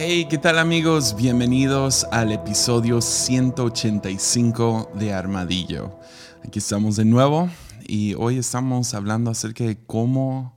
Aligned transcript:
Hey, 0.00 0.28
¿qué 0.30 0.38
tal 0.38 0.60
amigos? 0.60 1.16
Bienvenidos 1.16 2.06
al 2.12 2.30
episodio 2.30 3.00
185 3.00 4.92
de 4.94 5.12
Armadillo. 5.12 5.98
Aquí 6.46 6.60
estamos 6.60 6.94
de 6.94 7.04
nuevo 7.04 7.50
y 7.84 8.14
hoy 8.14 8.38
estamos 8.38 8.94
hablando 8.94 9.32
acerca 9.32 9.64
de 9.64 9.76
cómo, 9.76 10.56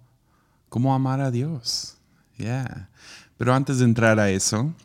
cómo 0.69 0.93
amar 0.93 1.21
a 1.21 1.31
Dios. 1.31 1.97
Yeah. 2.37 2.91
Pero 3.37 3.55
antes 3.55 3.79
de 3.79 3.85
entrar 3.85 4.19
a 4.19 4.29
eso, 4.29 4.75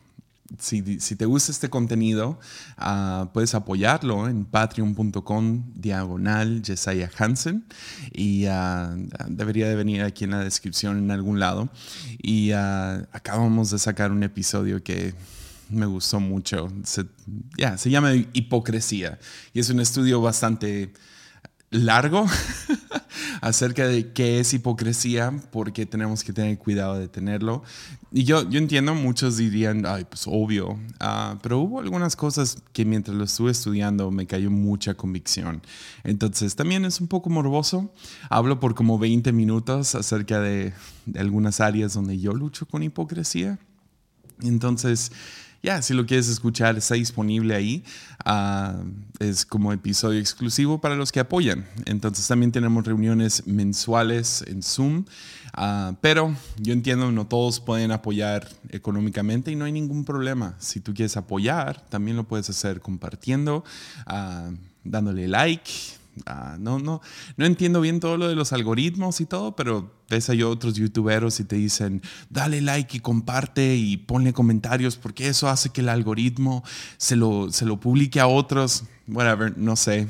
si, 0.59 0.81
te 0.81 1.25
gusta 1.25 1.51
este 1.51 1.69
contenido, 1.69 2.39
ah, 2.77 3.29
puedes 3.33 3.53
apoyarlo 3.55 4.27
en 4.27 4.45
patreon.com 4.45 5.73
diagonal 5.75 6.61
Jesiah 6.65 7.11
Hansen 7.17 7.65
y 8.13 8.47
uh, 8.47 9.07
debería 9.27 9.67
de 9.67 9.75
venir 9.75 10.03
aquí 10.03 10.23
en 10.23 10.31
la 10.31 10.39
descripción 10.39 10.97
en 10.97 11.11
algún 11.11 11.39
lado. 11.39 11.69
Y 12.21 12.51
uh, 12.53 13.05
acabamos 13.11 13.71
de 13.71 13.79
sacar 13.79 14.11
un 14.11 14.23
episodio 14.23 14.83
que 14.83 15.13
me 15.69 15.85
gustó 15.85 16.19
mucho. 16.19 16.71
Se 16.83 17.89
llama 17.89 18.13
Hipocresía 18.33 19.19
y 19.53 19.59
es 19.59 19.69
un 19.69 19.79
estudio 19.79 20.21
bastante 20.21 20.93
largo 21.69 22.25
acerca 23.41 23.87
de 23.87 24.11
qué 24.11 24.39
es 24.39 24.53
hipocresía, 24.53 25.33
porque 25.51 25.85
tenemos 25.85 26.23
que 26.23 26.33
tener 26.33 26.57
cuidado 26.57 26.97
de 26.97 27.07
tenerlo. 27.07 27.63
Y 28.11 28.23
yo, 28.23 28.49
yo 28.49 28.59
entiendo, 28.59 28.95
muchos 28.95 29.37
dirían, 29.37 29.85
ay, 29.85 30.05
pues 30.05 30.23
obvio, 30.27 30.79
ah, 30.99 31.37
pero 31.43 31.59
hubo 31.59 31.79
algunas 31.79 32.15
cosas 32.15 32.57
que 32.73 32.85
mientras 32.85 33.15
lo 33.17 33.25
estuve 33.25 33.51
estudiando 33.51 34.09
me 34.11 34.25
cayó 34.25 34.49
mucha 34.49 34.93
convicción. 34.93 35.61
Entonces 36.03 36.55
también 36.55 36.85
es 36.85 37.01
un 37.01 37.07
poco 37.07 37.29
morboso. 37.29 37.91
Hablo 38.29 38.59
por 38.59 38.75
como 38.75 38.97
20 38.97 39.33
minutos 39.33 39.95
acerca 39.95 40.39
de, 40.39 40.73
de 41.05 41.19
algunas 41.19 41.59
áreas 41.59 41.93
donde 41.93 42.17
yo 42.19 42.33
lucho 42.33 42.65
con 42.65 42.83
hipocresía. 42.83 43.59
Entonces, 44.41 45.11
ya, 45.63 45.81
si 45.81 45.93
lo 45.93 46.05
quieres 46.05 46.27
escuchar, 46.29 46.77
está 46.77 46.95
disponible 46.95 47.55
ahí. 47.55 47.83
Ah, 48.25 48.75
es 49.19 49.45
como 49.45 49.73
episodio 49.73 50.19
exclusivo 50.19 50.79
para 50.79 50.95
los 50.95 51.11
que 51.11 51.19
apoyan. 51.19 51.65
Entonces 51.85 52.27
también 52.27 52.51
tenemos 52.51 52.85
reuniones 52.85 53.45
mensuales 53.47 54.43
en 54.47 54.63
Zoom. 54.63 55.05
Ah, 55.53 55.95
pero 56.01 56.35
yo 56.57 56.73
entiendo, 56.73 57.11
no 57.11 57.25
todos 57.25 57.59
pueden 57.59 57.91
apoyar 57.91 58.47
económicamente 58.69 59.51
y 59.51 59.55
no 59.55 59.65
hay 59.65 59.71
ningún 59.71 60.05
problema. 60.05 60.55
Si 60.59 60.79
tú 60.79 60.93
quieres 60.93 61.17
apoyar, 61.17 61.81
también 61.89 62.15
lo 62.15 62.25
puedes 62.25 62.49
hacer 62.49 62.79
compartiendo, 62.79 63.63
uh, 64.07 64.53
dándole 64.83 65.27
like, 65.27 65.71
Ah, 66.25 66.57
no, 66.59 66.79
no, 66.79 67.01
no 67.35 67.45
entiendo 67.45 67.81
bien 67.81 67.99
todo 67.99 68.17
lo 68.17 68.27
de 68.27 68.35
los 68.35 68.53
algoritmos 68.53 69.21
y 69.21 69.25
todo, 69.25 69.55
pero 69.55 69.91
ves 70.09 70.29
hay 70.29 70.43
otros 70.43 70.75
youtuberos 70.75 71.39
y 71.39 71.43
te 71.43 71.55
dicen, 71.55 72.01
dale 72.29 72.61
like 72.61 72.97
y 72.97 72.99
comparte 72.99 73.75
y 73.75 73.97
ponle 73.97 74.33
comentarios 74.33 74.95
porque 74.95 75.27
eso 75.27 75.49
hace 75.49 75.69
que 75.69 75.81
el 75.81 75.89
algoritmo 75.89 76.63
se 76.97 77.15
lo, 77.15 77.51
se 77.51 77.65
lo 77.65 77.79
publique 77.79 78.19
a 78.19 78.27
otros, 78.27 78.83
whatever, 79.07 79.57
no 79.57 79.75
sé. 79.75 80.07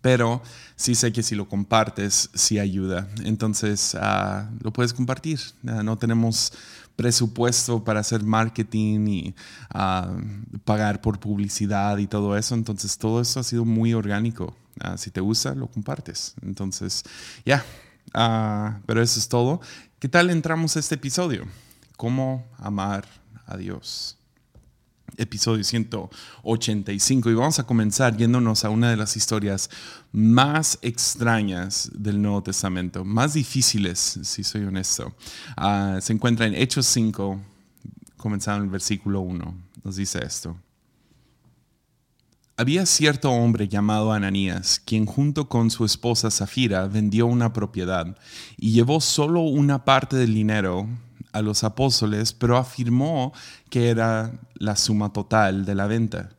Pero 0.00 0.42
sí 0.76 0.94
sé 0.94 1.12
que 1.12 1.22
si 1.22 1.34
lo 1.34 1.48
compartes, 1.48 2.30
sí 2.34 2.58
ayuda. 2.58 3.08
Entonces, 3.24 3.96
ah, 3.98 4.48
lo 4.60 4.72
puedes 4.72 4.92
compartir. 4.92 5.40
Ah, 5.66 5.82
no 5.82 5.96
tenemos 5.96 6.52
presupuesto 6.98 7.84
para 7.84 8.00
hacer 8.00 8.24
marketing 8.24 9.06
y 9.06 9.34
pagar 10.64 11.00
por 11.00 11.20
publicidad 11.20 11.96
y 11.98 12.08
todo 12.08 12.36
eso. 12.36 12.56
Entonces, 12.56 12.98
todo 12.98 13.20
eso 13.20 13.38
ha 13.38 13.44
sido 13.44 13.64
muy 13.64 13.94
orgánico. 13.94 14.56
Ah, 14.80 14.96
si 14.98 15.12
te 15.12 15.20
gusta, 15.20 15.54
lo 15.54 15.68
compartes. 15.68 16.34
Entonces, 16.42 17.04
ya. 17.46 17.64
Ah, 18.14 18.80
pero 18.84 19.00
eso 19.00 19.20
es 19.20 19.28
todo. 19.28 19.60
¿Qué 20.00 20.08
tal 20.08 20.28
entramos 20.28 20.76
a 20.76 20.80
este 20.80 20.96
episodio? 20.96 21.46
¿Cómo 21.96 22.44
amar 22.58 23.06
a 23.46 23.56
Dios? 23.56 24.17
Episodio 25.18 25.64
185 25.64 27.30
y 27.30 27.34
vamos 27.34 27.58
a 27.58 27.64
comenzar 27.66 28.16
yéndonos 28.16 28.64
a 28.64 28.70
una 28.70 28.88
de 28.88 28.96
las 28.96 29.16
historias 29.16 29.68
más 30.12 30.78
extrañas 30.80 31.90
del 31.92 32.22
Nuevo 32.22 32.42
Testamento, 32.42 33.04
más 33.04 33.34
difíciles, 33.34 34.20
si 34.22 34.44
soy 34.44 34.62
honesto. 34.62 35.14
Ah, 35.56 35.98
se 36.00 36.12
encuentra 36.12 36.46
en 36.46 36.54
Hechos 36.54 36.86
5, 36.86 37.40
comenzando 38.16 38.58
en 38.58 38.64
el 38.64 38.70
versículo 38.70 39.20
1. 39.20 39.54
Nos 39.82 39.96
dice 39.96 40.24
esto. 40.24 40.56
Había 42.56 42.86
cierto 42.86 43.30
hombre 43.30 43.68
llamado 43.68 44.12
Ananías, 44.12 44.80
quien 44.84 45.06
junto 45.06 45.48
con 45.48 45.70
su 45.70 45.84
esposa 45.84 46.30
Zafira 46.30 46.88
vendió 46.88 47.26
una 47.26 47.52
propiedad 47.52 48.16
y 48.56 48.72
llevó 48.72 49.00
solo 49.00 49.42
una 49.42 49.84
parte 49.84 50.16
del 50.16 50.34
dinero 50.34 50.88
a 51.32 51.42
los 51.42 51.64
apóstoles, 51.64 52.32
pero 52.32 52.56
afirmó 52.56 53.32
que 53.70 53.90
era 53.90 54.32
la 54.54 54.76
suma 54.76 55.12
total 55.12 55.64
de 55.64 55.74
la 55.74 55.86
venta. 55.86 56.30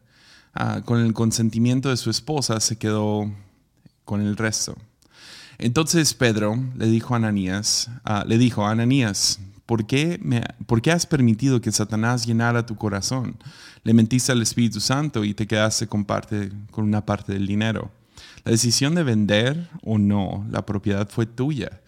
Ah, 0.54 0.82
con 0.84 1.00
el 1.00 1.14
consentimiento 1.14 1.90
de 1.90 1.98
su 1.98 2.10
esposa 2.10 2.60
se 2.60 2.78
quedó 2.78 3.32
con 4.06 4.22
el 4.22 4.36
resto. 4.36 4.76
Entonces 5.58 6.14
Pedro 6.14 6.58
le 6.76 6.88
dijo 6.88 7.14
a 7.14 7.18
Ananías, 7.18 7.90
ah, 8.04 8.24
le 8.26 8.38
dijo 8.38 8.66
Ananías, 8.66 9.40
¿por 9.66 9.86
qué, 9.86 10.20
¿por 10.66 10.82
qué 10.82 10.92
has 10.92 11.06
permitido 11.06 11.62
que 11.62 11.72
Satanás 11.72 12.26
llenara 12.26 12.66
tu 12.66 12.76
corazón? 12.76 13.38
Le 13.84 13.94
mentiste 13.94 14.32
al 14.32 14.42
Espíritu 14.42 14.80
Santo 14.80 15.24
y 15.24 15.34
te 15.34 15.48
quedaste 15.48 15.88
con, 15.88 16.06
parte, 16.06 16.52
con 16.72 16.86
una 16.86 17.06
parte 17.06 17.34
del 17.34 17.46
dinero. 17.46 17.92
La 18.44 18.52
decisión 18.52 18.96
de 18.96 19.04
vender 19.04 19.70
o 19.84 19.98
no 19.98 20.46
la 20.50 20.66
propiedad 20.66 21.08
fue 21.10 21.26
tuya. 21.26 21.82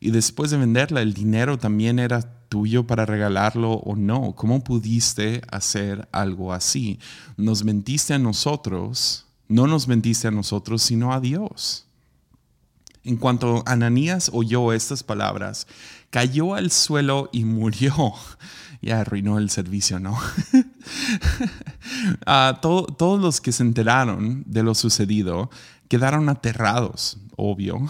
Y 0.00 0.12
después 0.12 0.50
de 0.50 0.58
venderla, 0.58 1.02
el 1.02 1.14
dinero 1.14 1.58
también 1.58 1.98
era 1.98 2.22
tuyo 2.48 2.86
para 2.86 3.06
regalarlo 3.06 3.74
o 3.74 3.96
no. 3.96 4.34
¿Cómo 4.34 4.62
pudiste 4.62 5.42
hacer 5.50 6.08
algo 6.12 6.52
así? 6.52 6.98
Nos 7.36 7.64
mentiste 7.64 8.14
a 8.14 8.18
nosotros, 8.18 9.26
no 9.48 9.66
nos 9.66 9.88
mentiste 9.88 10.28
a 10.28 10.30
nosotros, 10.30 10.82
sino 10.82 11.12
a 11.12 11.20
Dios. 11.20 11.86
En 13.04 13.16
cuanto 13.16 13.62
Ananías 13.66 14.30
oyó 14.32 14.72
estas 14.72 15.04
palabras, 15.04 15.68
cayó 16.10 16.54
al 16.54 16.70
suelo 16.70 17.30
y 17.32 17.44
murió. 17.44 17.94
Ya 18.82 19.00
arruinó 19.00 19.38
el 19.38 19.48
servicio, 19.48 19.98
¿no? 19.98 20.16
Ah, 22.26 22.60
todos 22.60 23.20
los 23.20 23.40
que 23.40 23.50
se 23.50 23.62
enteraron 23.62 24.44
de 24.46 24.62
lo 24.62 24.74
sucedido 24.74 25.50
quedaron 25.88 26.28
aterrados, 26.28 27.18
obvio. 27.36 27.80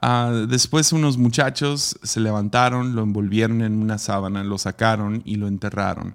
Ah, 0.00 0.46
después 0.48 0.92
unos 0.92 1.18
muchachos 1.18 1.98
se 2.02 2.20
levantaron, 2.20 2.94
lo 2.94 3.02
envolvieron 3.02 3.62
en 3.62 3.80
una 3.82 3.98
sábana, 3.98 4.44
lo 4.44 4.58
sacaron 4.58 5.22
y 5.24 5.36
lo 5.36 5.48
enterraron. 5.48 6.14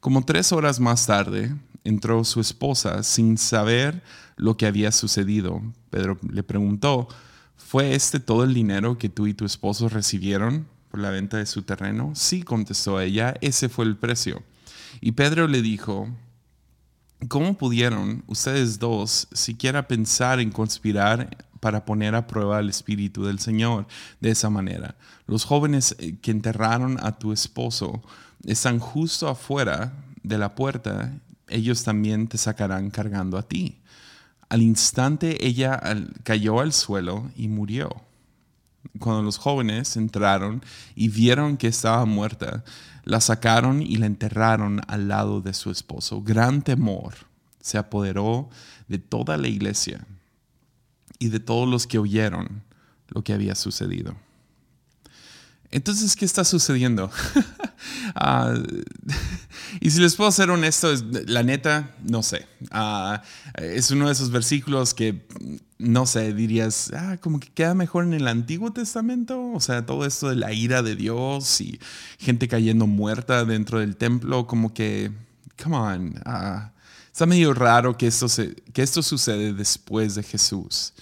Como 0.00 0.24
tres 0.24 0.52
horas 0.52 0.80
más 0.80 1.06
tarde, 1.06 1.54
entró 1.84 2.24
su 2.24 2.40
esposa 2.40 3.02
sin 3.02 3.38
saber 3.38 4.02
lo 4.36 4.56
que 4.56 4.66
había 4.66 4.92
sucedido. 4.92 5.62
Pedro 5.90 6.18
le 6.28 6.42
preguntó, 6.42 7.08
¿Fue 7.74 7.94
este 7.94 8.20
todo 8.20 8.44
el 8.44 8.54
dinero 8.54 8.98
que 8.98 9.08
tú 9.08 9.26
y 9.26 9.34
tu 9.34 9.44
esposo 9.44 9.88
recibieron 9.88 10.68
por 10.90 11.00
la 11.00 11.10
venta 11.10 11.38
de 11.38 11.46
su 11.46 11.62
terreno? 11.62 12.12
Sí, 12.14 12.42
contestó 12.42 13.00
ella, 13.00 13.34
ese 13.40 13.68
fue 13.68 13.84
el 13.84 13.96
precio. 13.96 14.44
Y 15.00 15.12
Pedro 15.12 15.48
le 15.48 15.60
dijo, 15.60 16.08
¿cómo 17.28 17.58
pudieron 17.58 18.22
ustedes 18.28 18.78
dos 18.78 19.26
siquiera 19.32 19.88
pensar 19.88 20.38
en 20.38 20.52
conspirar 20.52 21.36
para 21.64 21.86
poner 21.86 22.14
a 22.14 22.26
prueba 22.26 22.60
el 22.60 22.68
Espíritu 22.68 23.24
del 23.24 23.38
Señor 23.38 23.86
de 24.20 24.30
esa 24.30 24.50
manera? 24.50 24.96
Los 25.26 25.46
jóvenes 25.46 25.96
eh, 25.98 26.18
que 26.20 26.30
enterraron 26.30 26.98
a 27.02 27.18
tu 27.18 27.32
esposo 27.32 28.02
están 28.44 28.78
justo 28.78 29.28
afuera 29.28 29.94
de 30.22 30.36
la 30.36 30.54
puerta, 30.54 31.14
ellos 31.48 31.82
también 31.82 32.28
te 32.28 32.36
sacarán 32.36 32.90
cargando 32.90 33.38
a 33.38 33.44
ti. 33.44 33.78
Al 34.50 34.60
instante 34.60 35.46
ella 35.46 35.80
cayó 36.22 36.60
al 36.60 36.74
suelo 36.74 37.30
y 37.34 37.48
murió. 37.48 37.88
Cuando 38.98 39.22
los 39.22 39.38
jóvenes 39.38 39.96
entraron 39.96 40.62
y 40.94 41.08
vieron 41.08 41.56
que 41.56 41.68
estaba 41.68 42.04
muerta, 42.04 42.62
la 43.04 43.22
sacaron 43.22 43.80
y 43.80 43.96
la 43.96 44.04
enterraron 44.04 44.82
al 44.86 45.08
lado 45.08 45.40
de 45.40 45.54
su 45.54 45.70
esposo. 45.70 46.20
Gran 46.20 46.60
temor 46.60 47.14
se 47.62 47.78
apoderó 47.78 48.50
de 48.86 48.98
toda 48.98 49.38
la 49.38 49.48
iglesia 49.48 50.06
y 51.18 51.28
de 51.28 51.40
todos 51.40 51.68
los 51.68 51.86
que 51.86 51.98
oyeron 51.98 52.62
lo 53.08 53.22
que 53.22 53.32
había 53.32 53.54
sucedido. 53.54 54.16
Entonces, 55.70 56.14
¿qué 56.14 56.24
está 56.24 56.44
sucediendo? 56.44 57.10
Ah, 58.16 58.54
y 59.80 59.90
si 59.90 60.00
les 60.00 60.14
puedo 60.14 60.30
ser 60.30 60.48
honesto, 60.50 60.92
la 61.26 61.42
neta, 61.42 61.90
no 62.02 62.22
sé. 62.22 62.46
Ah, 62.70 63.22
es 63.54 63.90
uno 63.90 64.06
de 64.06 64.12
esos 64.12 64.30
versículos 64.30 64.94
que, 64.94 65.26
no 65.78 66.06
sé, 66.06 66.32
dirías, 66.32 66.92
ah, 66.94 67.18
como 67.20 67.40
que 67.40 67.48
queda 67.48 67.74
mejor 67.74 68.04
en 68.04 68.14
el 68.14 68.28
Antiguo 68.28 68.72
Testamento. 68.72 69.50
O 69.52 69.60
sea, 69.60 69.84
todo 69.84 70.06
esto 70.06 70.28
de 70.28 70.36
la 70.36 70.52
ira 70.52 70.82
de 70.82 70.96
Dios 70.96 71.60
y 71.60 71.78
gente 72.18 72.48
cayendo 72.48 72.86
muerta 72.86 73.44
dentro 73.44 73.80
del 73.80 73.96
templo, 73.96 74.46
como 74.46 74.72
que, 74.72 75.10
come 75.62 75.76
on. 75.76 76.14
Está 77.14 77.26
medio 77.26 77.54
raro 77.54 77.96
que 77.96 78.08
esto, 78.08 78.28
se, 78.28 78.56
sucede 79.02 79.52
después 79.52 80.16
de 80.16 80.24
Jesús. 80.24 80.92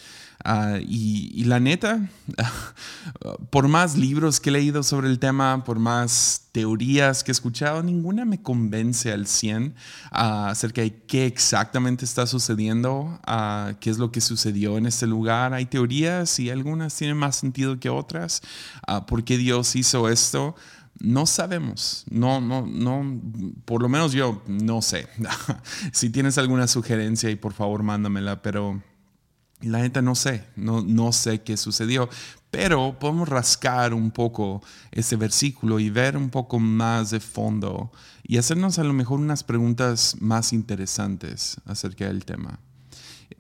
Ah, 0.45 0.77
y, 0.79 1.45
la 1.45 1.59
neta, 1.59 2.07
por 3.51 3.67
más 3.67 3.97
libros 3.97 4.39
que 4.39 4.51
he 4.51 4.53
leído 4.53 4.83
sobre 4.83 5.09
el 5.09 5.19
tema, 5.19 5.65
por 5.65 5.79
más 5.79 6.49
teorías 6.53 7.25
que 7.25 7.31
he 7.31 7.33
escuchado, 7.33 7.83
ninguna 7.83 8.27
me 8.27 8.43
convence 8.43 9.11
al 9.11 9.27
100 9.27 9.75
ah, 10.11 10.51
acerca 10.51 10.83
de 10.83 10.95
qué 10.95 11.25
exactamente 11.25 12.05
está 12.05 12.27
sucediendo, 12.27 13.19
uh, 13.27 13.73
qué 13.81 13.89
es 13.89 13.97
lo 13.97 14.13
que 14.13 14.21
sucedió 14.21 14.77
en 14.77 14.85
este 14.85 15.07
lugar. 15.07 15.55
Hay 15.55 15.65
teorías 15.65 16.39
y 16.39 16.51
algunas 16.51 16.95
tienen 16.95 17.17
más 17.17 17.37
sentido 17.37 17.81
que 17.81 17.89
otras. 17.89 18.43
¿Por 19.07 19.25
qué 19.25 19.39
Dios 19.39 19.75
hizo 19.77 20.11
esto? 20.11 20.57
No 21.03 21.27
sabemos, 21.27 22.05
no, 22.11 22.41
no, 22.41 22.65
no, 22.65 23.21
por 23.65 23.83
lo 23.83 23.89
menos 23.89 24.13
yo 24.13 24.41
no 24.47 24.83
sé. 24.83 25.09
si 25.93 26.11
tienes 26.11 26.39
alguna 26.39 26.69
sugerencia 26.69 27.29
y 27.29 27.35
por 27.35 27.55
favor 27.55 27.83
mándamela, 27.83 28.41
pero 28.41 28.81
la 29.63 29.81
neta 29.81 30.01
no 30.01 30.15
sé, 30.15 30.45
no, 30.55 30.81
no 30.83 31.11
sé 31.11 31.43
qué 31.43 31.57
sucedió, 31.57 32.09
pero 32.53 33.01
podemos 33.01 33.29
rascar 33.29 33.95
un 33.95 34.13
poco 34.13 34.63
ese 34.93 35.17
versículo 35.17 35.81
y 35.81 35.91
ver 35.91 36.17
un 36.17 36.31
poco 36.31 36.61
más 36.61 37.11
de 37.11 37.19
fondo 37.19 37.91
y 38.23 38.37
hacernos 38.37 38.79
a 38.79 38.85
lo 38.85 38.93
mejor 38.93 39.19
unas 39.19 39.43
preguntas 39.43 40.15
más 40.21 40.53
interesantes 40.53 41.57
acerca 41.65 42.05
del 42.07 42.25
tema. 42.25 42.61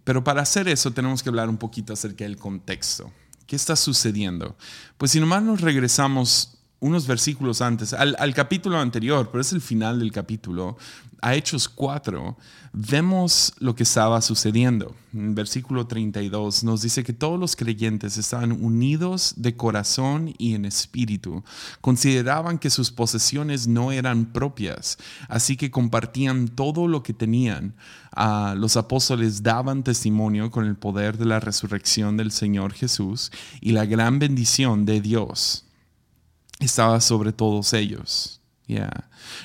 Pero 0.03 0.25
para 0.25 0.43
hacer 0.43 0.67
eso 0.67 0.91
tenemos 0.91 1.23
que 1.23 1.29
hablar 1.29 1.49
un 1.49 1.59
poquito 1.59 1.93
acerca 1.93 2.25
del 2.25 2.38
contexto. 2.38 3.12
¿Qué 3.47 3.55
está 3.55 3.76
sucediendo? 3.76 4.56
Pues 4.99 5.12
si 5.12 5.20
nomás 5.20 5.44
nos 5.44 5.61
regresamos 5.61 6.59
unos 6.82 7.06
versículos 7.06 7.62
antes, 7.62 7.93
al, 7.93 8.34
capítulo 8.34 8.76
anterior, 8.76 9.29
pero 9.31 9.40
es 9.40 9.52
el 9.52 9.61
final 9.61 10.00
del 10.00 10.11
capítulo, 10.11 10.76
a 11.20 11.37
Hechos 11.37 11.69
4, 11.69 12.37
vemos 12.73 13.55
lo 13.61 13.76
que 13.76 13.84
estaba 13.84 14.20
sucediendo. 14.20 14.93
En 15.14 15.37
versículo 15.37 15.87
32 15.87 16.64
nos 16.64 16.82
dice 16.82 17.05
que 17.05 17.12
todos 17.12 17.38
los 17.38 17.55
creyentes 17.55 18.19
estaban 18.19 18.50
unidos 18.50 19.34
de 19.37 19.55
corazón 19.55 20.34
y 20.38 20.56
en 20.56 20.64
espíritu. 20.64 21.44
Consideraban 21.81 22.58
que 22.58 22.69
sus 22.69 22.90
posesiones 22.90 23.69
no 23.69 23.93
eran 23.93 24.32
propias, 24.32 24.99
así 25.28 25.56
que 25.56 25.70
compartían 25.70 26.49
todo 26.49 26.88
lo 26.88 27.05
que 27.05 27.14
tenían. 27.14 27.75
a 28.14 28.55
los 28.58 28.76
apóstoles 28.76 29.43
daban 29.43 29.85
testimonio 29.85 30.50
con 30.50 30.67
el 30.67 30.75
poder 30.75 31.17
de 31.17 31.26
la 31.26 31.38
resurrección 31.38 32.17
del 32.17 32.32
Señor 32.32 32.73
Jesús 32.73 33.31
y 33.61 33.70
la 33.70 33.87
gran 33.87 34.19
bendición 34.19 34.85
de 34.85 35.00
Dios 35.00 35.64
estaba 36.67 37.00
sobre 37.00 37.32
todos 37.32 37.73
ellos. 37.73 38.41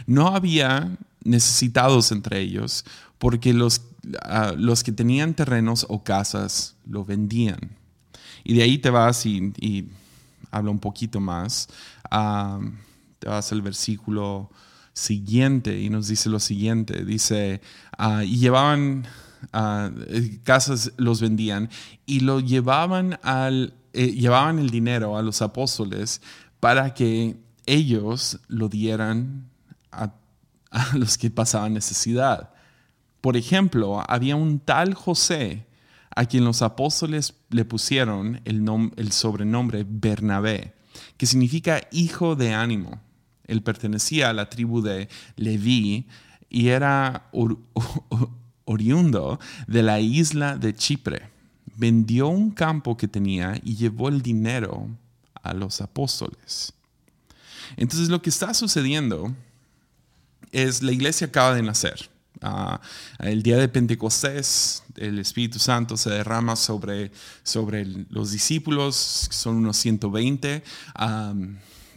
No 0.05 0.27
había 0.27 0.97
necesitados 1.23 2.11
entre 2.11 2.39
ellos 2.39 2.85
porque 3.17 3.53
los, 3.53 3.81
ah, 4.21 4.53
los 4.55 4.83
que 4.83 4.91
tenían 4.91 5.33
terrenos 5.33 5.85
o 5.89 6.03
casas 6.03 6.75
lo 6.85 7.03
vendían. 7.03 7.77
Y 8.43 8.53
de 8.53 8.63
ahí 8.63 8.77
te 8.77 8.89
vas 8.89 9.25
y, 9.25 9.89
habla 10.51 10.71
un 10.71 10.79
poquito 10.79 11.19
más. 11.19 11.67
Ah, 12.09 12.59
te 13.19 13.27
vas 13.27 13.51
al 13.51 13.61
versículo 13.61 14.49
siguiente 14.93 15.79
y 15.79 15.89
nos 15.89 16.07
dice 16.07 16.29
lo 16.29 16.39
siguiente. 16.39 17.03
Dice, 17.03 17.61
ah, 17.97 18.23
y 18.23 18.37
llevaban 18.37 19.05
casas, 20.43 20.91
los 20.97 21.21
vendían 21.21 21.69
y 22.05 22.21
lo 22.21 22.39
llevaban 22.39 23.19
al... 23.23 23.73
Eh, 23.93 24.11
llevaban 24.11 24.59
el 24.59 24.69
dinero 24.69 25.17
a 25.17 25.23
los 25.23 25.41
apóstoles 25.41 26.21
para 26.59 26.93
que 26.93 27.37
ellos 27.65 28.39
lo 28.47 28.69
dieran 28.69 29.49
a, 29.91 30.13
los 30.95 31.17
que 31.17 31.29
pasaban 31.29 31.73
necesidad. 31.73 32.51
Por 33.21 33.37
ejemplo, 33.37 34.03
había 34.07 34.35
un 34.35 34.59
tal 34.59 34.93
José 34.93 35.65
a 36.15 36.25
quien 36.25 36.45
los 36.45 36.61
apóstoles 36.61 37.35
le 37.49 37.65
pusieron 37.65 38.41
el, 38.45 38.65
el 38.95 39.11
sobrenombre 39.11 39.85
Bernabé, 39.87 40.73
que 41.17 41.25
significa 41.25 41.81
hijo 41.91 42.35
de 42.35 42.53
ánimo. 42.53 43.01
Él 43.45 43.61
pertenecía 43.61 44.29
a 44.29 44.33
la 44.33 44.49
tribu 44.49 44.81
de 44.81 45.09
Leví 45.35 46.07
y 46.49 46.69
era 46.69 47.29
oriundo 48.65 49.39
de 49.67 49.83
la 49.83 49.99
isla 49.99 50.57
de 50.57 50.73
Chipre. 50.73 51.29
Vendió 51.75 52.27
un 52.27 52.51
campo 52.51 52.97
que 52.97 53.07
tenía 53.07 53.59
y 53.63 53.75
llevó 53.75 54.09
el 54.09 54.21
dinero 54.21 54.89
a 55.49 55.53
los 55.53 55.81
apóstoles. 55.81 56.73
Entonces 57.75 58.09
lo 58.09 58.21
que 58.21 58.29
está 58.29 58.53
sucediendo 58.53 59.33
es 60.51 60.81
la 60.81 60.91
iglesia 60.91 61.27
acaba 61.27 61.53
de 61.53 61.61
nacer. 61.61 62.09
Ah, 62.41 62.79
el 63.19 63.41
día 63.41 63.57
de 63.57 63.67
Pentecostés, 63.67 64.83
el 64.95 65.19
Espíritu 65.19 65.59
Santo 65.59 65.97
se 65.97 66.11
derrama 66.11 66.55
sobre, 66.55 67.11
sobre 67.43 67.85
los 68.09 68.31
discípulos, 68.31 68.95
son 68.95 69.57
unos 69.57 69.77
120 69.77 70.63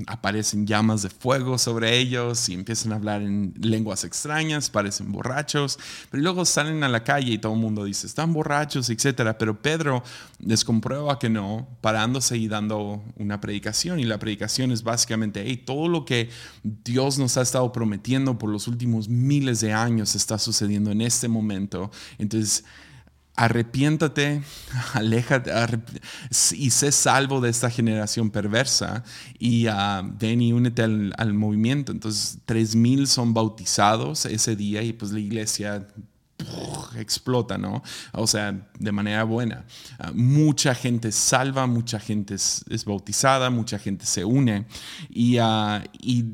aparecen 0.06 0.66
llamas 0.66 1.02
de 1.02 1.10
fuego 1.10 1.58
sobre 1.58 1.98
ellos 1.98 2.48
y 2.48 2.54
empiezan 2.54 2.92
a 2.92 2.96
hablar 2.96 3.22
en 3.22 3.54
lenguas 3.60 4.04
extrañas, 4.04 4.70
parecen 4.70 5.12
borrachos, 5.12 5.78
pero 6.10 6.22
luego 6.22 6.44
salen 6.44 6.82
a 6.84 6.88
la 6.88 7.04
calle 7.04 7.32
y 7.32 7.38
todo 7.38 7.54
el 7.54 7.60
mundo 7.60 7.84
dice, 7.84 8.06
están 8.06 8.32
borrachos, 8.32 8.90
etc. 8.90 9.34
Pero 9.38 9.60
Pedro 9.60 10.02
les 10.38 10.64
comprueba 10.64 11.18
que 11.18 11.28
no, 11.28 11.68
parándose 11.80 12.36
y 12.36 12.48
dando 12.48 13.02
una 13.16 13.40
predicación 13.40 14.00
y 14.00 14.04
la 14.04 14.18
predicación 14.18 14.72
es 14.72 14.82
básicamente, 14.82 15.42
hey, 15.46 15.56
todo 15.56 15.88
lo 15.88 16.04
que 16.04 16.30
Dios 16.62 17.18
nos 17.18 17.36
ha 17.36 17.42
estado 17.42 17.72
prometiendo 17.72 18.38
por 18.38 18.50
los 18.50 18.68
últimos 18.68 19.08
miles 19.08 19.60
de 19.60 19.72
años 19.72 20.14
está 20.14 20.38
sucediendo 20.38 20.90
en 20.90 21.00
este 21.00 21.28
momento. 21.28 21.90
Entonces, 22.18 22.64
arrepiéntate, 23.40 24.42
aléjate 24.92 25.50
y 26.52 26.70
sé 26.70 26.92
salvo 26.92 27.40
de 27.40 27.48
esta 27.48 27.70
generación 27.70 28.30
perversa 28.30 29.02
y 29.38 29.66
uh, 29.66 30.02
ven 30.18 30.42
y 30.42 30.52
únete 30.52 30.82
al, 30.82 31.32
movimiento. 31.32 31.90
Entonces, 31.90 32.38
3.000 32.46 33.06
son 33.06 33.32
bautizados 33.32 34.26
ese 34.26 34.56
día 34.56 34.82
y 34.82 34.92
pues 34.92 35.12
la 35.12 35.20
iglesia 35.20 35.88
explota, 36.98 37.56
¿no? 37.56 37.82
O 38.12 38.26
sea, 38.26 38.68
de 38.78 38.92
manera 38.92 39.24
buena. 39.24 39.64
Ah, 39.98 40.12
mucha 40.14 40.74
gente 40.74 41.10
salva, 41.10 41.66
mucha 41.66 41.98
gente 41.98 42.34
es, 42.34 42.84
bautizada, 42.84 43.48
mucha 43.48 43.78
gente 43.78 44.04
se 44.04 44.22
une 44.22 44.66
y, 45.08 45.38
uh, 45.38 45.80
y 45.98 46.26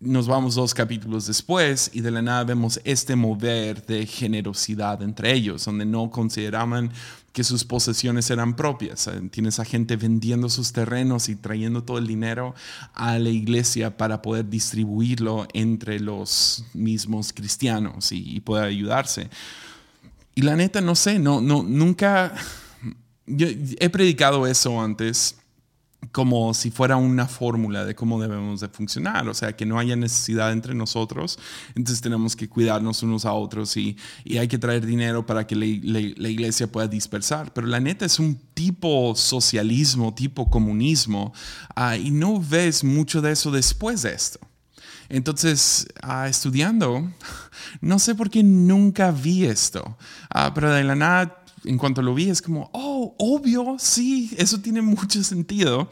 nos 0.00 0.26
vamos 0.26 0.54
dos 0.54 0.72
capítulos 0.72 1.26
después 1.26 1.90
y 1.92 2.00
de 2.00 2.10
la 2.10 2.22
nada 2.22 2.44
vemos 2.44 2.80
este 2.84 3.16
mover 3.16 3.84
de 3.84 4.06
generosidad 4.06 5.02
entre 5.02 5.32
ellos, 5.32 5.66
donde 5.66 5.84
no 5.84 6.10
consideraban 6.10 6.90
que 7.34 7.44
sus 7.44 7.64
posesiones 7.64 8.30
eran 8.30 8.56
propias. 8.56 9.10
Tienes 9.30 9.60
a 9.60 9.64
gente 9.66 9.96
vendiendo 9.96 10.48
sus 10.48 10.72
terrenos 10.72 11.28
y 11.28 11.36
trayendo 11.36 11.84
todo 11.84 11.98
el 11.98 12.06
dinero 12.06 12.54
a 12.94 13.18
la 13.18 13.28
iglesia 13.28 13.96
para 13.98 14.22
poder 14.22 14.48
distribuirlo 14.48 15.46
entre 15.52 16.00
los 16.00 16.64
mismos 16.72 17.32
cristianos 17.34 18.10
y, 18.10 18.40
poder 18.40 18.64
ayudarse. 18.64 19.28
Y 20.34 20.42
la 20.42 20.56
neta, 20.56 20.80
no 20.80 20.94
sé, 20.94 21.18
no, 21.18 21.40
no, 21.40 21.62
nunca... 21.62 22.34
Yo 23.26 23.46
he 23.78 23.90
predicado 23.90 24.44
eso 24.46 24.80
antes 24.80 25.36
como 26.12 26.54
si 26.54 26.70
fuera 26.70 26.96
una 26.96 27.26
fórmula 27.26 27.84
de 27.84 27.94
cómo 27.94 28.20
debemos 28.20 28.60
de 28.60 28.68
funcionar, 28.68 29.28
o 29.28 29.34
sea, 29.34 29.54
que 29.54 29.66
no 29.66 29.78
haya 29.78 29.94
necesidad 29.96 30.52
entre 30.52 30.74
nosotros, 30.74 31.38
entonces 31.74 32.00
tenemos 32.00 32.34
que 32.34 32.48
cuidarnos 32.48 33.02
unos 33.02 33.24
a 33.24 33.32
otros 33.32 33.76
y, 33.76 33.96
hay 34.38 34.48
que 34.48 34.58
traer 34.58 34.86
dinero 34.86 35.26
para 35.26 35.46
que 35.46 35.54
la, 35.54 35.66
iglesia 35.66 36.70
pueda 36.70 36.88
dispersar, 36.88 37.52
pero 37.52 37.66
la 37.66 37.78
neta 37.80 38.06
es 38.06 38.18
un 38.18 38.40
tipo 38.54 39.14
socialismo, 39.14 40.14
tipo 40.14 40.48
comunismo, 40.48 41.32
ah, 41.76 41.96
y 41.96 42.10
no 42.10 42.40
ves 42.40 42.82
mucho 42.82 43.20
de 43.20 43.32
eso 43.32 43.50
después 43.50 44.02
de 44.02 44.14
esto. 44.14 44.40
Entonces, 45.10 45.88
ah, 46.02 46.28
estudiando, 46.28 47.10
no 47.80 47.98
sé 47.98 48.14
por 48.14 48.30
qué 48.30 48.42
nunca 48.42 49.10
vi 49.10 49.44
esto, 49.44 49.98
ah, 50.30 50.52
pero 50.54 50.72
de 50.72 50.84
la 50.84 50.94
nada 50.94 51.39
en 51.64 51.78
cuanto 51.78 52.02
lo 52.02 52.14
vi, 52.14 52.30
es 52.30 52.40
como, 52.40 52.70
oh, 52.72 53.14
obvio, 53.18 53.76
sí, 53.78 54.30
eso 54.38 54.60
tiene 54.60 54.82
mucho 54.82 55.22
sentido. 55.22 55.90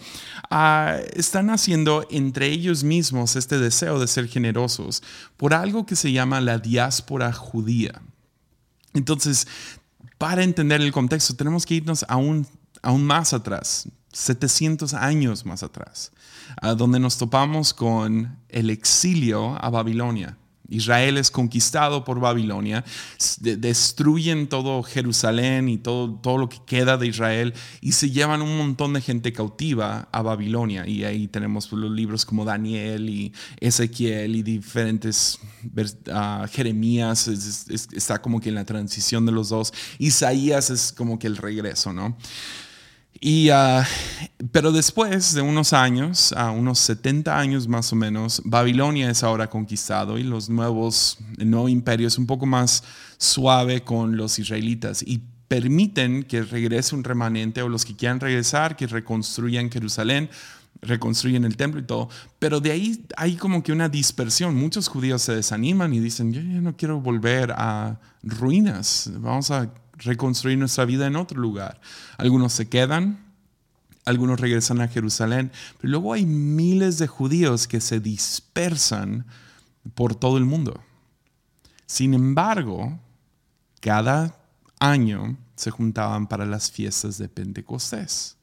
Ah, 0.50 0.96
están 1.14 1.50
haciendo 1.50 2.06
entre 2.10 2.46
ellos 2.46 2.84
mismos 2.84 3.36
este 3.36 3.58
deseo 3.58 3.98
de 3.98 4.06
ser 4.06 4.28
generosos 4.28 5.02
por 5.36 5.54
algo 5.54 5.86
que 5.86 5.96
se 5.96 6.12
llama 6.12 6.40
la 6.40 6.58
diáspora 6.58 7.32
judía. 7.32 8.00
Entonces, 8.94 9.46
para 10.16 10.42
entender 10.42 10.80
el 10.80 10.92
contexto, 10.92 11.36
tenemos 11.36 11.66
que 11.66 11.74
irnos 11.74 12.04
aún, 12.08 12.46
aún 12.82 13.04
más 13.04 13.32
atrás, 13.32 13.88
700 14.12 14.94
años 14.94 15.44
más 15.44 15.62
atrás, 15.62 16.12
a 16.60 16.74
donde 16.74 16.98
nos 16.98 17.18
topamos 17.18 17.74
con 17.74 18.38
el 18.48 18.70
exilio 18.70 19.62
a 19.62 19.70
Babilonia. 19.70 20.36
Israel 20.68 21.16
es 21.16 21.30
conquistado 21.30 22.04
por 22.04 22.20
Babilonia, 22.20 22.84
destruyen 23.40 24.48
todo 24.48 24.82
Jerusalén 24.82 25.68
y 25.68 25.78
todo, 25.78 26.14
todo 26.14 26.36
lo 26.36 26.48
que 26.48 26.58
queda 26.66 26.98
de 26.98 27.06
Israel 27.06 27.54
y 27.80 27.92
se 27.92 28.10
llevan 28.10 28.42
un 28.42 28.58
montón 28.58 28.92
de 28.92 29.00
gente 29.00 29.32
cautiva 29.32 30.08
a 30.12 30.22
Babilonia. 30.22 30.86
Y 30.86 31.04
ahí 31.04 31.26
tenemos 31.26 31.72
los 31.72 31.90
libros 31.90 32.26
como 32.26 32.44
Daniel 32.44 33.08
y 33.08 33.32
Ezequiel 33.60 34.36
y 34.36 34.42
diferentes, 34.42 35.38
uh, 35.64 36.46
Jeremías 36.52 37.28
está 37.28 38.20
como 38.20 38.40
que 38.40 38.50
en 38.50 38.54
la 38.54 38.64
transición 38.64 39.24
de 39.24 39.32
los 39.32 39.48
dos. 39.48 39.72
Isaías 39.98 40.70
es 40.70 40.92
como 40.92 41.18
que 41.18 41.26
el 41.26 41.36
regreso, 41.36 41.92
¿no? 41.92 42.16
Y, 43.20 43.50
ah, 43.50 43.84
pero 44.52 44.70
después 44.70 45.34
de 45.34 45.42
unos 45.42 45.72
años, 45.72 46.32
a 46.32 46.50
unos 46.50 46.78
70 46.78 47.36
años 47.36 47.66
más 47.66 47.92
o 47.92 47.96
menos, 47.96 48.40
Babilonia 48.44 49.10
es 49.10 49.24
ahora 49.24 49.50
conquistado 49.50 50.18
y 50.18 50.22
los 50.22 50.48
nuevos, 50.48 51.18
el 51.36 51.50
nuevo 51.50 51.68
imperio 51.68 52.06
es 52.06 52.16
un 52.16 52.26
poco 52.26 52.46
más 52.46 52.84
suave 53.16 53.82
con 53.82 54.16
los 54.16 54.38
israelitas 54.38 55.02
y 55.02 55.20
permiten 55.48 56.22
que 56.22 56.42
regrese 56.42 56.94
un 56.94 57.02
remanente 57.02 57.62
o 57.62 57.68
los 57.68 57.84
que 57.84 57.96
quieran 57.96 58.20
regresar, 58.20 58.76
que 58.76 58.86
reconstruyan 58.86 59.70
Jerusalén, 59.70 60.30
reconstruyen 60.80 61.44
el 61.44 61.56
templo 61.56 61.80
y 61.80 61.84
todo. 61.84 62.08
Pero 62.38 62.60
de 62.60 62.70
ahí 62.70 63.04
hay 63.16 63.34
como 63.34 63.64
que 63.64 63.72
una 63.72 63.88
dispersión. 63.88 64.54
Muchos 64.54 64.86
judíos 64.86 65.22
se 65.22 65.34
desaniman 65.34 65.92
y 65.92 65.98
dicen, 65.98 66.32
yo 66.32 66.40
ya 66.40 66.60
no 66.60 66.76
quiero 66.76 67.00
volver 67.00 67.52
a 67.56 67.98
ruinas, 68.22 69.10
vamos 69.16 69.50
a 69.50 69.72
reconstruir 69.98 70.58
nuestra 70.58 70.84
vida 70.84 71.06
en 71.06 71.16
otro 71.16 71.40
lugar. 71.40 71.80
Algunos 72.16 72.52
se 72.52 72.68
quedan, 72.68 73.24
algunos 74.04 74.40
regresan 74.40 74.80
a 74.80 74.88
Jerusalén, 74.88 75.52
pero 75.78 75.90
luego 75.90 76.12
hay 76.14 76.24
miles 76.24 76.98
de 76.98 77.06
judíos 77.06 77.66
que 77.66 77.80
se 77.80 78.00
dispersan 78.00 79.26
por 79.94 80.14
todo 80.14 80.38
el 80.38 80.44
mundo. 80.44 80.80
Sin 81.86 82.14
embargo, 82.14 82.98
cada 83.80 84.36
año 84.78 85.36
se 85.56 85.70
juntaban 85.70 86.26
para 86.26 86.46
las 86.46 86.70
fiestas 86.70 87.18
de 87.18 87.28
Pentecostés. 87.28 88.36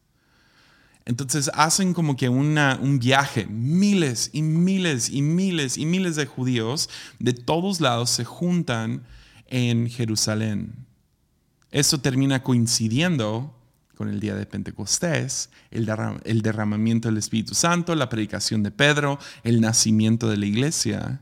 Entonces 1.05 1.51
hacen 1.53 1.93
como 1.93 2.15
que 2.15 2.29
un 2.29 2.99
viaje, 2.99 3.45
miles 3.45 4.31
y 4.33 4.41
miles 4.41 5.09
y 5.09 5.21
miles 5.21 5.77
y 5.77 5.85
miles 5.85 6.15
de 6.15 6.25
judíos 6.25 6.89
de 7.19 7.33
todos 7.33 7.79
lados 7.79 8.09
se 8.09 8.25
juntan 8.25 9.03
en 9.47 9.87
Jerusalén. 9.87 10.84
Esto 11.75 11.99
termina 11.99 12.41
coincidiendo 12.41 13.53
con 13.97 14.07
el 14.07 14.21
día 14.21 14.33
de 14.33 14.45
Pentecostés, 14.45 15.49
el, 15.71 15.85
derramamiento 16.41 17.09
del 17.09 17.17
Espíritu 17.17 17.53
Santo, 17.53 17.93
la 17.95 18.07
predicación 18.07 18.63
de 18.63 18.71
Pedro, 18.71 19.19
el 19.43 19.59
nacimiento 19.59 20.29
de 20.29 20.37
la 20.37 20.45
iglesia. 20.45 21.19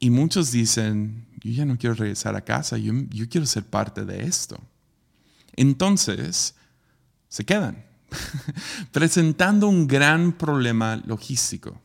Y 0.00 0.10
muchos 0.10 0.50
dicen, 0.50 1.24
yo 1.40 1.52
ya 1.52 1.64
no 1.64 1.78
quiero 1.78 1.94
regresar 1.94 2.34
a 2.34 2.40
casa, 2.40 2.78
yo, 2.78 2.92
quiero 3.30 3.46
ser 3.46 3.62
parte 3.62 4.04
de 4.04 4.24
esto. 4.24 4.60
Entonces, 5.54 6.56
se 7.28 7.44
quedan, 7.44 7.86
presentando 8.90 9.68
un 9.68 9.86
gran 9.86 10.32
problema 10.32 11.00
logístico. 11.06 11.80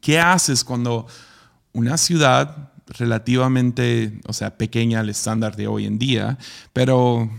¿Qué 0.00 0.18
haces 0.18 0.64
cuando 0.64 1.06
una 1.74 1.98
ciudad 1.98 2.72
relativamente, 2.86 4.20
o 4.26 4.32
sea, 4.32 4.56
pequeña 4.56 5.00
al 5.00 5.08
estándar 5.08 5.56
de 5.56 5.66
hoy 5.66 5.86
en 5.86 5.98
día, 5.98 6.38
pero 6.72 7.30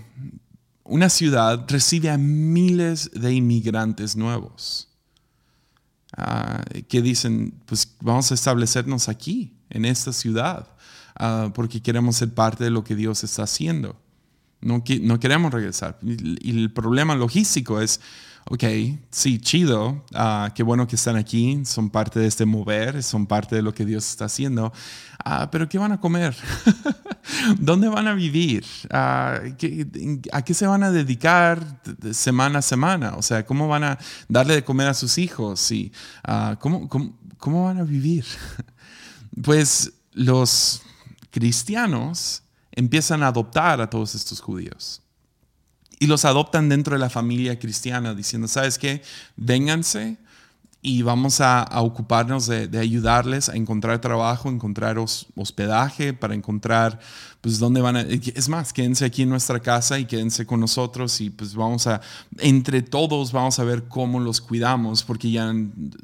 una 0.83 1.09
ciudad 1.09 1.65
recibe 1.67 2.09
a 2.09 2.17
miles 2.17 3.11
de 3.13 3.33
inmigrantes 3.33 4.15
nuevos 4.15 4.89
ah, 6.15 6.63
que 6.87 7.01
dicen, 7.01 7.53
pues 7.65 7.95
vamos 8.01 8.31
a 8.31 8.33
establecernos 8.33 9.09
aquí, 9.09 9.53
en 9.69 9.85
esta 9.85 10.13
ciudad, 10.13 10.67
ah, 11.15 11.51
porque 11.53 11.81
queremos 11.81 12.17
ser 12.17 12.33
parte 12.33 12.63
de 12.63 12.69
lo 12.69 12.83
que 12.83 12.95
Dios 12.95 13.23
está 13.23 13.43
haciendo. 13.43 13.99
No, 14.59 14.83
no 15.01 15.19
queremos 15.19 15.53
regresar. 15.53 15.99
Y 16.01 16.49
el 16.49 16.71
problema 16.71 17.15
logístico 17.15 17.79
es, 17.79 18.01
ok, 18.49 18.63
sí, 19.11 19.39
chido, 19.39 20.05
ah, 20.13 20.51
qué 20.55 20.63
bueno 20.63 20.87
que 20.87 20.95
están 20.95 21.17
aquí, 21.17 21.65
son 21.65 21.89
parte 21.89 22.19
de 22.19 22.27
este 22.27 22.45
mover, 22.45 23.03
son 23.03 23.25
parte 23.25 23.55
de 23.55 23.61
lo 23.61 23.73
que 23.73 23.85
Dios 23.85 24.09
está 24.09 24.25
haciendo, 24.25 24.71
ah, 25.23 25.49
pero 25.51 25.67
¿qué 25.67 25.77
van 25.77 25.91
a 25.91 25.99
comer? 25.99 26.35
¿Dónde 27.59 27.89
van 27.89 28.07
a 28.07 28.13
vivir? 28.13 28.65
Ah, 28.89 29.41
¿A 30.31 30.41
qué 30.43 30.53
se 30.53 30.65
van 30.65 30.83
a 30.83 30.91
dedicar 30.91 31.81
semana 32.13 32.59
a 32.59 32.61
semana? 32.61 33.15
O 33.17 33.21
sea, 33.21 33.45
¿cómo 33.45 33.67
van 33.67 33.83
a 33.83 33.97
darle 34.29 34.55
de 34.55 34.63
comer 34.63 34.87
a 34.87 34.93
sus 34.93 35.17
hijos? 35.17 35.69
Y, 35.71 35.91
¿cómo, 36.59 36.87
cómo 37.37 37.65
van 37.65 37.79
a 37.79 37.83
vivir? 37.83 38.25
pues 39.43 39.91
los 40.13 40.81
cristianos 41.31 42.43
empiezan 42.71 43.23
a 43.23 43.27
adoptar 43.27 43.81
a 43.81 43.89
todos 43.89 44.15
estos 44.15 44.39
judíos 44.39 45.01
y 45.99 46.07
los 46.07 46.25
adoptan 46.25 46.69
dentro 46.69 46.93
de 46.93 46.99
la 46.99 47.09
familia 47.09 47.57
cristiana, 47.59 48.13
diciendo, 48.13 48.47
¿sabes 48.47 48.77
qué? 48.77 49.01
Vénganse 49.35 50.17
y 50.81 51.01
vamos 51.01 51.41
a, 51.41 51.67
ocuparnos 51.81 52.45
de, 52.47 52.69
ayudarles 52.79 53.49
a 53.49 53.55
encontrar 53.55 53.99
trabajo, 53.99 54.49
encontrar 54.49 54.97
hospedaje, 54.99 56.13
para 56.13 56.35
encontrar, 56.35 56.99
pues, 57.41 57.57
dónde 57.57 57.81
van 57.81 57.97
a... 57.97 58.01
Es 58.01 58.47
más, 58.47 58.71
quédense 58.73 59.03
aquí 59.03 59.23
en 59.23 59.29
nuestra 59.29 59.59
casa 59.59 59.97
y 59.97 60.05
quédense 60.05 60.45
con 60.45 60.59
nosotros 60.59 61.19
y 61.19 61.31
pues 61.31 61.55
vamos 61.55 61.87
a, 61.87 61.99
entre 62.37 62.83
todos 62.83 63.31
vamos 63.31 63.57
a 63.59 63.63
ver 63.63 63.85
cómo 63.87 64.19
los 64.19 64.39
cuidamos, 64.39 65.03
porque 65.03 65.31
ya 65.31 65.51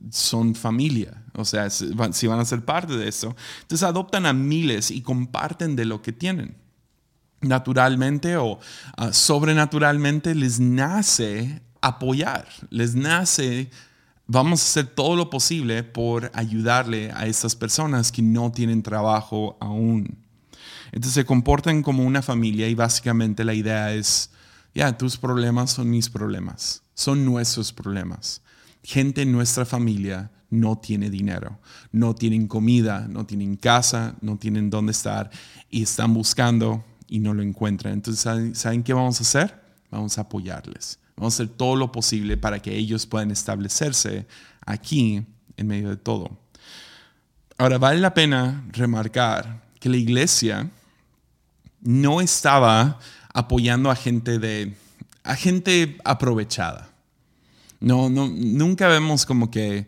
son 0.10 0.56
familia, 0.56 1.24
o 1.34 1.46
sea, 1.46 1.70
si 1.70 2.28
van 2.28 2.40
a 2.40 2.46
ser 2.46 2.66
parte 2.66 2.98
de 2.98 3.08
eso. 3.08 3.36
Entonces 3.62 3.88
adoptan 3.88 4.26
a 4.26 4.34
miles 4.34 4.90
y 4.90 5.02
comparten 5.02 5.76
de 5.76 5.86
lo 5.86 6.02
que 6.02 6.12
tienen 6.12 6.63
naturalmente 7.44 8.38
o 8.38 8.60
ah, 8.98 9.14
sobrenaturalmente 9.14 10.34
les 10.34 10.60
nace 10.60 11.62
apoyar, 11.82 12.48
les 12.70 12.96
nace, 12.96 13.70
vamos 14.26 14.62
a 14.62 14.64
hacer 14.64 14.88
todo 14.88 15.16
lo 15.16 15.30
posible 15.30 15.84
por 15.84 16.32
ayudarle 16.34 17.12
a 17.12 17.28
estas 17.28 17.56
personas 17.56 18.12
que 18.12 18.22
no 18.22 18.52
tienen 18.52 18.82
trabajo 18.82 19.58
aún. 19.60 20.18
Entonces 20.94 21.14
se 21.14 21.26
comportan 21.26 21.84
como 21.84 22.04
una 22.04 22.22
familia 22.22 22.68
y 22.70 22.76
básicamente 22.76 23.44
la 23.44 23.54
idea 23.54 23.94
es, 23.94 24.30
ya, 24.74 24.98
tus 24.98 25.18
problemas 25.18 25.72
son 25.72 25.90
mis 25.90 26.10
problemas, 26.10 26.84
son 26.94 27.26
nuestros 27.26 27.74
problemas. 27.74 28.42
Gente 28.84 29.24
en 29.24 29.32
nuestra 29.32 29.66
familia 29.66 30.32
no 30.50 30.78
tiene 30.78 31.10
dinero, 31.10 31.60
no 31.92 32.14
tienen 32.14 32.48
comida, 32.48 33.08
no 33.10 33.26
tienen 33.26 33.56
casa, 33.56 34.16
no 34.22 34.38
tienen 34.38 34.70
dónde 34.70 34.92
estar 34.92 35.32
y 35.70 35.84
están 35.84 36.14
buscando 36.14 36.86
y 37.14 37.20
no 37.20 37.36
lo 37.36 37.44
encuentran. 37.44 37.94
Entonces, 37.94 38.58
¿saben, 38.58 38.82
qué 38.82 38.92
vamos 38.92 39.20
a 39.20 39.22
hacer? 39.22 39.62
Vamos 39.92 40.18
a 40.18 40.22
apoyarles. 40.22 40.98
Vamos 41.16 41.36
a 41.36 41.44
hacer 41.44 41.56
todo 41.56 41.76
lo 41.76 41.92
posible 41.92 42.38
para 42.38 42.60
que 42.60 42.76
ellos 42.76 43.06
puedan 43.06 43.30
establecerse 43.30 44.26
aquí 44.66 45.24
en 45.56 45.68
medio 45.68 45.90
de 45.90 45.98
todo. 45.98 46.40
Ahora, 47.60 47.78
vale 47.78 48.00
la 48.00 48.16
pena 48.16 48.66
remarcar 48.72 49.62
que 49.80 49.90
la 49.90 49.98
iglesia 49.98 50.72
no 51.82 52.20
estaba 52.20 52.98
apoyando 53.32 53.92
a 53.92 53.96
gente 53.96 54.40
de 54.40 54.76
a 55.22 55.36
gente 55.36 56.00
aprovechada. 56.04 56.90
No, 57.80 58.10
no, 58.10 58.28
nunca 58.28 58.88
vemos 58.88 59.28
como 59.28 59.52
que 59.52 59.86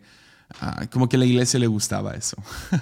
Ah, 0.62 0.86
como 0.92 1.10
que 1.10 1.16
a 1.16 1.20
la 1.20 1.26
iglesia 1.26 1.60
le 1.60 1.68
gustaba 1.68 2.14
eso. 2.14 2.38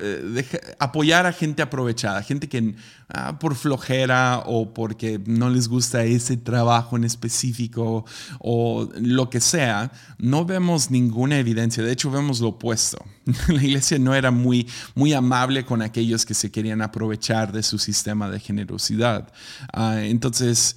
Eh, 0.00 0.74
apoyar 0.78 1.26
a 1.26 1.32
gente 1.32 1.62
aprovechada, 1.62 2.22
gente 2.22 2.48
que 2.48 2.74
ah, 3.08 3.38
por 3.38 3.54
flojera 3.54 4.42
o 4.46 4.72
porque 4.72 5.20
no 5.26 5.50
les 5.50 5.68
gusta 5.68 6.04
ese 6.04 6.36
trabajo 6.36 6.96
en 6.96 7.04
específico 7.04 8.04
o 8.38 8.88
lo 9.00 9.30
que 9.30 9.40
sea, 9.40 9.90
no 10.18 10.44
vemos 10.44 10.90
ninguna 10.90 11.38
evidencia. 11.38 11.82
De 11.82 11.92
hecho, 11.92 12.10
vemos 12.10 12.40
lo 12.40 12.48
opuesto. 12.48 13.04
la 13.48 13.62
iglesia 13.62 13.98
no 13.98 14.14
era 14.14 14.30
muy, 14.30 14.68
muy 14.94 15.12
amable 15.12 15.64
con 15.64 15.82
aquellos 15.82 16.24
que 16.24 16.34
se 16.34 16.50
querían 16.50 16.82
aprovechar 16.82 17.52
de 17.52 17.62
su 17.62 17.78
sistema 17.78 18.30
de 18.30 18.40
generosidad. 18.40 19.32
Ah, 19.72 20.02
entonces, 20.02 20.76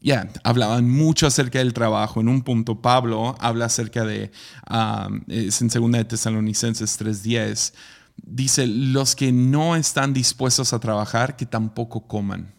ya, 0.00 0.28
hablaban 0.44 0.88
mucho 0.88 1.26
acerca 1.26 1.58
del 1.58 1.74
trabajo. 1.74 2.20
En 2.20 2.28
un 2.28 2.42
punto, 2.42 2.80
Pablo 2.80 3.36
habla 3.38 3.66
acerca 3.66 4.04
de, 4.04 4.30
um, 4.70 5.20
es 5.28 5.60
en 5.60 5.68
2 5.68 5.92
de 5.92 6.04
Tesalonicenses 6.04 7.00
3.10, 7.00 7.74
dice, 8.16 8.66
los 8.66 9.14
que 9.14 9.32
no 9.32 9.76
están 9.76 10.12
dispuestos 10.12 10.72
a 10.72 10.80
trabajar, 10.80 11.36
que 11.36 11.46
tampoco 11.46 12.06
coman. 12.06 12.54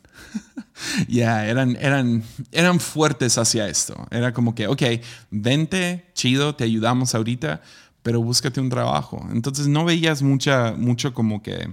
ya, 1.08 1.48
eran, 1.48 1.76
eran, 1.80 2.24
eran 2.52 2.80
fuertes 2.80 3.38
hacia 3.38 3.68
esto. 3.68 4.08
Era 4.12 4.34
como 4.34 4.54
que, 4.54 4.68
ok, 4.68 4.84
vente, 5.32 6.06
chido, 6.14 6.56
te 6.56 6.64
ayudamos 6.64 7.16
ahorita, 7.16 7.62
pero 8.04 8.22
búscate 8.22 8.62
un 8.62 8.70
trabajo. 8.70 9.28
Entonces 9.32 9.68
no 9.68 9.84
veías 9.84 10.22
mucha, 10.22 10.74
mucho 10.74 11.14
como 11.16 11.42
que, 11.42 11.72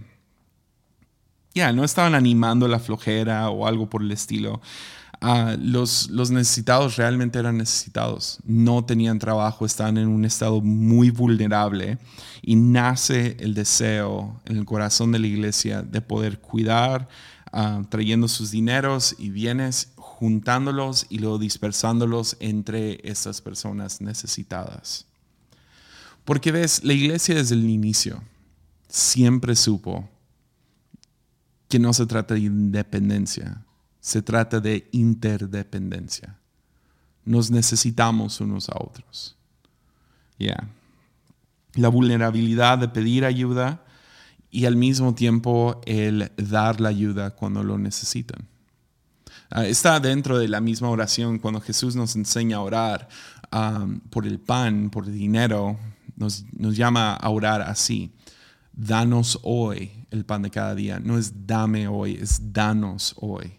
ya, 1.54 1.72
no 1.72 1.84
estaban 1.84 2.14
animando 2.14 2.68
la 2.68 2.78
flojera 2.78 3.50
o 3.50 3.66
algo 3.66 3.90
por 3.90 4.02
el 4.02 4.12
estilo. 4.12 4.60
Los, 5.20 6.10
los 6.10 6.30
necesitados 6.30 6.96
realmente 6.96 7.40
eran 7.40 7.58
necesitados, 7.58 8.38
no 8.44 8.84
tenían 8.84 9.18
trabajo, 9.18 9.66
estaban 9.66 9.98
en 9.98 10.08
un 10.08 10.24
estado 10.24 10.60
muy 10.60 11.10
vulnerable 11.10 11.98
y 12.40 12.54
nace 12.54 13.36
el 13.40 13.52
deseo 13.54 14.40
en 14.44 14.58
el 14.58 14.64
corazón 14.64 15.10
de 15.10 15.18
la 15.18 15.26
iglesia 15.26 15.82
de 15.82 16.00
poder 16.00 16.40
cuidar, 16.40 17.08
ah, 17.52 17.82
trayendo 17.88 18.28
sus 18.28 18.52
dineros 18.52 19.16
y 19.18 19.30
bienes, 19.30 19.92
juntándolos 19.96 21.06
y 21.08 21.18
luego 21.18 21.38
dispersándolos 21.38 22.36
entre 22.38 23.00
estas 23.02 23.40
personas 23.40 24.00
necesitadas. 24.00 25.06
Porque 26.24 26.52
ves, 26.52 26.84
la 26.84 26.92
iglesia 26.92 27.34
desde 27.34 27.54
el 27.54 27.68
inicio 27.68 28.22
siempre 28.88 29.56
supo 29.56 30.08
que 31.68 31.78
no 31.78 31.92
se 31.92 32.06
trata 32.06 32.34
de 32.34 32.40
independencia, 32.40 33.64
se 34.00 34.22
trata 34.22 34.60
de 34.60 34.88
interdependencia. 34.92 36.38
Nos 37.24 37.50
necesitamos 37.50 38.40
unos 38.40 38.68
a 38.68 38.76
otros. 38.78 39.36
Ya. 40.38 40.68
La 41.74 41.88
vulnerabilidad 41.88 42.78
de 42.78 42.88
pedir 42.88 43.24
ayuda 43.24 43.84
y 44.50 44.64
al 44.64 44.76
mismo 44.76 45.14
tiempo 45.14 45.80
el 45.84 46.32
dar 46.36 46.80
la 46.80 46.88
ayuda 46.88 47.30
cuando 47.30 47.62
lo 47.62 47.76
necesitan. 47.76 48.48
Ah, 49.50 49.66
está 49.66 50.00
dentro 50.00 50.38
de 50.38 50.48
la 50.48 50.60
misma 50.60 50.88
oración 50.88 51.38
cuando 51.38 51.60
Jesús 51.60 51.96
nos 51.96 52.16
enseña 52.16 52.58
a 52.58 52.60
orar 52.60 53.08
um, 53.52 54.00
por 54.00 54.26
el 54.26 54.38
pan, 54.38 54.90
por 54.90 55.06
el 55.06 55.12
dinero, 55.12 55.78
nos, 56.16 56.44
nos 56.52 56.76
llama 56.76 57.14
a 57.14 57.28
orar 57.30 57.62
así. 57.62 58.12
Danos 58.72 59.38
hoy 59.42 59.90
el 60.10 60.24
pan 60.24 60.42
de 60.42 60.50
cada 60.50 60.74
día. 60.74 61.00
No 61.00 61.18
es 61.18 61.46
dame 61.46 61.88
hoy, 61.88 62.14
es 62.14 62.52
danos 62.52 63.14
hoy 63.18 63.57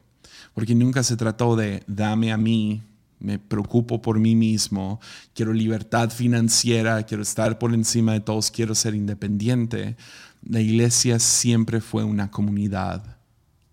porque 0.59 0.75
nunca 0.75 1.03
se 1.03 1.15
trató 1.15 1.55
de 1.55 1.83
dame 1.87 2.33
a 2.33 2.37
mí, 2.37 2.83
me 3.17 3.39
preocupo 3.39 4.01
por 4.01 4.19
mí 4.19 4.35
mismo, 4.35 4.99
quiero 5.33 5.53
libertad 5.53 6.09
financiera, 6.09 7.01
quiero 7.03 7.23
estar 7.23 7.57
por 7.57 7.73
encima 7.73 8.11
de 8.11 8.19
todos, 8.19 8.51
quiero 8.51 8.75
ser 8.75 8.93
independiente. 8.93 9.95
La 10.43 10.59
iglesia 10.59 11.17
siempre 11.17 11.79
fue 11.79 12.03
una 12.03 12.29
comunidad 12.29 13.15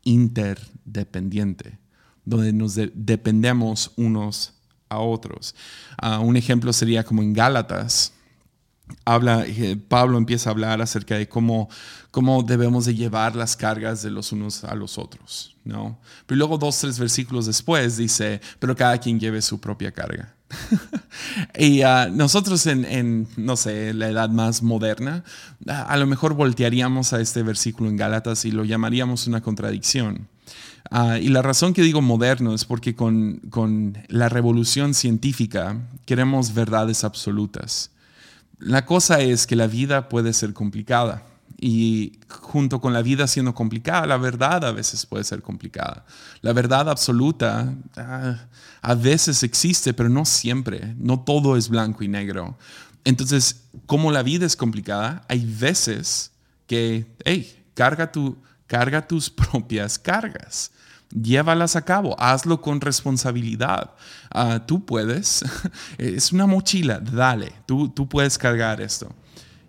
interdependiente, 0.04 1.76
donde 2.24 2.52
nos 2.52 2.76
dependemos 2.76 3.90
unos 3.96 4.54
a 4.88 5.00
otros. 5.00 5.56
Ah, 5.98 6.20
un 6.20 6.36
ejemplo 6.36 6.72
sería 6.72 7.02
como 7.02 7.20
en 7.20 7.32
Gálatas, 7.32 8.12
habla, 9.04 9.44
eh, 9.46 9.76
Pablo 9.76 10.18
empieza 10.18 10.50
a 10.50 10.52
hablar 10.52 10.80
acerca 10.80 11.16
de 11.16 11.28
cómo, 11.28 11.68
cómo 12.10 12.42
debemos 12.42 12.84
de 12.86 12.94
llevar 12.94 13.36
las 13.36 13.56
cargas 13.56 14.02
de 14.02 14.10
los 14.10 14.32
unos 14.32 14.64
a 14.64 14.74
los 14.74 14.98
otros, 14.98 15.56
¿no? 15.64 15.98
Pero 16.26 16.38
luego 16.38 16.58
dos, 16.58 16.78
tres 16.78 16.98
versículos 16.98 17.46
después 17.46 17.96
dice, 17.96 18.40
pero 18.58 18.76
cada 18.76 18.98
quien 18.98 19.18
lleve 19.18 19.42
su 19.42 19.60
propia 19.60 19.92
carga. 19.92 20.34
y 21.58 21.82
ah, 21.82 22.08
nosotros 22.12 22.66
en, 22.66 23.26
no 23.36 23.56
sé, 23.56 23.92
la 23.92 24.08
edad 24.08 24.28
más 24.28 24.62
moderna, 24.62 25.24
a 25.66 25.96
lo 25.96 26.06
mejor 26.06 26.34
voltearíamos 26.34 27.12
a 27.12 27.20
este 27.20 27.42
versículo 27.42 27.90
en 27.90 27.96
Gálatas 27.96 28.44
y 28.44 28.52
lo 28.52 28.64
llamaríamos 28.64 29.26
una 29.26 29.40
contradicción. 29.40 30.28
Ah, 30.90 31.18
y 31.18 31.28
la 31.28 31.42
razón 31.42 31.74
que 31.74 31.82
digo 31.82 32.00
moderno 32.00 32.54
es 32.54 32.64
porque 32.64 32.94
con, 32.94 33.40
con 33.50 33.98
la 34.08 34.28
revolución 34.28 34.94
científica 34.94 35.80
queremos 36.04 36.54
verdades 36.54 37.02
absolutas. 37.02 37.90
La 38.58 38.86
cosa 38.86 39.20
es 39.20 39.46
que 39.46 39.56
la 39.56 39.66
vida 39.66 40.08
puede 40.08 40.32
ser 40.32 40.52
complicada 40.54 41.22
y 41.58 42.18
junto 42.28 42.80
con 42.80 42.92
la 42.92 43.02
vida 43.02 43.26
siendo 43.26 43.54
complicada, 43.54 44.06
la 44.06 44.18
verdad 44.18 44.64
a 44.64 44.72
veces 44.72 45.06
puede 45.06 45.24
ser 45.24 45.42
complicada. 45.42 46.04
La 46.42 46.52
verdad 46.52 46.88
absoluta 46.88 47.74
ah, 47.96 48.46
a 48.82 48.94
veces 48.94 49.42
existe, 49.42 49.94
pero 49.94 50.08
no 50.08 50.24
siempre. 50.24 50.94
No 50.98 51.20
todo 51.20 51.56
es 51.56 51.68
blanco 51.68 52.04
y 52.04 52.08
negro. 52.08 52.58
Entonces, 53.04 53.64
como 53.86 54.10
la 54.10 54.22
vida 54.22 54.46
es 54.46 54.56
complicada, 54.56 55.24
hay 55.28 55.44
veces 55.44 56.32
que, 56.66 57.06
hey, 57.24 57.64
carga, 57.74 58.10
tu, 58.10 58.36
carga 58.66 59.06
tus 59.06 59.30
propias 59.30 59.98
cargas 59.98 60.72
llévalas 61.20 61.76
a 61.76 61.82
cabo, 61.82 62.14
hazlo 62.18 62.60
con 62.60 62.80
responsabilidad. 62.80 63.90
Ah, 64.30 64.62
tú 64.66 64.84
puedes, 64.84 65.44
es 65.98 66.32
una 66.32 66.46
mochila, 66.46 67.00
dale, 67.00 67.52
tú, 67.66 67.88
tú 67.88 68.08
puedes 68.08 68.38
cargar 68.38 68.80
esto. 68.80 69.12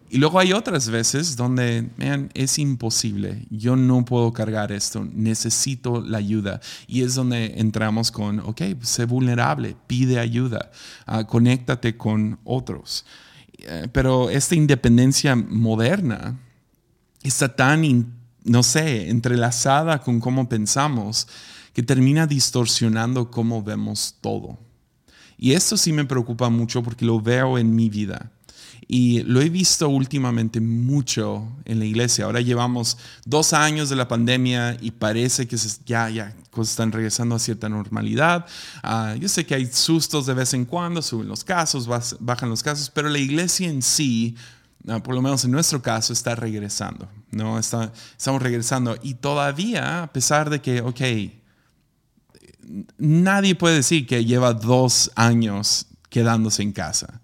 Y 0.10 0.20
luego 0.20 0.40
hay 0.40 0.54
otras 0.54 0.90
veces 0.90 1.36
donde, 1.36 1.90
man, 1.98 2.30
es 2.34 2.60
imposible, 2.60 3.46
yo 3.50 3.76
no 3.76 4.06
puedo 4.06 4.32
cargar 4.32 4.72
esto, 4.72 5.06
necesito 5.14 6.02
la 6.02 6.20
ayuda. 6.20 6.62
Y 6.88 7.02
es 7.04 7.16
donde 7.16 7.56
entramos 7.58 8.10
con, 8.10 8.40
ok, 8.40 8.62
sé 8.82 9.04
vulnerable, 9.04 9.76
pide 9.86 10.20
ayuda, 10.20 10.72
uh, 11.08 11.26
conéctate 11.26 11.98
con 11.98 12.40
otros. 12.46 13.06
Eh, 13.58 13.88
pero 13.92 14.30
esta 14.30 14.56
independencia 14.56 15.36
moderna 15.36 16.40
está 17.22 17.54
tan 17.54 17.84
no 18.48 18.64
sé, 18.64 19.10
entrelazada 19.10 20.02
con 20.02 20.20
cómo 20.20 20.50
pensamos, 20.50 21.28
que 21.74 21.84
termina 21.84 22.26
distorsionando 22.26 23.30
cómo 23.30 23.62
vemos 23.62 24.16
todo. 24.22 24.58
Y 25.38 25.54
esto 25.54 25.78
sí 25.78 25.94
me 25.94 26.06
preocupa 26.06 26.50
mucho 26.50 26.82
porque 26.82 27.06
lo 27.06 27.22
veo 27.22 27.60
en 27.60 27.76
mi 27.76 27.90
vida. 27.90 28.32
Y 28.90 29.22
lo 29.24 29.42
he 29.42 29.50
visto 29.50 29.90
últimamente 29.90 30.62
mucho 30.62 31.46
en 31.66 31.80
la 31.80 31.86
iglesia. 31.86 32.26
Ahora 32.26 32.40
llevamos 32.40 32.98
dos 33.26 33.52
años 33.52 33.90
de 33.90 33.98
la 33.98 34.08
pandemia 34.08 34.78
y 34.80 34.92
parece 34.92 35.46
que 35.46 35.58
ya, 35.86 36.10
ya 36.10 36.34
cosas 36.52 36.72
están 36.72 36.94
regresando 36.94 37.36
a 37.36 37.40
cierta 37.40 37.68
normalidad. 37.68 38.46
Ah, 38.82 39.16
yo 39.20 39.28
sé 39.28 39.46
que 39.46 39.56
hay 39.56 39.66
sustos 39.66 40.26
de 40.26 40.34
vez 40.34 40.54
en 40.54 40.64
cuando, 40.64 41.02
suben 41.02 41.28
los 41.28 41.44
casos, 41.44 41.88
bajan 42.20 42.50
los 42.50 42.64
casos, 42.64 42.90
pero 42.90 43.10
la 43.10 43.20
iglesia 43.20 43.68
en 43.70 43.82
sí 43.82 44.36
por 45.04 45.16
lo 45.16 45.22
menos 45.22 45.44
en 45.44 45.52
nuestro 45.52 45.82
caso, 45.82 46.14
está 46.14 46.36
regresando, 46.36 47.10
¿no? 47.32 47.60
Estamos 47.60 48.42
regresando 48.42 48.98
y 49.02 49.16
todavía, 49.16 50.04
a 50.04 50.14
pesar 50.14 50.50
de 50.50 50.62
que, 50.62 50.82
ok, 50.82 51.02
nadie 52.98 53.56
puede 53.56 53.76
decir 53.76 54.08
que 54.08 54.24
lleva 54.24 54.54
dos 54.54 55.12
años 55.16 55.88
quedándose 56.10 56.64
en 56.64 56.72
casa. 56.72 57.22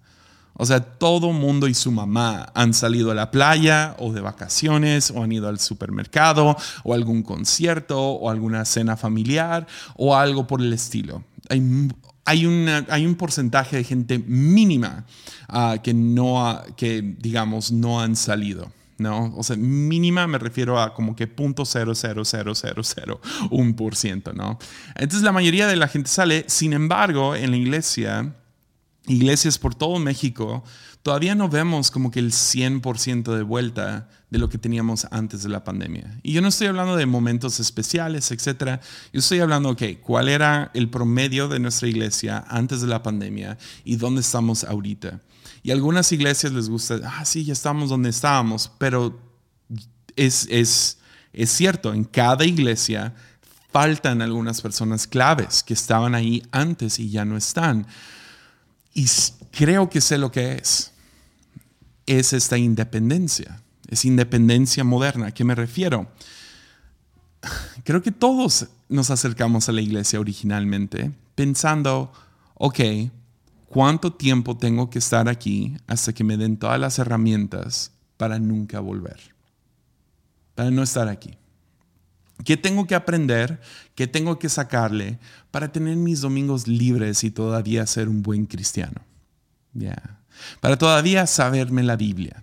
O 0.56 0.66
sea, 0.66 0.80
todo 0.80 1.32
mundo 1.32 1.66
y 1.66 1.74
su 1.74 1.90
mamá 1.90 2.52
han 2.54 2.74
salido 2.74 3.10
a 3.10 3.14
la 3.14 3.32
playa 3.32 3.96
o 3.98 4.12
de 4.12 4.20
vacaciones 4.20 5.10
o 5.10 5.22
han 5.22 5.32
ido 5.32 5.48
al 5.48 5.58
supermercado 5.58 6.56
o 6.84 6.94
algún 6.94 7.22
concierto 7.24 8.00
o 8.00 8.30
alguna 8.30 8.64
cena 8.64 8.96
familiar 8.96 9.66
o 9.96 10.14
algo 10.14 10.46
por 10.46 10.60
el 10.60 10.72
estilo. 10.72 11.24
Hay, 12.24 12.46
una, 12.46 12.86
hay 12.88 13.06
un 13.06 13.14
porcentaje 13.14 13.76
de 13.76 13.84
gente 13.84 14.18
mínima 14.18 15.04
ah, 15.48 15.76
que 15.82 15.94
no, 15.94 16.62
que 16.76 17.02
digamos, 17.02 17.72
no 17.72 18.00
han 18.00 18.16
salido. 18.16 18.72
¿no? 18.96 19.34
O 19.36 19.42
sea, 19.42 19.56
mínima 19.56 20.26
me 20.26 20.38
refiero 20.38 20.80
a 20.80 20.94
como 20.94 21.16
que 21.16 21.26
punto 21.26 21.64
ciento, 23.96 24.32
¿no? 24.32 24.58
Entonces 24.94 25.22
la 25.22 25.32
mayoría 25.32 25.66
de 25.66 25.76
la 25.76 25.88
gente 25.88 26.08
sale, 26.08 26.44
sin 26.46 26.72
embargo, 26.72 27.34
en 27.34 27.50
la 27.50 27.56
iglesia, 27.56 28.36
iglesias 29.06 29.58
por 29.58 29.74
todo 29.74 29.98
México, 29.98 30.62
todavía 31.04 31.34
no 31.34 31.50
vemos 31.50 31.90
como 31.90 32.10
que 32.10 32.18
el 32.18 32.32
100% 32.32 33.36
de 33.36 33.42
vuelta 33.42 34.08
de 34.30 34.38
lo 34.38 34.48
que 34.48 34.56
teníamos 34.56 35.06
antes 35.10 35.42
de 35.42 35.50
la 35.50 35.62
pandemia. 35.62 36.18
Y 36.22 36.32
yo 36.32 36.40
no 36.40 36.48
estoy 36.48 36.66
hablando 36.66 36.96
de 36.96 37.04
momentos 37.04 37.60
especiales, 37.60 38.30
etcétera. 38.30 38.80
Yo 39.12 39.20
estoy 39.20 39.40
hablando, 39.40 39.68
ok, 39.68 39.82
¿cuál 40.00 40.30
era 40.30 40.70
el 40.72 40.88
promedio 40.88 41.46
de 41.46 41.60
nuestra 41.60 41.88
iglesia 41.88 42.42
antes 42.48 42.80
de 42.80 42.86
la 42.86 43.02
pandemia 43.02 43.58
y 43.84 43.96
dónde 43.96 44.22
estamos 44.22 44.64
ahorita? 44.64 45.20
Y 45.62 45.72
algunas 45.72 46.10
iglesias 46.10 46.54
les 46.54 46.70
gusta, 46.70 46.98
ah, 47.04 47.26
sí, 47.26 47.44
ya 47.44 47.52
estamos 47.52 47.90
donde 47.90 48.08
estábamos, 48.08 48.72
pero 48.78 49.20
es, 50.16 50.48
es, 50.50 51.00
es 51.34 51.50
cierto, 51.50 51.92
en 51.92 52.04
cada 52.04 52.46
iglesia 52.46 53.14
faltan 53.70 54.22
algunas 54.22 54.62
personas 54.62 55.06
claves 55.06 55.62
que 55.62 55.74
estaban 55.74 56.14
ahí 56.14 56.42
antes 56.50 56.98
y 56.98 57.10
ya 57.10 57.26
no 57.26 57.36
están. 57.36 57.86
Y 58.94 59.06
creo 59.50 59.90
que 59.90 60.00
sé 60.00 60.16
lo 60.16 60.32
que 60.32 60.54
es 60.54 60.93
es 62.06 62.32
esta 62.32 62.58
independencia, 62.58 63.60
es 63.88 64.04
independencia 64.04 64.84
moderna. 64.84 65.28
¿A 65.28 65.30
qué 65.32 65.44
me 65.44 65.54
refiero? 65.54 66.08
Creo 67.84 68.02
que 68.02 68.12
todos 68.12 68.66
nos 68.88 69.10
acercamos 69.10 69.68
a 69.68 69.72
la 69.72 69.80
iglesia 69.80 70.20
originalmente 70.20 71.12
pensando, 71.34 72.12
ok, 72.54 72.80
¿cuánto 73.66 74.12
tiempo 74.12 74.56
tengo 74.56 74.90
que 74.90 74.98
estar 74.98 75.28
aquí 75.28 75.76
hasta 75.86 76.12
que 76.12 76.24
me 76.24 76.36
den 76.36 76.56
todas 76.56 76.78
las 76.78 76.98
herramientas 76.98 77.92
para 78.16 78.38
nunca 78.38 78.80
volver? 78.80 79.20
Para 80.54 80.70
no 80.70 80.82
estar 80.82 81.08
aquí. 81.08 81.36
¿Qué 82.44 82.56
tengo 82.56 82.86
que 82.86 82.94
aprender? 82.94 83.60
¿Qué 83.94 84.06
tengo 84.06 84.38
que 84.38 84.48
sacarle 84.48 85.18
para 85.50 85.70
tener 85.70 85.96
mis 85.96 86.20
domingos 86.20 86.66
libres 86.66 87.24
y 87.24 87.30
todavía 87.30 87.86
ser 87.86 88.08
un 88.08 88.22
buen 88.22 88.46
cristiano? 88.46 89.00
Ya 89.72 90.23
para 90.60 90.76
todavía 90.76 91.26
saberme 91.26 91.82
la 91.82 91.96
Biblia, 91.96 92.42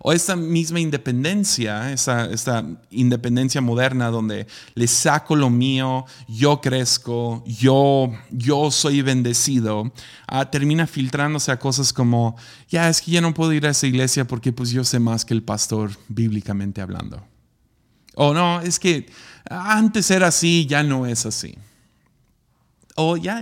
O 0.00 0.12
esta 0.12 0.36
misma 0.36 0.80
independencia, 0.80 1.92
esta, 1.92 2.26
esta, 2.26 2.64
independencia 2.90 3.60
moderna 3.60 4.08
donde 4.08 4.46
le 4.74 4.86
saco 4.86 5.34
lo 5.34 5.50
mío, 5.50 6.04
yo 6.28 6.60
crezco, 6.60 7.42
yo, 7.46 8.12
yo 8.30 8.70
soy 8.70 9.02
bendecido, 9.02 9.92
ah, 10.26 10.50
termina 10.50 10.86
filtrándose 10.86 11.52
a 11.52 11.58
cosas 11.58 11.92
como, 11.92 12.36
ya 12.68 12.88
es 12.88 13.00
que 13.00 13.10
ya 13.10 13.20
no 13.20 13.34
puedo 13.34 13.52
ir 13.52 13.66
a 13.66 13.70
esa 13.70 13.86
iglesia 13.86 14.26
porque 14.26 14.52
pues 14.52 14.70
yo 14.70 14.84
sé 14.84 14.98
más 14.98 15.24
que 15.24 15.34
el 15.34 15.42
pastor 15.42 15.90
bíblicamente 16.08 16.80
hablando. 16.80 17.22
O 18.14 18.34
no, 18.34 18.60
es 18.60 18.78
que 18.78 19.06
antes 19.48 20.10
era 20.10 20.28
así, 20.28 20.66
ya 20.66 20.82
no 20.82 21.06
es 21.06 21.26
así. 21.26 21.56
O 22.94 23.16
ya, 23.16 23.40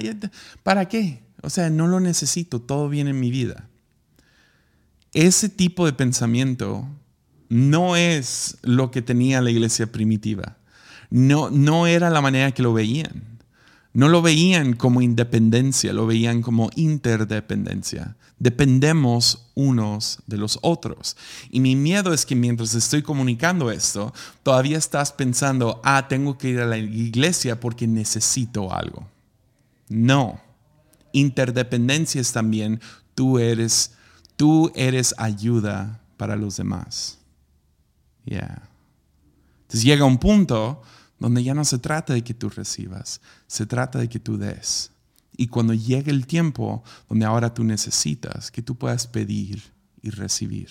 ¿para 0.63 0.89
qué? 0.89 1.23
O 1.43 1.51
sea, 1.51 1.71
no 1.71 1.87
lo 1.87 2.01
necesito, 2.01 2.61
todo 2.61 2.89
viene 2.89 3.11
en 3.11 3.21
mi 3.21 3.31
vida 3.31 3.70
ese 5.13 5.49
tipo 5.49 5.87
de 5.87 5.93
pensamiento 5.93 6.87
no 7.49 7.97
es 7.97 8.59
lo 8.63 8.91
que 8.91 9.03
tenía 9.03 9.41
la 9.41 9.51
iglesia 9.51 9.91
primitiva. 9.91 10.57
No, 11.11 11.51
no 11.51 11.87
era 11.87 12.09
la 12.11 12.21
manera 12.21 12.53
que 12.53 12.63
lo 12.63 12.73
veían. 12.73 13.31
No 13.93 14.09
lo 14.09 14.23
veían 14.23 14.75
como 14.75 15.03
independencia, 15.03 15.93
lo 15.93 16.07
veían 16.07 16.43
como 16.43 16.71
interdependencia. 16.77 18.17
Dependemos 18.39 19.51
unos 19.55 20.21
de 20.29 20.39
los 20.39 20.61
otros. 20.63 21.17
Y 21.51 21.59
mi 21.59 21.75
miedo 21.75 22.15
es 22.15 22.25
que 22.25 22.37
mientras 22.37 22.75
estoy 22.75 23.03
comunicando 23.03 23.73
esto, 23.73 24.15
todavía 24.45 24.79
estás 24.79 25.13
pensando, 25.13 25.81
ah, 25.83 26.07
tengo 26.09 26.39
que 26.39 26.51
ir 26.51 26.61
a 26.61 26.67
la 26.67 26.79
iglesia 26.79 27.59
porque 27.59 27.89
necesito 27.89 28.73
algo. 28.73 29.09
No. 29.89 30.41
Interdependencia 31.13 32.21
es 32.21 32.31
también, 32.31 32.81
tú 33.17 33.41
eres 33.41 33.95
Tú 34.41 34.73
eres 34.75 35.15
ayuda 35.19 36.01
para 36.17 36.35
los 36.35 36.57
demás. 36.57 37.19
Yeah. 38.25 38.71
Entonces 39.61 39.85
llega 39.85 40.07
un 40.07 40.17
punto 40.17 40.81
donde 41.19 41.45
ya 41.45 41.53
no 41.53 41.63
se 41.63 41.79
trata 41.79 42.15
de 42.15 42.25
que 42.25 42.33
tú 42.33 42.49
recibas, 42.49 43.21
se 43.47 43.67
trata 43.67 43.99
de 43.99 44.09
que 44.09 44.19
tú 44.19 44.39
des. 44.39 44.93
Y 45.37 45.49
cuando 45.49 45.75
llegue 45.75 46.11
el 46.11 46.27
tiempo 46.27 46.83
donde 47.07 47.27
ahora 47.27 47.53
tú 47.53 47.65
necesitas, 47.65 48.51
que 48.51 48.63
tú 48.63 48.77
puedas 48.77 49.07
pedir 49.07 49.63
y 50.01 50.09
recibir. 50.09 50.71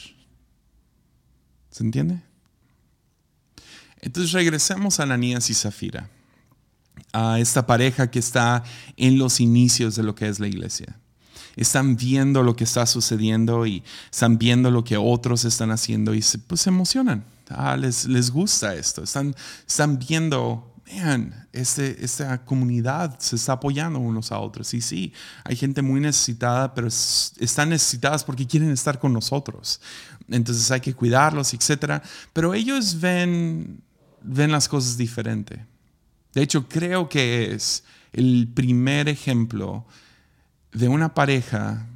¿Se 1.69 1.83
entiende? 1.83 2.23
Entonces 4.01 4.31
regresemos 4.31 4.99
a 4.99 5.03
Ananías 5.03 5.47
y 5.51 5.53
Zafira, 5.53 6.09
a 7.13 7.37
esta 7.39 7.67
pareja 7.67 8.09
que 8.09 8.17
está 8.17 8.63
en 8.97 9.19
los 9.19 9.39
inicios 9.39 9.95
de 9.95 10.01
lo 10.01 10.15
que 10.15 10.27
es 10.27 10.39
la 10.39 10.47
iglesia 10.47 10.99
están 11.59 11.97
viendo 11.97 12.41
lo 12.41 12.55
que 12.55 12.63
está 12.63 12.85
sucediendo 12.85 13.65
y 13.65 13.83
están 14.09 14.37
viendo 14.37 14.71
lo 14.71 14.83
que 14.85 14.95
otros 14.95 15.43
están 15.43 15.71
haciendo 15.71 16.13
y 16.13 16.21
se, 16.21 16.37
pues 16.39 16.61
se 16.61 16.69
emocionan. 16.69 17.25
Ah, 17.49 17.75
les, 17.75 18.05
les 18.05 18.31
gusta 18.31 18.75
esto. 18.75 19.03
Están, 19.03 19.35
están 19.67 19.99
viendo, 19.99 20.73
vean, 20.85 21.47
este, 21.51 22.03
esta 22.03 22.45
comunidad 22.45 23.19
se 23.19 23.35
está 23.35 23.53
apoyando 23.53 23.99
unos 23.99 24.31
a 24.31 24.39
otros. 24.39 24.73
Y 24.73 24.79
sí, 24.79 25.11
hay 25.43 25.57
gente 25.57 25.81
muy 25.81 25.99
necesitada, 25.99 26.73
pero 26.73 26.87
están 26.87 27.69
necesitadas 27.69 28.23
porque 28.23 28.47
quieren 28.47 28.71
estar 28.71 28.97
con 28.97 29.11
nosotros. 29.11 29.81
Entonces 30.29 30.71
hay 30.71 30.79
que 30.79 30.93
cuidarlos, 30.93 31.53
etc. 31.53 32.01
Pero 32.31 32.53
ellos 32.53 33.01
ven, 33.01 33.81
ven 34.21 34.51
las 34.51 34.69
cosas 34.69 34.95
diferente. 34.95 35.65
De 36.33 36.41
hecho, 36.41 36.69
creo 36.69 37.09
que 37.09 37.53
es 37.53 37.83
el 38.13 38.49
primer 38.53 39.09
ejemplo 39.09 39.85
de 40.71 40.87
una 40.87 41.13
pareja 41.13 41.87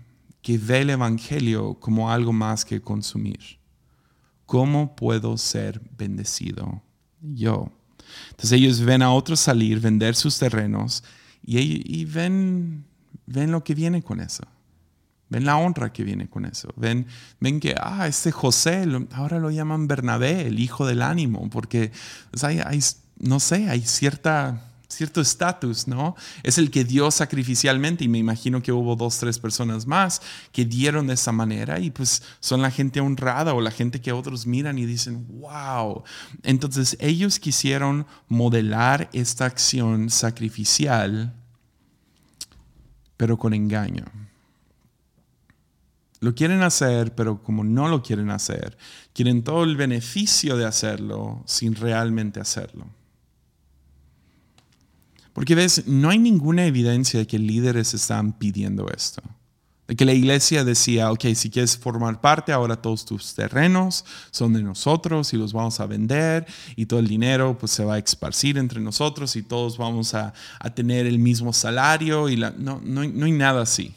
que 0.42 0.58
ve 0.58 0.82
el 0.82 0.90
Evangelio 0.92 1.76
como 1.76 2.12
algo 2.12 2.34
más 2.34 2.66
que 2.66 2.82
consumir. 2.82 3.40
¿Cómo 4.46 4.96
puedo 4.96 5.38
ser 5.38 5.82
bendecido 5.98 6.82
yo? 7.22 7.72
Entonces 8.32 8.52
ellos 8.52 8.82
ven 8.82 9.02
a 9.02 9.12
otros 9.12 9.40
salir, 9.40 9.80
vender 9.80 10.16
sus 10.16 10.38
terrenos 10.38 11.04
y, 11.46 12.06
ven, 12.06 12.86
ven 13.26 13.52
lo 13.52 13.64
que 13.64 13.74
viene 13.74 14.02
con 14.04 14.20
eso. 14.20 14.44
Ven 15.30 15.46
la 15.46 15.58
honra 15.58 15.92
que 15.92 16.04
viene 16.04 16.30
con 16.30 16.46
eso. 16.46 16.70
Ven, 16.76 17.08
ven 17.40 17.60
que, 17.60 17.76
ah, 17.80 18.08
este 18.08 18.32
José, 18.32 18.86
ahora 19.14 19.40
lo 19.40 19.50
llaman 19.50 19.88
Bernabé, 19.88 20.48
el 20.48 20.60
hijo 20.60 20.86
del 20.86 21.02
ánimo, 21.02 21.50
porque 21.50 21.92
pues, 22.30 22.44
hay, 22.44 22.62
no 23.18 23.40
sé, 23.40 23.70
hay 23.70 23.82
cierta 23.82 24.73
cierto 24.96 25.22
estatus, 25.22 25.88
¿no? 25.88 26.16
Es 26.44 26.58
el 26.58 26.72
que 26.72 26.84
dio 26.84 27.12
sacrificialmente 27.12 28.04
y 28.04 28.08
me 28.08 28.18
imagino 28.18 28.62
que 28.62 28.72
hubo 28.72 28.96
dos, 28.96 29.18
tres 29.18 29.40
personas 29.40 29.86
más 29.86 30.22
que 30.52 30.66
dieron 30.66 31.08
de 31.08 31.14
esa 31.14 31.32
manera 31.32 31.80
y 31.80 31.92
pues 31.92 32.24
son 32.40 32.62
la 32.62 32.72
gente 32.72 33.00
honrada 33.00 33.54
o 33.54 33.62
la 33.62 33.72
gente 33.72 34.02
que 34.02 34.12
otros 34.12 34.46
miran 34.46 34.78
y 34.78 34.86
dicen, 34.86 35.26
wow. 35.40 36.04
Entonces 36.44 36.98
ellos 37.00 37.40
quisieron 37.40 38.06
modelar 38.28 39.10
esta 39.14 39.46
acción 39.46 40.10
sacrificial, 40.10 41.34
pero 43.18 43.38
con 43.38 43.54
engaño. 43.54 44.06
Lo 46.24 46.34
quieren 46.34 46.64
hacer, 46.64 47.14
pero 47.16 47.44
como 47.44 47.66
no 47.66 47.90
lo 47.90 48.02
quieren 48.02 48.30
hacer, 48.30 48.78
quieren 49.14 49.44
todo 49.44 49.66
el 49.66 49.76
beneficio 49.76 50.56
de 50.56 50.66
hacerlo 50.66 51.44
sin 51.46 51.76
realmente 51.76 52.40
hacerlo. 52.40 52.88
Porque 55.34 55.56
ves, 55.56 55.88
no 55.88 56.10
hay 56.10 56.19
ninguna 56.19 56.65
evidencia 56.65 57.19
de 57.19 57.28
que 57.28 57.39
líderes 57.39 57.93
están 57.93 58.34
pidiendo 58.34 58.88
esto. 58.96 59.22
De 59.88 59.96
que 59.96 60.06
la 60.06 60.13
iglesia 60.13 60.63
decía, 60.63 61.12
ok, 61.12 61.26
si 61.36 61.50
quieres 61.50 61.78
formar 61.78 62.22
parte, 62.22 62.54
ahora 62.54 62.78
todos 62.78 63.04
tus 63.04 63.34
terrenos 63.34 64.06
son 64.32 64.54
de 64.54 64.63
nosotros 64.63 65.34
y 65.34 65.38
los 65.38 65.52
vamos 65.52 65.80
a 65.80 65.88
vender 65.88 66.46
y 66.76 66.86
todo 66.86 67.00
el 67.00 67.08
dinero 67.08 67.58
pues 67.60 67.74
se 67.74 67.84
va 67.84 67.96
a 67.96 67.98
esparcir 67.98 68.58
entre 68.58 68.80
nosotros 68.80 69.36
y 69.36 69.43
todos 69.43 69.78
vamos 69.78 70.13
a, 70.13 70.34
tener 70.76 71.06
el 71.06 71.19
mismo 71.19 71.52
salario 71.52 72.30
y 72.30 72.38
la, 72.38 72.52
no, 72.52 72.80
no, 72.84 73.04
no 73.04 73.26
hay 73.26 73.32
nada 73.32 73.63
así. 73.63 73.93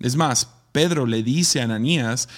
Es 0.00 0.16
más, 0.16 0.48
Pedro 0.72 1.06
le 1.06 1.22
dice 1.22 1.60
a 1.60 1.64
Ananías, 1.64 2.28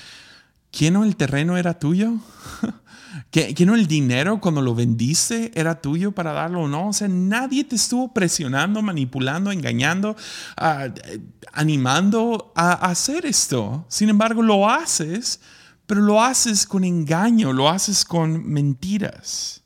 ¿quién 0.70 0.94
no 0.94 1.04
el 1.04 1.16
terreno 1.16 1.56
era 1.56 1.78
tuyo? 1.78 2.14
¿Que, 3.30 3.54
no 3.64 3.76
el 3.76 3.86
dinero 3.86 4.40
cuando 4.40 4.60
lo 4.60 4.74
vendiste 4.74 5.52
era 5.54 5.80
tuyo 5.80 6.10
para 6.10 6.32
darlo 6.32 6.62
o 6.62 6.68
no? 6.68 6.88
O 6.88 6.92
sea, 6.92 7.06
nadie 7.06 7.62
te 7.62 7.76
estuvo 7.76 8.12
presionando, 8.12 8.82
manipulando, 8.82 9.52
engañando, 9.52 10.16
ah, 10.56 10.88
animando 11.52 12.52
a, 12.56 12.72
hacer 12.72 13.26
esto. 13.26 13.84
Sin 13.88 14.08
embargo, 14.08 14.42
lo 14.42 14.68
haces, 14.68 15.40
pero 15.86 16.00
lo 16.00 16.20
haces 16.20 16.66
con 16.66 16.82
engaño, 16.82 17.52
lo 17.52 17.68
haces 17.68 18.04
con 18.04 18.48
mentiras. 18.48 19.62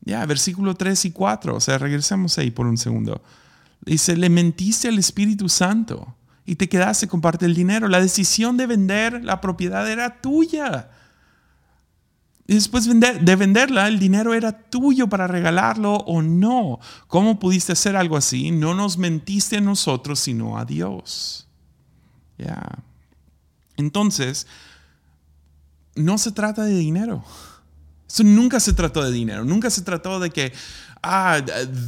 Ya, 0.00 0.26
versículo 0.26 0.74
3 0.74 1.04
y 1.04 1.10
4, 1.12 1.54
o 1.54 1.60
sea, 1.60 1.78
regresemos 1.78 2.36
ahí 2.38 2.50
por 2.50 2.66
un 2.66 2.78
segundo. 2.78 3.22
Dice, 3.80 4.16
le 4.16 4.28
mentiste 4.28 4.88
al 4.88 4.98
Espíritu 4.98 5.48
Santo 5.48 6.16
y 6.44 6.56
te 6.56 6.68
quedaste 6.68 7.06
con 7.06 7.20
parte 7.20 7.44
del 7.44 7.54
dinero. 7.54 7.86
La 7.86 8.00
decisión 8.00 8.56
de 8.56 8.66
vender 8.66 9.22
la 9.24 9.40
propiedad 9.40 9.88
era 9.88 10.20
tuya. 10.20 10.90
Y 12.48 12.54
después 12.54 12.88
de 12.88 13.36
venderla, 13.36 13.88
el 13.88 13.98
dinero 13.98 14.32
era 14.32 14.52
tuyo 14.52 15.08
para 15.08 15.26
regalarlo 15.26 15.94
o 15.94 16.22
no. 16.22 16.78
¿Cómo 17.08 17.40
pudiste 17.40 17.72
hacer 17.72 17.96
algo 17.96 18.16
así? 18.16 18.52
No 18.52 18.74
nos 18.74 18.98
mentiste 18.98 19.56
a 19.56 19.60
nosotros, 19.60 20.20
sino 20.20 20.56
a 20.56 20.64
Dios. 20.64 21.48
Ya. 22.38 22.62
Entonces, 23.76 24.46
no 25.96 26.18
se 26.18 26.30
trata 26.30 26.64
de 26.64 26.76
dinero. 26.76 27.24
Nunca 28.24 28.60
se 28.60 28.72
trató 28.72 29.02
de 29.02 29.12
dinero. 29.12 29.44
Nunca 29.44 29.70
se 29.70 29.82
trató 29.82 30.20
de 30.20 30.30
que 30.30 30.52
ah, 31.06 31.40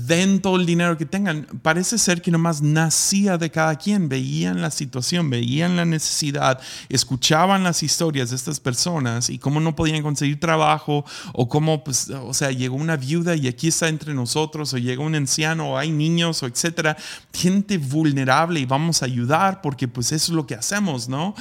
den 0.06 0.40
todo 0.40 0.56
el 0.56 0.66
dinero 0.66 0.96
que 0.96 1.06
tengan. 1.06 1.46
Parece 1.62 1.98
ser 1.98 2.22
que 2.22 2.30
nomás 2.30 2.62
nacía 2.62 3.38
de 3.38 3.50
cada 3.50 3.76
quien, 3.76 4.08
veían 4.08 4.62
la 4.62 4.70
situación, 4.70 5.30
veían 5.30 5.76
la 5.76 5.84
necesidad, 5.84 6.60
escuchaban 6.88 7.64
las 7.64 7.82
historias 7.82 8.30
de 8.30 8.36
estas 8.36 8.60
personas 8.60 9.30
y 9.30 9.38
cómo 9.38 9.60
no 9.60 9.74
podían 9.74 10.02
conseguir 10.02 10.38
trabajo 10.40 11.04
o 11.32 11.48
cómo, 11.48 11.84
pues, 11.84 12.10
o 12.10 12.34
sea, 12.34 12.50
llegó 12.50 12.76
una 12.76 12.96
viuda 12.96 13.34
y 13.34 13.48
aquí 13.48 13.68
está 13.68 13.88
entre 13.88 14.14
nosotros 14.14 14.72
o 14.72 14.78
llegó 14.78 15.04
un 15.04 15.14
anciano 15.14 15.72
o 15.72 15.78
hay 15.78 15.90
niños 15.90 16.42
o 16.42 16.46
etcétera, 16.46 16.96
gente 17.32 17.78
vulnerable 17.78 18.60
y 18.60 18.66
vamos 18.66 19.02
a 19.02 19.06
ayudar 19.06 19.60
porque 19.60 19.88
pues 19.88 20.12
eso 20.12 20.32
es 20.32 20.36
lo 20.36 20.46
que 20.46 20.54
hacemos, 20.54 21.08
¿no? 21.08 21.34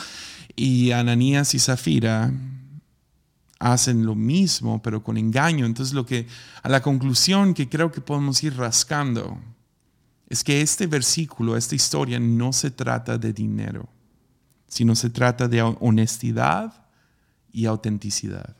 Y 0.56 0.92
Ananías 0.92 1.54
y 1.54 1.60
Zafira 1.60 2.32
hacen 3.60 4.06
lo 4.06 4.16
mismo, 4.16 4.82
pero 4.82 5.04
con 5.04 5.18
engaño. 5.18 5.66
Entonces, 5.66 5.94
lo 5.94 6.06
que 6.06 6.28
a 6.64 6.70
la 6.70 6.82
conclusión 6.82 7.54
que 7.54 7.70
creo 7.70 7.92
que 7.92 8.02
podemos 8.02 8.44
ir 8.44 8.56
rascando 8.56 9.40
es 10.30 10.44
que 10.44 10.62
este 10.62 10.88
versículo, 10.88 11.56
esta 11.56 11.76
historia, 11.76 12.20
no 12.20 12.54
se 12.54 12.72
trata 12.72 13.18
de 13.18 13.34
dinero, 13.34 13.88
sino 14.68 14.96
se 14.96 15.10
trata 15.10 15.48
de 15.48 15.62
honestidad 15.62 16.86
y 17.52 17.66
autenticidad. 17.66 18.56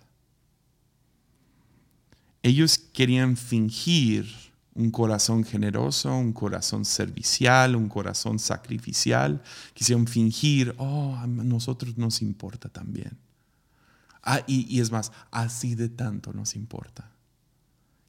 Ellos 2.42 2.78
querían 2.78 3.36
fingir 3.36 4.28
un 4.74 4.92
corazón 4.92 5.44
generoso, 5.44 6.16
un 6.16 6.32
corazón 6.32 6.86
servicial, 6.86 7.76
un 7.76 7.90
corazón 7.90 8.40
sacrificial. 8.40 9.42
Quisieron 9.74 10.08
fingir, 10.08 10.74
oh, 10.78 11.16
a 11.16 11.28
nosotros 11.28 11.98
nos 11.98 12.22
importa 12.22 12.70
también 12.70 13.18
Ah, 14.30 14.44
y, 14.46 14.82
es 14.82 14.92
más, 14.92 15.14
así 15.32 15.74
de 15.74 15.88
tanto 15.88 16.34
nos 16.34 16.58
importa. 16.58 17.10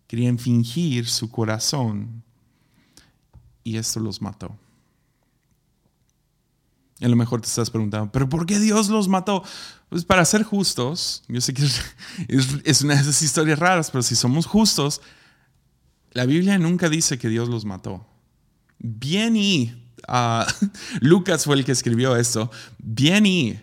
Querían 0.08 0.36
fingir 0.36 1.06
su 1.06 1.30
corazón 1.30 2.24
y 3.62 3.76
esto 3.76 4.00
los 4.00 4.20
mató. 4.20 4.58
Y 6.98 7.04
a 7.04 7.08
lo 7.08 7.14
mejor 7.14 7.40
te 7.40 7.46
estás 7.46 7.70
preguntando, 7.70 8.10
¿pero 8.10 8.28
por 8.28 8.46
qué 8.46 8.58
Dios 8.58 8.88
los 8.88 9.06
mató? 9.06 9.44
Pues 9.90 10.04
para 10.04 10.24
ser 10.24 10.42
justos, 10.42 11.22
yo 11.28 11.40
sé 11.40 11.54
que 11.54 11.64
es, 12.64 12.82
una 12.82 12.96
de 12.96 13.02
esas 13.02 13.22
historias 13.22 13.60
raras, 13.60 13.92
pero 13.92 14.02
si 14.02 14.16
somos 14.16 14.44
justos, 14.44 15.00
la 16.10 16.26
Biblia 16.26 16.58
nunca 16.58 16.88
dice 16.88 17.16
que 17.16 17.28
Dios 17.28 17.48
los 17.48 17.64
mató. 17.64 18.08
Bien 18.80 19.36
y, 19.36 19.88
ah, 20.08 20.48
Lucas 21.00 21.44
fue 21.44 21.54
el 21.54 21.64
que 21.64 21.70
escribió 21.70 22.16
esto, 22.16 22.50
bien 22.78 23.24
y, 23.24 23.60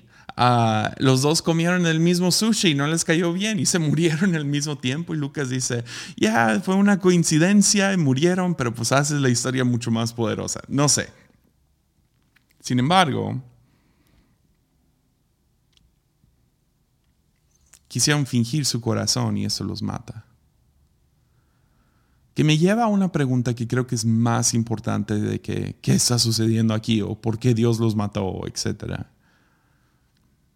los 0.98 1.22
dos 1.22 1.42
comieron 1.42 1.86
el 1.86 2.00
mismo 2.00 2.32
sushi 2.32 2.70
y 2.70 2.76
no 2.76 2.88
les 2.88 3.06
cayó 3.06 3.32
bien 3.32 3.60
y 3.60 3.66
se 3.66 3.80
murieron 3.80 4.36
al 4.36 4.46
mismo 4.46 4.78
tiempo. 4.78 5.14
Y 5.14 5.18
Lucas 5.18 5.50
dice, 5.50 5.84
ya, 6.18 6.62
fue 6.64 6.76
una 6.76 7.00
coincidencia 7.00 7.94
y 7.94 7.98
murieron, 7.98 8.56
pero 8.56 8.74
pues 8.74 8.92
haces 8.92 9.22
la 9.22 9.30
historia 9.30 9.64
mucho 9.64 9.92
más 9.92 10.14
poderosa. 10.14 10.62
No 10.68 10.90
sé. 10.90 11.10
Sin 12.60 12.80
embargo, 12.80 13.42
quisieron 17.88 18.26
fingir 18.26 18.66
su 18.66 18.82
corazón 18.82 19.38
y 19.38 19.46
eso 19.46 19.64
los 19.64 19.82
mata. 19.82 20.26
Que 22.34 22.44
me 22.44 22.58
lleva 22.58 22.84
a 22.84 22.88
una 22.88 23.14
pregunta 23.14 23.54
que 23.54 23.68
creo 23.68 23.88
que 23.88 23.96
es 23.96 24.04
más 24.04 24.54
importante 24.54 25.18
de 25.18 25.40
que, 25.40 25.78
qué 25.82 25.94
está 25.94 26.20
sucediendo 26.20 26.74
aquí 26.74 27.02
o 27.02 27.16
por 27.16 27.40
qué 27.40 27.54
Dios 27.54 27.80
los 27.80 27.96
mató, 27.96 28.42
etc. 28.48 29.06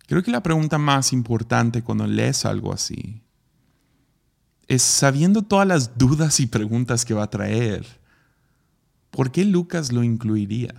Creo 0.10 0.24
que 0.24 0.32
la 0.32 0.41
pregunta 0.41 0.80
más 0.80 1.13
importante 1.13 1.84
cuando 1.84 2.08
lees 2.08 2.43
algo 2.43 2.74
así 2.74 3.22
es 4.67 4.82
sabiendo 4.82 5.43
todas 5.43 5.67
las 5.67 6.00
dudas 6.00 6.39
y 6.39 6.48
preguntas 6.48 7.06
que 7.06 7.13
va 7.13 7.22
a 7.22 7.30
traer, 7.30 7.86
¿por 9.12 9.32
qué 9.32 9.45
Lucas 9.45 9.91
lo 9.91 10.04
incluiría? 10.04 10.74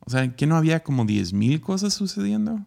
O 0.00 0.08
sea, 0.08 0.34
¿que 0.34 0.46
no 0.46 0.56
había 0.56 0.82
como 0.82 1.04
10.000 1.04 1.60
cosas 1.60 1.92
sucediendo? 1.92 2.64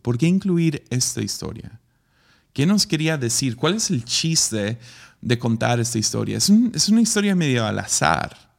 ¿Por 0.00 0.16
qué 0.16 0.26
incluir 0.26 0.82
esta 0.88 1.20
historia? 1.20 1.82
¿Qué 2.54 2.64
nos 2.64 2.86
quería 2.86 3.18
decir? 3.18 3.56
¿Cuál 3.56 3.74
es 3.74 3.90
el 3.90 4.06
chiste 4.06 4.78
de 5.20 5.38
contar 5.38 5.80
esta 5.80 5.98
historia? 5.98 6.38
Es, 6.38 6.48
una 6.48 7.02
historia 7.02 7.34
medio 7.34 7.66
al 7.66 7.78
azar. 7.78 8.54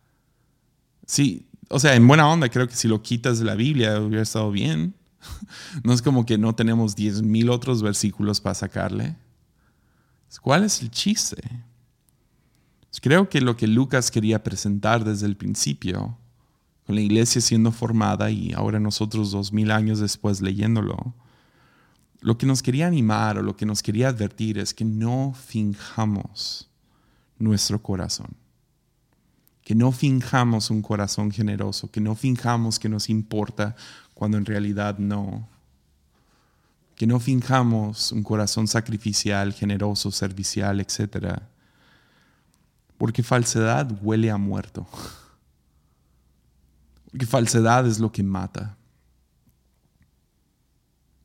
Sí, 1.07 1.47
o 1.69 1.79
sea, 1.79 1.95
en 1.95 2.07
buena 2.07 2.29
onda, 2.29 2.49
creo 2.49 2.67
que 2.67 2.75
si 2.75 2.87
lo 2.87 3.01
quitas 3.01 3.39
de 3.39 3.45
la 3.45 3.55
Biblia 3.55 3.99
hubiera 3.99 4.23
estado 4.23 4.51
bien. 4.51 4.95
No 5.83 5.91
es 5.91 6.01
como 6.01 6.25
que 6.25 6.37
no 6.37 6.53
tenemos 6.53 6.95
10.000 6.95 7.49
otros 7.49 7.81
versículos 7.81 8.39
para 8.39 8.53
sacarle. 8.53 9.15
¿Cuál 10.41 10.63
es 10.63 10.81
el 10.81 10.91
chiste? 10.91 11.41
Creo 13.01 13.29
que 13.29 13.41
lo 13.41 13.57
que 13.57 13.67
Lucas 13.67 14.11
quería 14.11 14.43
presentar 14.43 15.03
desde 15.03 15.25
el 15.25 15.35
principio 15.35 16.17
con 16.85 16.95
la 16.95 17.01
iglesia 17.01 17.41
siendo 17.41 17.71
formada 17.71 18.29
y 18.29 18.53
ahora 18.53 18.79
nosotros 18.79 19.31
dos 19.31 19.51
mil 19.51 19.71
años 19.71 19.99
después 19.99 20.41
leyéndolo, 20.41 21.13
lo 22.21 22.37
que 22.37 22.45
nos 22.45 22.61
quería 22.61 22.87
animar 22.87 23.37
o 23.37 23.41
lo 23.41 23.55
que 23.55 23.65
nos 23.65 23.81
quería 23.81 24.09
advertir 24.09 24.57
es 24.57 24.73
que 24.73 24.85
no 24.85 25.33
finjamos 25.33 26.69
nuestro 27.37 27.81
corazón, 27.81 28.35
que 29.65 29.73
no 29.73 29.91
finjamos 29.91 30.69
un 30.69 30.83
corazón 30.83 31.31
generoso, 31.31 31.89
que 31.89 31.99
no 31.99 32.15
finjamos 32.15 32.77
que 32.77 32.87
nos 32.87 33.09
importa 33.09 33.75
cuando 34.13 34.37
en 34.37 34.45
realidad 34.45 34.99
no, 34.99 35.49
que 36.95 37.07
no 37.07 37.19
finjamos 37.19 38.11
un 38.11 38.21
corazón 38.21 38.67
sacrificial, 38.67 39.53
generoso, 39.53 40.11
servicial, 40.11 40.79
etc. 40.81 41.41
Porque 42.99 43.23
falsedad 43.23 43.91
huele 44.03 44.29
a 44.29 44.37
muerto. 44.37 44.87
Porque 47.09 47.25
falsedad 47.25 47.87
es 47.87 47.97
lo 47.97 48.11
que 48.11 48.21
mata. 48.21 48.77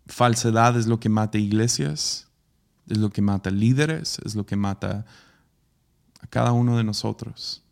Falsedad 0.07 0.79
es 0.79 0.87
lo 0.87 0.99
que 0.99 1.11
mata 1.11 1.37
iglesias, 1.37 2.27
es 2.89 2.97
lo 2.97 3.11
que 3.11 3.21
mata 3.21 3.51
líderes, 3.51 4.19
es 4.25 4.35
lo 4.35 4.47
que 4.47 4.57
mata 4.57 5.05
a 6.23 6.27
cada 6.27 6.53
uno 6.53 6.79
de 6.79 6.85
nosotros 6.85 7.65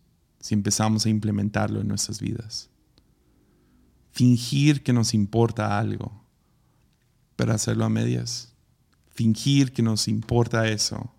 si 0.49 0.55
empezamos 0.55 1.05
a 1.05 1.11
implementarlo 1.11 1.83
en 1.83 1.89
nuestras 1.89 2.23
vidas. 2.23 2.71
Fingir 4.13 4.83
que 4.83 4.95
nos 4.95 5.13
importa 5.13 5.79
algo, 5.79 6.25
pero 7.37 7.53
hacerlo 7.53 7.85
a 7.85 7.91
medias. 7.91 8.55
Fingir 9.11 9.75
que 9.75 9.83
nos 9.83 10.09
importa 10.09 10.67
eso, 10.67 11.13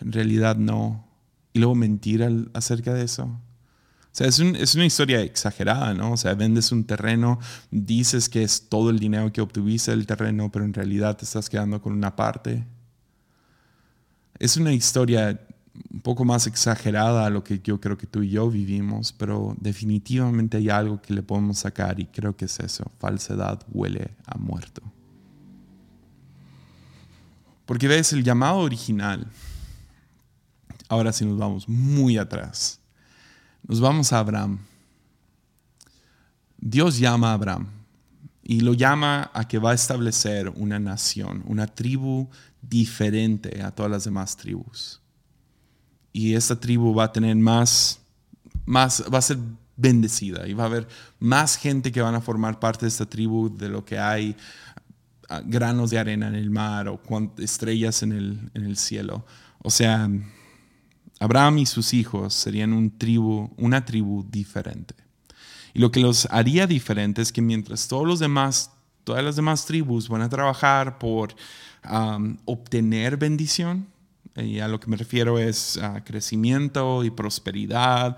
en 0.00 0.12
realidad 0.12 0.54
no. 0.54 1.04
Y 1.52 1.58
luego 1.58 1.74
mentir 1.74 2.24
acerca 2.54 2.94
de 2.94 3.02
eso. 3.02 3.24
O 3.24 4.12
sea, 4.12 4.28
es, 4.28 4.38
es, 4.38 4.76
una 4.76 4.86
historia 4.86 5.20
exagerada, 5.22 5.92
¿no? 5.92 6.12
O 6.12 6.16
sea, 6.16 6.34
vendes 6.34 6.70
un 6.70 6.84
terreno, 6.84 7.40
dices 7.72 8.28
que 8.28 8.44
es 8.44 8.68
todo 8.68 8.90
el 8.90 9.00
dinero 9.00 9.32
que 9.32 9.40
obtuviste 9.40 9.90
del 9.90 10.06
terreno, 10.06 10.52
pero 10.52 10.64
en 10.64 10.74
realidad 10.74 11.16
te 11.16 11.24
estás 11.24 11.50
quedando 11.50 11.82
con 11.82 11.92
una 11.92 12.14
parte. 12.14 12.64
Es 14.38 14.56
una 14.56 14.72
historia 14.72 15.40
un 15.90 16.00
poco 16.00 16.24
más 16.24 16.46
exagerada 16.46 17.26
a 17.26 17.30
lo 17.30 17.44
que 17.44 17.60
yo 17.60 17.80
creo 17.80 17.96
que 17.98 18.06
tú 18.06 18.22
y 18.22 18.30
yo 18.30 18.50
vivimos, 18.50 19.12
pero 19.12 19.54
definitivamente 19.60 20.56
hay 20.56 20.70
algo 20.70 21.00
que 21.00 21.14
le 21.14 21.22
podemos 21.22 21.58
sacar 21.58 21.98
y 22.00 22.06
creo 22.06 22.36
que 22.36 22.46
es 22.46 22.60
eso. 22.60 22.90
Falsedad 22.98 23.62
huele 23.72 24.10
a 24.26 24.38
muerto. 24.38 24.82
Porque 27.66 27.88
ves 27.88 28.12
el 28.12 28.24
llamado 28.24 28.58
original. 28.58 29.26
Ahora 30.88 31.12
sí 31.12 31.26
nos 31.26 31.38
vamos 31.38 31.68
muy 31.68 32.16
atrás 32.16 32.78
nos 33.68 33.80
vamos 33.80 34.12
a 34.12 34.18
Abraham. 34.18 34.58
Dios 36.56 36.98
llama 36.98 37.30
a 37.30 37.34
Abraham 37.34 37.68
y 38.42 38.60
lo 38.60 38.72
llama 38.72 39.30
a 39.34 39.46
que 39.46 39.58
va 39.58 39.72
a 39.72 39.74
establecer 39.74 40.48
una 40.48 40.78
nación, 40.78 41.44
una 41.46 41.66
tribu 41.66 42.28
diferente 42.62 43.62
a 43.62 43.70
todas 43.70 43.92
las 43.92 44.04
demás 44.04 44.36
tribus. 44.36 45.02
Y 46.12 46.34
esta 46.34 46.58
tribu 46.58 46.94
va 46.94 47.04
a 47.04 47.12
tener 47.12 47.36
más, 47.36 48.00
más, 48.64 49.04
va 49.12 49.18
a 49.18 49.22
ser 49.22 49.38
bendecida 49.76 50.48
y 50.48 50.54
va 50.54 50.64
a 50.64 50.66
haber 50.66 50.88
más 51.20 51.56
gente 51.56 51.92
que 51.92 52.00
van 52.00 52.14
a 52.14 52.20
formar 52.20 52.58
parte 52.58 52.84
de 52.84 52.88
esta 52.88 53.06
tribu 53.06 53.56
de 53.56 53.68
lo 53.68 53.84
que 53.84 53.98
hay 53.98 54.36
ah, 55.28 55.40
granos 55.44 55.90
de 55.90 55.98
arena 55.98 56.26
en 56.26 56.34
el 56.34 56.50
mar 56.50 56.88
o 56.88 57.00
estrellas 57.38 58.02
en 58.02 58.12
el, 58.12 58.50
en 58.54 58.64
el 58.64 58.76
cielo. 58.76 59.24
O 59.60 59.70
sea, 59.70 60.10
Abraham 61.20 61.58
y 61.58 61.66
sus 61.66 61.94
hijos 61.94 62.34
serían 62.34 62.72
un 62.72 62.96
tribu, 62.96 63.50
una 63.56 63.84
tribu 63.84 64.26
diferente. 64.28 64.94
Y 65.74 65.80
lo 65.80 65.90
que 65.90 66.00
los 66.00 66.26
haría 66.30 66.66
diferentes 66.66 67.28
es 67.28 67.32
que 67.32 67.42
mientras 67.42 67.88
todos 67.88 68.06
los 68.06 68.18
demás, 68.18 68.72
todas 69.04 69.24
las 69.24 69.36
demás 69.36 69.64
tribus 69.64 70.08
van 70.08 70.22
a 70.22 70.28
trabajar 70.28 70.98
por 70.98 71.34
obtener 72.44 73.16
bendición, 73.16 73.86
y 74.42 74.60
a 74.60 74.68
lo 74.68 74.80
que 74.80 74.88
me 74.88 74.96
refiero 74.96 75.38
es 75.38 75.78
crecimiento 76.04 77.04
y 77.04 77.10
prosperidad, 77.10 78.16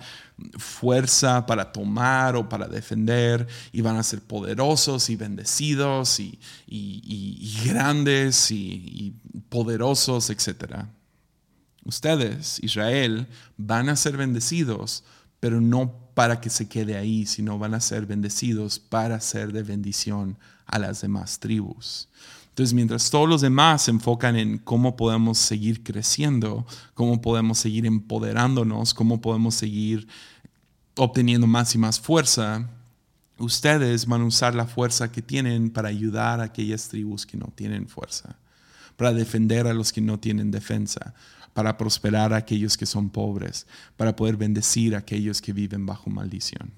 fuerza 0.59 1.47
para 1.47 1.73
tomar 1.73 2.37
o 2.37 2.49
para 2.49 2.67
defender, 2.67 3.47
y 3.73 3.81
van 3.81 3.97
a 3.97 4.03
ser 4.03 4.21
poderosos 4.21 5.11
y 5.11 5.17
bendecidos 5.17 6.21
y, 6.21 6.39
y 6.67 7.61
grandes 7.65 8.51
y, 8.51 9.15
poderosos, 9.49 10.31
etcétera 10.31 10.89
ustedes, 11.85 12.61
Israel, 12.63 13.27
van 13.57 13.89
a 13.89 13.97
ser 13.97 14.17
bendecidos, 14.17 15.05
pero 15.41 15.61
no 15.61 16.11
para 16.15 16.41
que 16.41 16.51
se 16.51 16.69
quede 16.69 16.97
ahí, 16.97 17.27
sino 17.27 17.59
van 17.59 17.75
a 17.75 17.81
ser 17.81 18.07
bendecidos 18.07 18.79
para 18.79 19.21
ser 19.21 19.53
de 19.53 19.63
bendición 19.63 20.39
a 20.67 20.79
las 20.79 21.01
demás 21.01 21.41
tribus. 21.41 22.09
Entonces, 22.51 22.75
mientras 22.75 23.11
todos 23.11 23.29
los 23.29 23.41
demás 23.41 23.83
se 23.83 23.91
enfocan 23.91 24.37
en 24.37 24.59
cómo 24.59 24.97
podemos 24.97 25.39
seguir 25.39 25.83
creciendo, 25.83 26.67
cómo 26.95 27.21
podemos 27.21 27.59
seguir 27.59 27.87
empoderándonos, 27.87 28.93
cómo 28.93 29.21
podemos 29.21 29.55
seguir 29.55 30.07
obteniendo 30.97 31.47
más 31.47 31.75
y 31.75 31.79
más 31.79 31.99
fuerza, 31.99 32.69
ustedes 33.39 34.07
van 34.07 34.23
a 34.23 34.27
usar 34.27 34.55
la 34.55 34.67
fuerza 34.67 35.11
que 35.11 35.23
tienen 35.23 35.71
para 35.71 35.89
ayudar 35.89 36.41
a 36.41 36.45
aquellas 36.45 36.89
tribus 36.89 37.25
que 37.25 37.37
no 37.37 37.53
tienen 37.55 37.89
fuerza, 37.89 38.37
para 38.97 39.13
defender 39.13 39.67
a 39.67 39.73
los 39.73 39.93
que 39.93 40.01
no 40.01 40.19
tienen 40.19 40.51
defensa, 40.51 41.15
para 41.55 41.79
prosperar 41.79 42.33
a 42.33 42.39
aquellos 42.39 42.77
que 42.77 42.87
son 42.87 43.11
pobres, 43.11 43.67
para 43.97 44.15
poder 44.15 44.37
bendecir 44.37 44.95
a 44.95 44.99
aquellos 44.99 45.41
que 45.41 45.53
viven 45.53 45.87
bajo 45.87 46.11
maldición. 46.11 46.73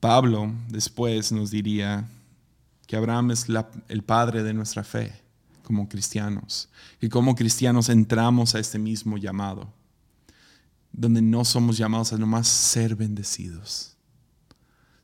Pablo 0.00 0.52
después 0.68 1.32
nos 1.32 1.50
diría 1.50 2.08
que 2.86 2.96
Abraham 2.96 3.32
es 3.32 3.46
el 3.88 4.02
padre 4.02 4.42
de 4.42 4.54
nuestra 4.54 4.84
fe 4.84 5.12
como 5.62 5.88
cristianos, 5.88 6.70
y 6.98 7.10
como 7.10 7.34
cristianos 7.34 7.90
entramos 7.90 8.54
a 8.54 8.58
este 8.58 8.78
mismo 8.78 9.18
llamado, 9.18 9.70
donde 10.92 11.20
no 11.20 11.44
somos 11.44 11.76
llamados 11.76 12.12
a 12.14 12.16
nomás 12.16 12.48
ser 12.48 12.96
bendecidos, 12.96 13.94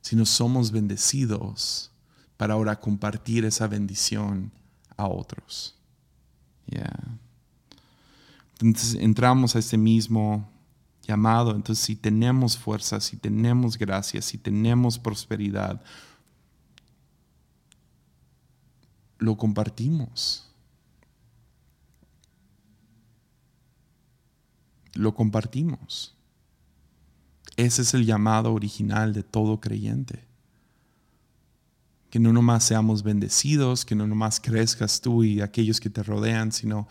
sino 0.01 0.25
somos 0.25 0.71
bendecidos 0.71 1.91
para 2.35 2.55
ahora 2.55 2.79
compartir 2.79 3.45
esa 3.45 3.67
bendición 3.67 4.51
a 4.97 5.07
otros. 5.07 5.75
Entonces 8.59 8.95
entramos 8.95 9.55
a 9.55 9.59
este 9.59 9.77
mismo 9.77 10.49
llamado. 11.05 11.55
Entonces 11.55 11.83
si 11.85 11.95
tenemos 11.95 12.57
fuerza, 12.57 12.99
si 12.99 13.17
tenemos 13.17 13.77
gracia, 13.77 14.21
si 14.21 14.37
tenemos 14.37 14.99
prosperidad, 14.99 15.81
lo 19.17 19.37
compartimos. 19.37 20.49
Lo 24.93 25.13
compartimos. 25.13 26.15
Ese 27.57 27.81
es 27.81 27.93
el 27.93 28.05
llamado 28.05 28.53
original 28.53 29.13
de 29.13 29.23
todo 29.23 29.59
creyente. 29.59 30.25
Que 32.09 32.19
no 32.19 32.31
nomás 32.31 32.63
seamos 32.63 33.03
bendecidos, 33.03 33.85
que 33.85 33.95
no 33.95 34.07
nomás 34.07 34.39
crezcas 34.39 35.01
tú 35.01 35.23
y 35.23 35.41
aquellos 35.41 35.79
que 35.79 35.89
te 35.89 36.03
rodean, 36.03 36.51
sino 36.51 36.87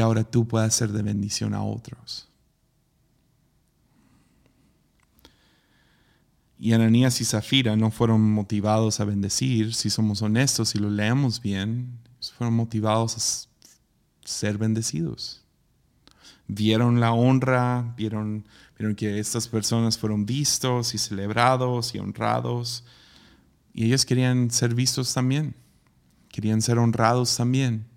ahora 0.00 0.24
tú 0.24 0.46
puedas 0.46 0.74
ser 0.74 0.90
de 0.90 1.02
bendición 1.02 1.54
a 1.54 1.62
otros. 1.62 2.28
Y 6.58 6.72
Ananías 6.74 7.20
y 7.20 7.24
Zafira 7.24 7.74
no 7.76 7.90
fueron 7.90 8.20
motivados 8.32 9.00
a 9.00 9.04
bendecir, 9.04 9.74
si 9.74 9.88
somos 9.88 10.20
honestos 10.20 10.74
y 10.74 10.78
lo 10.78 10.90
leemos 10.90 11.40
bien, 11.40 11.98
fueron 12.36 12.54
motivados 12.54 13.16
a 13.16 14.28
ser 14.28 14.58
bendecidos. 14.58 15.42
Vieron 16.46 17.00
la 17.00 17.12
honra, 17.12 17.94
vieron, 17.96 18.44
vieron 18.78 18.94
que 18.94 19.18
estas 19.18 19.48
personas 19.48 19.96
fueron 19.96 20.26
vistos 20.26 20.94
y 20.94 20.98
celebrados 20.98 21.94
y 21.94 21.98
honrados, 21.98 22.84
y 23.72 23.86
ellos 23.86 24.04
querían 24.04 24.50
ser 24.50 24.74
vistos 24.74 25.14
también, 25.14 25.54
querían 26.28 26.60
ser 26.60 26.78
honrados 26.78 27.36
también 27.36 27.89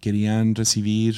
querían 0.00 0.54
recibir 0.54 1.16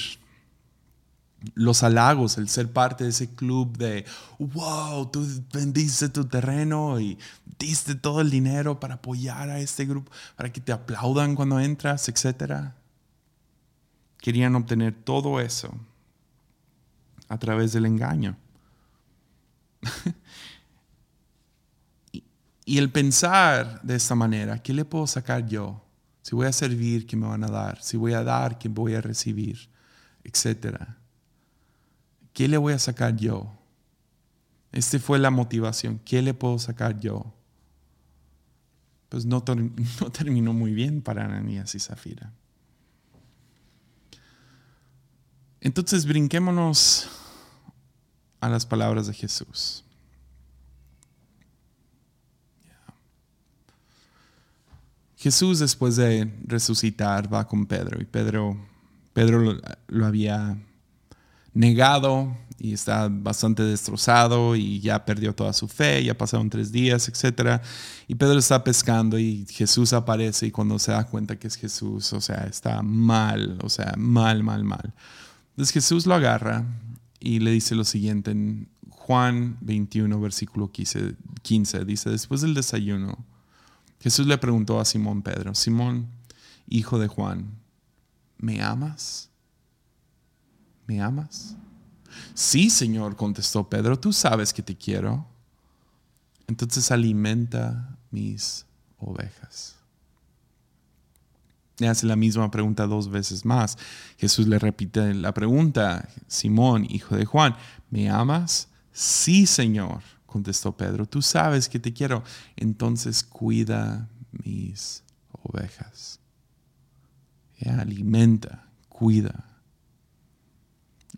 los 1.55 1.83
halagos, 1.83 2.38
el 2.38 2.49
ser 2.49 2.73
parte 2.73 3.05
de 3.05 3.11
ese 3.11 3.35
club 3.35 3.77
de, 3.77 4.05
wow, 4.38 5.11
tú 5.11 5.27
vendiste 5.53 6.09
tu 6.09 6.25
terreno 6.25 7.01
y 7.01 7.18
diste 7.59 7.95
todo 7.95 8.21
el 8.21 8.31
dinero 8.31 8.81
para 8.81 8.95
apoyar 8.95 9.51
a 9.51 9.61
este 9.61 9.85
grupo, 9.87 10.12
para 10.37 10.53
que 10.53 10.61
te 10.61 10.73
aplaudan 10.73 11.35
cuando 11.35 11.61
entras, 11.61 12.09
etc. 12.09 12.71
Querían 14.18 14.55
obtener 14.55 14.95
todo 14.95 15.40
eso 15.40 15.75
a 17.29 17.38
través 17.38 17.73
del 17.73 17.87
engaño. 17.87 18.37
y, 22.12 22.79
el 22.79 22.90
pensar 22.90 23.83
de 23.83 23.97
esta 23.97 24.14
manera, 24.14 24.62
¿qué 24.62 24.73
le 24.73 24.85
puedo 24.85 25.07
sacar 25.07 25.47
yo? 25.49 25.83
Si 26.23 26.35
voy 26.37 26.47
a 26.47 26.53
servir, 26.53 27.07
¿qué 27.07 27.17
me 27.17 27.27
van 27.27 27.45
a 27.45 27.49
dar? 27.49 27.83
Si 27.83 27.97
voy 27.97 28.13
a 28.13 28.23
dar, 28.23 28.59
¿qué 28.59 28.69
voy 28.69 28.95
a 28.95 29.01
recibir? 29.01 29.69
Etcétera. 30.23 30.99
¿Qué 32.33 32.49
le 32.49 32.57
voy 32.57 32.73
a 32.73 32.79
sacar 32.79 33.17
yo? 33.17 33.53
Esta 34.71 34.99
fue 34.99 35.19
la 35.19 35.31
motivación. 35.31 36.01
¿Qué 36.05 36.23
le 36.23 36.33
puedo 36.33 36.59
sacar 36.59 36.99
yo? 36.99 37.35
Pues 39.09 39.27
no, 39.27 39.45
no 40.01 40.11
terminó 40.11 40.53
muy 40.53 40.73
bien 40.73 41.03
para 41.03 41.25
Ananías 41.25 41.75
y 41.75 41.81
Zafira. 41.81 42.33
Entonces 45.61 46.07
brinquémonos 46.07 47.09
a 48.41 48.49
las 48.49 48.65
palabras 48.65 49.07
de 49.07 49.15
Jesús. 49.15 49.85
Jesús 55.23 55.61
después 55.61 55.95
de 55.95 56.29
resucitar 56.49 57.33
va 57.33 57.47
con 57.47 57.65
Pedro 57.67 58.03
y 58.03 58.05
Pedro, 58.05 58.57
Pedro 59.13 59.57
lo, 59.87 60.05
había 60.05 60.59
negado 61.55 62.37
y 62.59 62.73
está 62.73 63.07
bastante 63.09 63.63
destrozado 63.63 64.57
y 64.57 64.81
ya 64.81 65.05
perdió 65.05 65.33
toda 65.33 65.53
su 65.53 65.69
fe, 65.69 66.03
ya 66.03 66.19
pasaron 66.19 66.51
tres 66.51 66.73
días, 66.73 67.09
etc. 67.09 67.63
Y 68.09 68.17
Pedro 68.17 68.37
está 68.37 68.65
pescando 68.65 69.17
y 69.17 69.47
Jesús 69.49 69.93
aparece 69.93 70.49
y 70.49 70.51
cuando 70.51 70.77
se 70.81 70.91
da 70.91 71.07
cuenta 71.07 71.39
que 71.39 71.47
es 71.47 71.55
Jesús, 71.55 72.13
o 72.13 72.21
sea, 72.21 72.45
está 72.51 72.83
mal, 72.83 73.61
o 73.63 73.69
sea, 73.69 73.95
mal, 73.97 74.43
mal, 74.43 74.65
mal. 74.65 74.93
Entonces 75.51 75.73
Jesús 75.73 76.05
lo 76.05 76.15
agarra 76.15 76.67
y 77.21 77.39
le 77.39 77.53
dice 77.53 77.77
lo 77.77 77.85
siguiente 77.85 78.33
en 78.33 78.69
Juan 78.89 79.57
21, 79.61 80.21
versículo 80.21 80.73
15, 80.73 81.15
15 81.43 81.85
dice, 81.85 82.11
después 82.11 82.41
del 82.41 82.55
desayuno, 82.55 83.25
Jesús 84.03 84.27
le 84.27 84.37
preguntó 84.37 84.81
a 84.81 84.85
Simón 84.85 85.23
Pedro, 85.23 85.55
Simón, 85.55 86.09
hijo 86.67 86.99
de 86.99 87.07
Juan, 87.07 87.57
¿me 88.37 88.61
amas? 88.61 89.31
¿Me 90.88 91.01
amas? 91.01 91.57
Sí, 92.35 92.69
Señor, 92.69 93.15
contestó 93.15 93.69
Pedro, 93.69 93.97
tú 93.97 94.12
sabes 94.12 94.53
que 94.53 94.62
te 94.62 94.77
quiero. 94.77 95.25
Entonces 96.49 96.91
alimenta 96.91 97.97
mis 98.11 98.67
ovejas. 98.99 99.77
Le 101.79 101.87
hace 101.87 102.05
la 102.07 102.17
misma 102.17 102.51
pregunta 102.51 102.88
dos 102.88 103.09
veces 103.09 103.45
más. 103.45 103.79
Jesús 104.19 104.49
le 104.49 104.59
repite 104.59 105.15
la 105.15 105.33
pregunta, 105.33 106.09
Simón, 106.27 106.87
hijo 106.91 107.15
de 107.15 107.25
Juan, 107.25 107.55
¿me 107.88 108.11
amas? 108.11 108.69
Sí, 108.93 109.47
Señor 109.47 110.03
contestó 110.33 110.77
Pedro, 110.77 111.07
tú 111.07 111.21
sabes 111.21 111.68
que 111.68 111.79
te 111.79 111.92
quiero, 111.92 112.25
entonces 112.57 113.23
cuida 113.23 114.09
mis 114.33 115.05
ovejas. 115.42 116.18
alimenta, 117.66 118.66
cuida. 118.88 119.45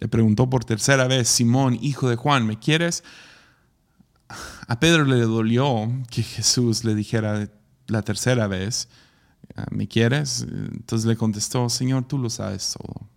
Le 0.01 0.09
preguntó 0.09 0.51
por 0.51 0.65
tercera 0.65 1.07
vez, 1.07 1.29
Simón, 1.29 1.79
hijo 1.81 2.09
de 2.09 2.17
Juan, 2.17 2.47
¿me 2.47 2.59
quieres? 2.59 3.05
A 4.67 4.81
Pedro 4.81 5.05
le 5.05 5.21
dolió 5.21 5.89
que 6.11 6.23
Jesús 6.23 6.85
le 6.85 6.95
dijera 6.95 7.49
la 7.87 8.03
tercera 8.03 8.49
vez, 8.49 8.89
¿me 9.71 9.87
quieres? 9.87 10.43
Entonces 10.43 11.07
le 11.07 11.17
contestó, 11.17 11.69
Señor, 11.69 12.05
tú 12.09 12.19
lo 12.19 12.29
sabes 12.31 12.75
todo. 12.77 13.09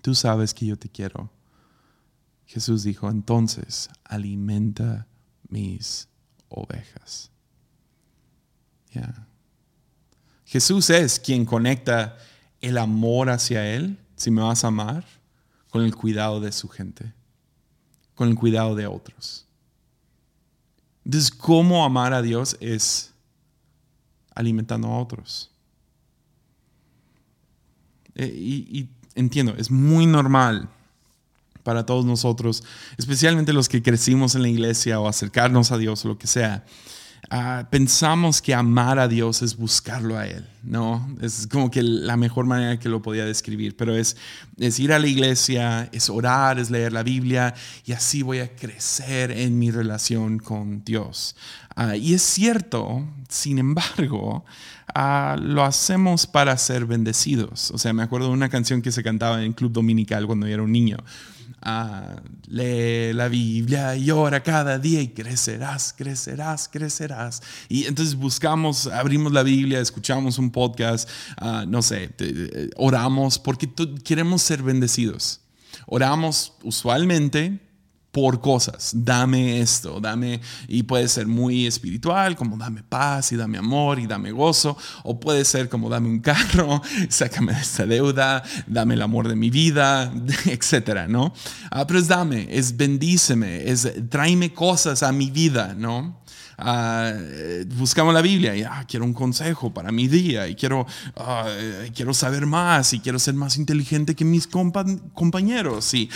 Tú 0.00 0.14
sabes 0.14 0.54
que 0.54 0.66
yo 0.66 0.78
te 0.78 0.88
quiero. 0.88 1.30
Jesús 2.46 2.84
dijo, 2.84 3.10
entonces 3.10 3.90
alimenta 4.04 5.06
mis 5.48 6.08
ovejas. 6.48 7.30
Jesús 10.46 10.88
es 10.88 11.20
quien 11.20 11.44
conecta 11.44 12.16
el 12.60 12.78
amor 12.78 13.28
hacia 13.28 13.74
Él, 13.74 13.98
si 14.14 14.30
me 14.30 14.40
vas 14.40 14.64
a 14.64 14.68
amar, 14.68 15.04
con 15.68 15.84
el 15.84 15.94
cuidado 15.94 16.40
de 16.40 16.52
su 16.52 16.68
gente, 16.68 17.12
con 18.14 18.28
el 18.28 18.36
cuidado 18.36 18.74
de 18.74 18.86
otros. 18.86 19.46
Entonces, 21.04 21.30
¿cómo 21.30 21.84
amar 21.84 22.14
a 22.14 22.22
Dios 22.22 22.56
es 22.60 23.12
alimentando 24.34 24.88
a 24.88 24.98
otros? 24.98 25.50
Eh, 28.14 28.32
y 28.34 28.88
entiendo, 29.14 29.54
es 29.58 29.70
muy 29.70 30.06
normal 30.06 30.70
para 31.66 31.84
todos 31.84 32.04
nosotros, 32.04 32.62
especialmente 32.96 33.52
los 33.52 33.68
que 33.68 33.82
crecimos 33.82 34.36
en 34.36 34.42
la 34.42 34.48
iglesia 34.48 35.00
o 35.00 35.08
acercarnos 35.08 35.72
a 35.72 35.78
Dios 35.78 36.04
o 36.04 36.08
lo 36.08 36.16
que 36.16 36.28
sea. 36.28 36.64
Ah, 37.28 37.66
pensamos 37.72 38.40
que 38.40 38.54
amar 38.54 39.00
a 39.00 39.08
Dios 39.08 39.42
es 39.42 39.56
buscarlo 39.56 40.16
a 40.16 40.28
Él, 40.28 40.46
¿no? 40.62 41.12
Es 41.20 41.48
como 41.50 41.68
que 41.72 41.82
la 41.82 42.16
mejor 42.16 42.46
manera 42.46 42.78
que 42.78 42.88
lo 42.88 43.02
podía 43.02 43.24
describir, 43.24 43.76
pero 43.76 43.96
es, 43.96 44.16
es 44.58 44.78
ir 44.78 44.92
a 44.92 45.00
la 45.00 45.08
iglesia, 45.08 45.88
es 45.90 46.08
orar, 46.08 46.60
es 46.60 46.70
leer 46.70 46.92
la 46.92 47.02
Biblia 47.02 47.52
y 47.84 47.94
así 47.94 48.22
voy 48.22 48.38
a 48.38 48.54
crecer 48.54 49.32
en 49.32 49.58
mi 49.58 49.72
relación 49.72 50.38
con 50.38 50.84
Dios. 50.84 51.34
Ah, 51.74 51.96
y 51.96 52.14
es 52.14 52.22
cierto, 52.22 53.04
sin 53.28 53.58
embargo, 53.58 54.44
ah, 54.94 55.36
lo 55.40 55.64
hacemos 55.64 56.28
para 56.28 56.56
ser 56.56 56.86
bendecidos. 56.86 57.72
O 57.72 57.78
sea, 57.78 57.92
me 57.92 58.04
acuerdo 58.04 58.28
de 58.28 58.34
una 58.34 58.50
canción 58.50 58.82
que 58.82 58.92
se 58.92 59.02
cantaba 59.02 59.38
en 59.38 59.48
el 59.48 59.54
Club 59.56 59.72
Dominical 59.72 60.28
cuando 60.28 60.46
yo 60.46 60.54
era 60.54 60.62
un 60.62 60.70
niño 60.70 60.98
lee 62.48 63.12
la 63.12 63.28
Biblia 63.28 63.96
y 63.96 64.10
ora 64.10 64.42
cada 64.42 64.78
día 64.78 65.00
y 65.00 65.08
crecerás, 65.08 65.92
crecerás, 65.96 66.68
crecerás. 66.68 67.42
Y 67.68 67.86
entonces 67.86 68.14
buscamos, 68.14 68.86
abrimos 68.86 69.32
la 69.32 69.42
Biblia, 69.42 69.80
escuchamos 69.80 70.38
un 70.38 70.50
podcast, 70.50 71.08
ah, 71.36 71.64
no 71.66 71.82
sé, 71.82 72.10
oramos 72.76 73.38
porque 73.38 73.68
queremos 74.04 74.42
ser 74.42 74.62
bendecidos. 74.62 75.40
Oramos 75.86 76.54
usualmente 76.62 77.60
por 78.16 78.40
cosas. 78.40 78.92
Dame 78.94 79.60
esto, 79.60 80.00
dame, 80.00 80.40
y 80.68 80.84
puede 80.84 81.06
ser 81.06 81.26
muy 81.26 81.66
espiritual, 81.66 82.34
como 82.34 82.56
dame 82.56 82.82
paz 82.82 83.30
y 83.32 83.36
dame 83.36 83.58
amor 83.58 83.98
y 83.98 84.06
dame 84.06 84.30
gozo, 84.30 84.74
o 85.02 85.20
puede 85.20 85.44
ser 85.44 85.68
como 85.68 85.90
dame 85.90 86.08
un 86.08 86.20
carro, 86.20 86.80
sácame 87.10 87.52
de 87.52 87.60
esta 87.60 87.84
deuda, 87.84 88.42
dame 88.66 88.94
el 88.94 89.02
amor 89.02 89.28
de 89.28 89.36
mi 89.36 89.50
vida, 89.50 90.10
etcétera, 90.46 91.06
¿no? 91.06 91.34
Ah, 91.70 91.86
pero 91.86 91.98
es 91.98 92.08
dame, 92.08 92.48
es 92.50 92.74
bendíceme, 92.74 93.68
es 93.68 93.86
tráeme 94.08 94.50
cosas 94.54 95.02
a 95.02 95.12
mi 95.12 95.30
vida, 95.30 95.74
¿no? 95.76 96.18
Ah, 96.58 97.12
buscamos 97.76 98.14
la 98.14 98.22
Biblia 98.22 98.56
y 98.56 98.62
ah, 98.62 98.84
quiero 98.88 99.04
un 99.04 99.12
consejo 99.12 99.72
para 99.72 99.92
mi 99.92 100.08
día 100.08 100.48
y 100.48 100.54
quiero, 100.54 100.86
ah, 101.16 101.48
quiero 101.94 102.14
saber 102.14 102.46
más 102.46 102.92
y 102.92 103.00
quiero 103.00 103.18
ser 103.18 103.34
más 103.34 103.56
inteligente 103.56 104.14
que 104.14 104.24
mis 104.24 104.46
compañeros 104.46 105.92
y 105.94 106.08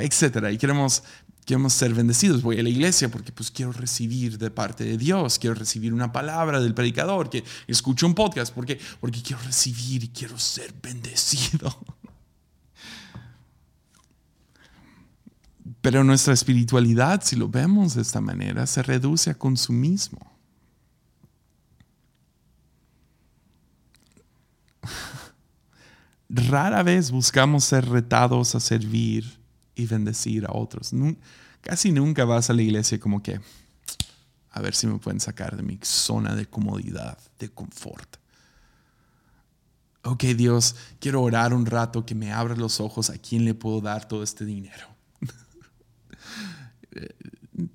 etcétera. 0.00 0.52
Y 0.52 0.58
queremos 0.58 1.02
queremos 1.46 1.72
ser 1.72 1.94
bendecidos. 1.94 2.42
Voy 2.42 2.58
a 2.58 2.62
la 2.62 2.68
iglesia 2.68 3.08
porque 3.08 3.32
pues 3.32 3.50
quiero 3.50 3.72
recibir 3.72 4.36
de 4.36 4.50
parte 4.50 4.84
de 4.84 4.98
Dios, 4.98 5.38
quiero 5.38 5.54
recibir 5.54 5.94
una 5.94 6.12
palabra 6.12 6.60
del 6.60 6.74
predicador, 6.74 7.30
que 7.30 7.44
escucho 7.68 8.06
un 8.06 8.14
podcast 8.14 8.52
porque, 8.52 8.78
porque 9.00 9.22
quiero 9.22 9.40
recibir 9.42 10.04
y 10.04 10.08
quiero 10.08 10.38
ser 10.38 10.74
bendecido. 10.82 11.78
Pero 15.86 16.02
nuestra 16.02 16.34
espiritualidad, 16.34 17.22
si 17.22 17.36
lo 17.36 17.48
vemos 17.48 17.94
de 17.94 18.02
esta 18.02 18.20
manera, 18.20 18.66
se 18.66 18.82
reduce 18.82 19.30
a 19.30 19.38
consumismo. 19.38 20.18
Rara 26.28 26.82
vez 26.82 27.12
buscamos 27.12 27.62
ser 27.62 27.88
retados 27.88 28.56
a 28.56 28.60
servir 28.60 29.38
y 29.76 29.86
bendecir 29.86 30.46
a 30.46 30.54
otros. 30.54 30.90
Casi 31.60 31.92
nunca 31.92 32.24
vas 32.24 32.50
a 32.50 32.54
la 32.54 32.62
iglesia 32.62 32.98
como 32.98 33.22
que, 33.22 33.40
a 34.50 34.60
ver 34.60 34.74
si 34.74 34.88
me 34.88 34.98
pueden 34.98 35.20
sacar 35.20 35.56
de 35.56 35.62
mi 35.62 35.78
zona 35.82 36.34
de 36.34 36.46
comodidad, 36.46 37.16
de 37.38 37.48
confort. 37.48 38.16
Ok, 40.02 40.24
Dios, 40.24 40.74
quiero 40.98 41.22
orar 41.22 41.54
un 41.54 41.64
rato 41.64 42.04
que 42.04 42.16
me 42.16 42.32
abra 42.32 42.56
los 42.56 42.80
ojos 42.80 43.08
a 43.08 43.18
quién 43.18 43.44
le 43.44 43.54
puedo 43.54 43.80
dar 43.80 44.08
todo 44.08 44.24
este 44.24 44.44
dinero. 44.44 44.95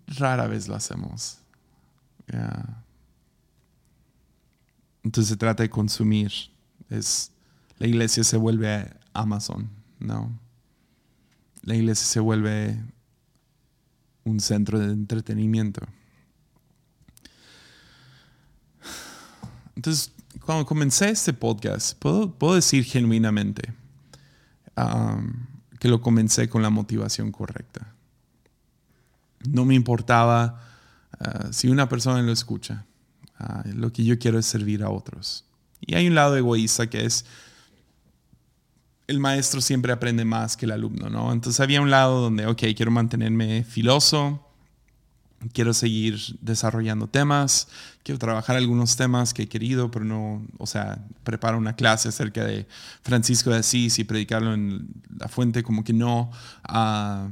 Rara 0.07 0.47
vez 0.47 0.67
lo 0.67 0.75
hacemos. 0.75 1.39
Entonces 5.03 5.29
se 5.29 5.37
trata 5.37 5.63
de 5.63 5.69
consumir. 5.69 6.31
Es, 6.89 7.31
la 7.77 7.87
iglesia 7.87 8.23
se 8.23 8.37
vuelve 8.37 8.93
Amazon, 9.13 9.69
¿no? 9.99 10.39
La 11.63 11.75
iglesia 11.75 12.05
se 12.05 12.19
vuelve 12.19 12.79
un 14.23 14.39
centro 14.39 14.79
de 14.79 14.93
entretenimiento. 14.93 15.81
Entonces, 19.75 20.11
cuando 20.45 20.65
comencé 20.65 21.09
este 21.09 21.33
podcast, 21.33 21.97
puedo, 21.97 22.31
puedo 22.31 22.55
decir 22.55 22.83
genuinamente 22.83 23.73
um, 24.77 25.45
que 25.79 25.87
lo 25.87 26.01
comencé 26.01 26.49
con 26.49 26.61
la 26.61 26.69
motivación 26.69 27.31
correcta 27.31 27.95
no 29.49 29.65
me 29.65 29.75
importaba 29.75 30.61
ah, 31.19 31.47
si 31.51 31.69
una 31.69 31.89
persona 31.89 32.21
lo 32.21 32.31
escucha. 32.31 32.85
Ah, 33.37 33.63
lo 33.65 33.91
que 33.91 34.03
yo 34.03 34.19
quiero 34.19 34.37
es 34.37 34.45
servir 34.45 34.83
a 34.83 34.89
otros. 34.89 35.45
Y 35.79 35.95
hay 35.95 36.07
un 36.07 36.15
lado 36.15 36.37
egoísta 36.37 36.89
que 36.89 37.05
es, 37.05 37.25
el 39.07 39.19
maestro 39.19 39.61
siempre 39.61 39.91
aprende 39.91 40.25
más 40.25 40.55
que 40.55 40.65
el 40.65 40.71
alumno, 40.71 41.09
¿no? 41.09 41.33
Entonces 41.33 41.59
había 41.59 41.81
un 41.81 41.89
lado 41.89 42.21
donde, 42.21 42.45
ok, 42.45 42.61
quiero 42.75 42.91
mantenerme 42.91 43.63
filoso, 43.63 44.47
quiero 45.53 45.73
seguir 45.73 46.19
desarrollando 46.39 47.07
temas, 47.07 47.67
quiero 48.03 48.19
trabajar 48.19 48.55
algunos 48.55 48.95
temas 48.95 49.33
que 49.33 49.43
he 49.43 49.47
querido, 49.49 49.89
pero 49.89 50.05
no, 50.05 50.45
o 50.57 50.67
sea, 50.67 51.03
preparo 51.23 51.57
una 51.57 51.75
clase 51.75 52.09
acerca 52.09 52.45
de 52.45 52.67
Francisco 53.01 53.49
de 53.49 53.57
Asís 53.57 53.97
y 53.99 54.03
predicarlo 54.03 54.53
en 54.53 54.87
la 55.17 55.27
fuente, 55.27 55.63
como 55.63 55.83
que 55.83 55.93
no. 55.93 56.31
Uh, 56.69 57.29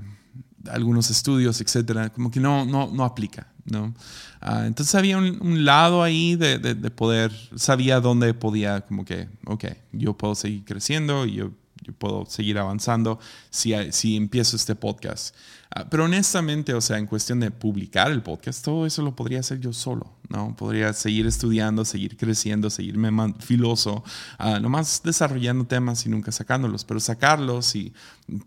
algunos 0.68 1.10
estudios, 1.10 1.62
etcétera, 1.62 2.10
como 2.10 2.32
que 2.32 2.40
no, 2.40 2.66
no, 2.66 2.90
no 2.92 3.06
aplica, 3.06 3.48
¿no? 3.66 3.94
Ah, 4.42 4.64
entonces 4.66 4.96
había 4.96 5.18
un, 5.18 5.66
lado 5.66 6.04
ahí 6.04 6.36
de, 6.36 6.58
de, 6.58 6.92
poder, 6.92 7.32
sabía 7.56 8.00
dónde 8.00 8.34
podía, 8.34 8.82
como 8.82 9.06
que, 9.06 9.28
ok, 9.46 9.66
yo 9.92 10.18
puedo 10.18 10.36
seguir 10.36 10.64
creciendo 10.66 11.26
yo 11.26 11.52
yo 11.90 11.98
puedo 11.98 12.26
seguir 12.26 12.58
avanzando 12.58 13.20
si, 13.50 13.74
si 13.92 14.16
empiezo 14.16 14.56
este 14.56 14.76
podcast. 14.76 15.36
Ah, 15.72 15.88
pero 15.88 16.06
honestamente, 16.06 16.74
o 16.74 16.82
sea, 16.82 16.98
en 16.98 17.06
cuestión 17.06 17.40
de 17.40 17.52
publicar 17.52 18.12
el 18.12 18.24
podcast, 18.24 18.66
todo 18.66 18.88
eso 18.88 19.04
lo 19.04 19.16
podría 19.16 19.42
hacer 19.42 19.60
yo 19.60 19.72
solo, 19.72 20.16
¿no? 20.28 20.56
Podría 20.56 20.94
seguir 20.94 21.28
estudiando, 21.28 21.86
seguir 21.86 22.18
creciendo, 22.18 22.72
seguirme 22.72 23.36
filoso, 23.40 24.04
uh, 24.40 24.60
nomás 24.60 25.04
desarrollando 25.04 25.68
temas 25.68 26.04
y 26.08 26.10
nunca 26.10 26.32
sacándolos, 26.32 26.84
pero 26.86 27.00
sacarlos 27.00 27.76
y 27.76 27.94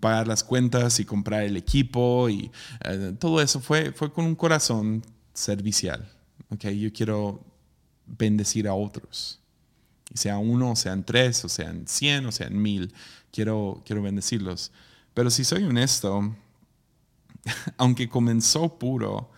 pagar 0.01 0.27
las 0.27 0.43
cuentas 0.43 0.99
y 0.99 1.05
comprar 1.05 1.45
el 1.45 1.57
equipo 1.57 2.29
y 2.29 2.51
eh, 2.85 3.15
todo 3.21 3.41
eso 3.41 3.61
fue, 3.61 3.93
fue 3.93 4.13
con 4.13 4.25
un 4.25 4.35
corazón 4.35 5.05
servicial, 5.33 6.11
¿ok? 6.51 6.67
Yo 6.71 6.93
quiero 6.93 7.45
bendecir 8.05 8.67
a 8.67 8.75
otros. 8.75 9.39
Y 10.13 10.19
sea 10.19 10.39
uno, 10.39 10.75
sean 10.75 11.05
tres, 11.05 11.45
o 11.45 11.49
sean 11.49 11.85
cien, 11.87 12.27
o 12.27 12.33
sean 12.33 12.61
mil 12.61 12.93
quiero, 13.33 13.83
quiero 13.85 14.03
bendecirlos. 14.03 14.71
Pero 15.15 15.31
si 15.31 15.45
soy 15.45 15.65
honesto, 15.65 16.37
aunque 17.79 18.09
comenzó 18.09 18.79
puro, 18.79 19.31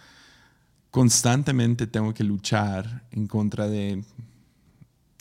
constantemente 0.90 1.86
tengo 1.86 2.12
que 2.12 2.24
luchar 2.24 3.06
en 3.10 3.26
contra 3.26 3.66
de 3.66 4.04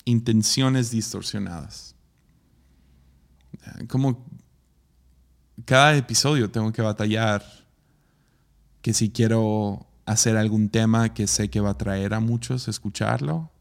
intenciones 0.05 0.91
distorsionadas. 0.91 1.95
Como 3.87 4.25
cada 5.65 5.95
episodio 5.95 6.51
tengo 6.51 6.73
que 6.73 6.81
batallar 6.81 7.43
que 8.81 8.93
si 8.93 9.09
quiero 9.09 9.87
hacer 10.05 10.35
algún 10.35 10.69
tema 10.69 11.13
que 11.13 11.27
sé 11.27 11.49
que 11.49 11.61
va 11.61 11.71
a 11.71 11.77
traer 11.77 12.13
a 12.13 12.19
muchos 12.19 12.67
escucharlo, 12.67 13.52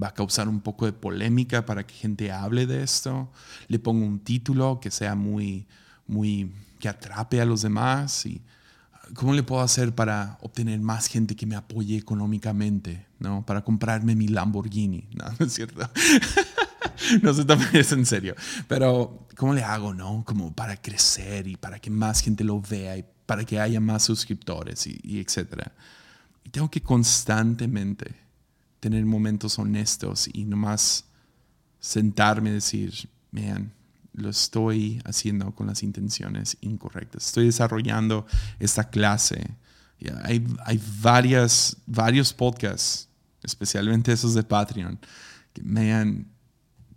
va 0.00 0.08
a 0.08 0.14
causar 0.14 0.48
un 0.48 0.60
poco 0.60 0.86
de 0.86 0.92
polémica 0.92 1.66
para 1.66 1.86
que 1.86 1.94
gente 1.94 2.30
hable 2.30 2.66
de 2.66 2.82
esto. 2.82 3.30
Le 3.68 3.78
pongo 3.78 4.04
un 4.04 4.20
título 4.20 4.80
que 4.80 4.90
sea 4.90 5.14
muy, 5.14 5.66
muy, 6.06 6.52
que 6.78 6.88
atrape 6.88 7.40
a 7.40 7.44
los 7.44 7.62
demás 7.62 8.26
y 8.26 8.42
cómo 9.14 9.32
le 9.34 9.42
puedo 9.42 9.62
hacer 9.62 9.94
para 9.94 10.38
obtener 10.42 10.80
más 10.80 11.06
gente 11.06 11.34
que 11.34 11.46
me 11.46 11.56
apoye 11.56 11.96
económicamente, 11.96 13.06
¿no? 13.18 13.44
Para 13.44 13.62
comprarme 13.62 14.14
mi 14.14 14.28
Lamborghini, 14.28 15.08
¿no? 15.14 15.24
¿No 15.38 15.46
es 15.46 15.52
cierto? 15.52 15.80
no 17.22 17.34
se 17.34 17.44
tome 17.44 17.66
eso 17.72 17.94
en 17.94 18.06
serio, 18.06 18.34
pero 18.66 19.26
¿cómo 19.36 19.54
le 19.54 19.64
hago, 19.64 19.94
no? 19.94 20.24
Como 20.26 20.52
para 20.52 20.76
crecer 20.76 21.46
y 21.46 21.56
para 21.56 21.78
que 21.78 21.90
más 21.90 22.20
gente 22.20 22.44
lo 22.44 22.60
vea 22.60 22.96
y 22.98 23.04
para 23.26 23.44
que 23.44 23.60
haya 23.60 23.80
más 23.80 24.04
suscriptores 24.04 24.86
y, 24.86 24.98
y 25.02 25.20
etcétera. 25.20 25.72
Y 26.44 26.50
tengo 26.50 26.70
que 26.70 26.82
constantemente 26.82 28.27
tener 28.80 29.04
momentos 29.04 29.58
honestos 29.58 30.28
y 30.32 30.44
nomás 30.44 31.04
sentarme 31.80 32.50
y 32.50 32.54
decir, 32.54 33.08
man, 33.30 33.72
lo 34.12 34.30
estoy 34.30 35.00
haciendo 35.04 35.54
con 35.54 35.66
las 35.66 35.82
intenciones 35.82 36.56
incorrectas. 36.60 37.26
Estoy 37.26 37.46
desarrollando 37.46 38.26
esta 38.58 38.88
clase. 38.90 39.54
Hay, 40.24 40.46
hay 40.64 40.80
varias, 41.00 41.76
varios 41.86 42.32
podcasts, 42.32 43.08
especialmente 43.42 44.12
esos 44.12 44.34
de 44.34 44.42
Patreon, 44.42 44.98
que, 45.52 45.62
man, 45.62 46.26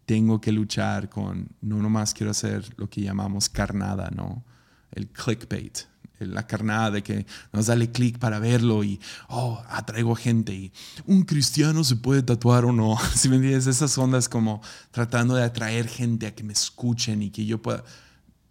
tengo 0.05 0.41
que 0.41 0.51
luchar 0.51 1.09
con, 1.09 1.47
no 1.61 1.77
nomás 1.77 2.13
quiero 2.13 2.31
hacer 2.31 2.67
lo 2.77 2.89
que 2.89 3.01
llamamos 3.01 3.49
carnada, 3.49 4.09
¿no? 4.11 4.43
El 4.91 5.07
clickbait 5.07 5.90
la 6.25 6.47
carnada 6.47 6.91
de 6.91 7.03
que 7.03 7.25
nos 7.51 7.67
dale 7.67 7.91
clic 7.91 8.19
para 8.19 8.39
verlo 8.39 8.83
y, 8.83 8.99
oh, 9.29 9.63
atraigo 9.69 10.15
gente 10.15 10.53
y 10.53 10.71
un 11.05 11.23
cristiano 11.23 11.83
se 11.83 11.95
puede 11.95 12.23
tatuar 12.23 12.65
o 12.65 12.71
no. 12.71 12.97
Si 13.15 13.29
me 13.29 13.35
entiendes, 13.35 13.67
esas 13.67 13.97
ondas 13.97 14.29
como 14.29 14.61
tratando 14.91 15.35
de 15.35 15.43
atraer 15.43 15.87
gente 15.87 16.27
a 16.27 16.35
que 16.35 16.43
me 16.43 16.53
escuchen 16.53 17.21
y 17.21 17.29
que 17.29 17.45
yo 17.45 17.61
pueda... 17.61 17.83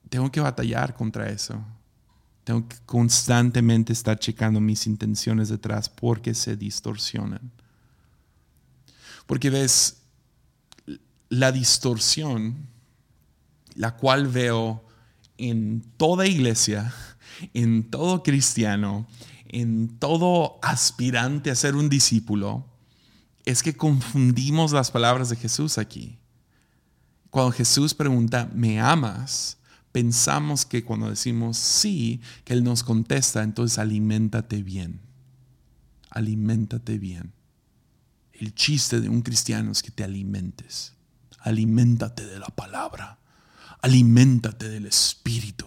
Tengo 0.08 0.30
que 0.30 0.40
batallar 0.40 0.94
contra 0.94 1.28
eso. 1.28 1.64
Tengo 2.44 2.66
que 2.66 2.76
constantemente 2.84 3.92
estar 3.92 4.18
checando 4.18 4.60
mis 4.60 4.86
intenciones 4.86 5.48
detrás 5.48 5.88
porque 5.88 6.34
se 6.34 6.56
distorsionan. 6.56 7.52
Porque 9.26 9.50
ves, 9.50 9.98
la 11.28 11.52
distorsión, 11.52 12.66
la 13.76 13.96
cual 13.96 14.26
veo 14.26 14.84
en 15.38 15.82
toda 15.96 16.26
iglesia, 16.26 16.92
en 17.54 17.90
todo 17.90 18.22
cristiano, 18.22 19.06
en 19.48 19.98
todo 19.98 20.58
aspirante 20.62 21.50
a 21.50 21.54
ser 21.54 21.74
un 21.76 21.88
discípulo, 21.88 22.66
es 23.44 23.62
que 23.62 23.76
confundimos 23.76 24.72
las 24.72 24.90
palabras 24.90 25.30
de 25.30 25.36
Jesús 25.36 25.78
aquí. 25.78 26.18
Cuando 27.30 27.52
Jesús 27.52 27.94
pregunta, 27.94 28.50
¿me 28.54 28.80
amas? 28.80 29.58
pensamos 29.92 30.64
que 30.64 30.84
cuando 30.84 31.10
decimos 31.10 31.56
sí, 31.56 32.20
que 32.44 32.52
Él 32.52 32.64
nos 32.64 32.82
contesta, 32.82 33.42
entonces 33.42 33.78
aliméntate 33.78 34.62
bien. 34.62 35.00
Aliméntate 36.10 36.98
bien. 36.98 37.32
El 38.32 38.54
chiste 38.54 39.00
de 39.00 39.08
un 39.08 39.22
cristiano 39.22 39.72
es 39.72 39.82
que 39.82 39.90
te 39.90 40.04
alimentes. 40.04 40.94
Aliméntate 41.40 42.26
de 42.26 42.38
la 42.38 42.48
palabra. 42.48 43.18
Aliméntate 43.82 44.68
del 44.68 44.86
Espíritu. 44.86 45.66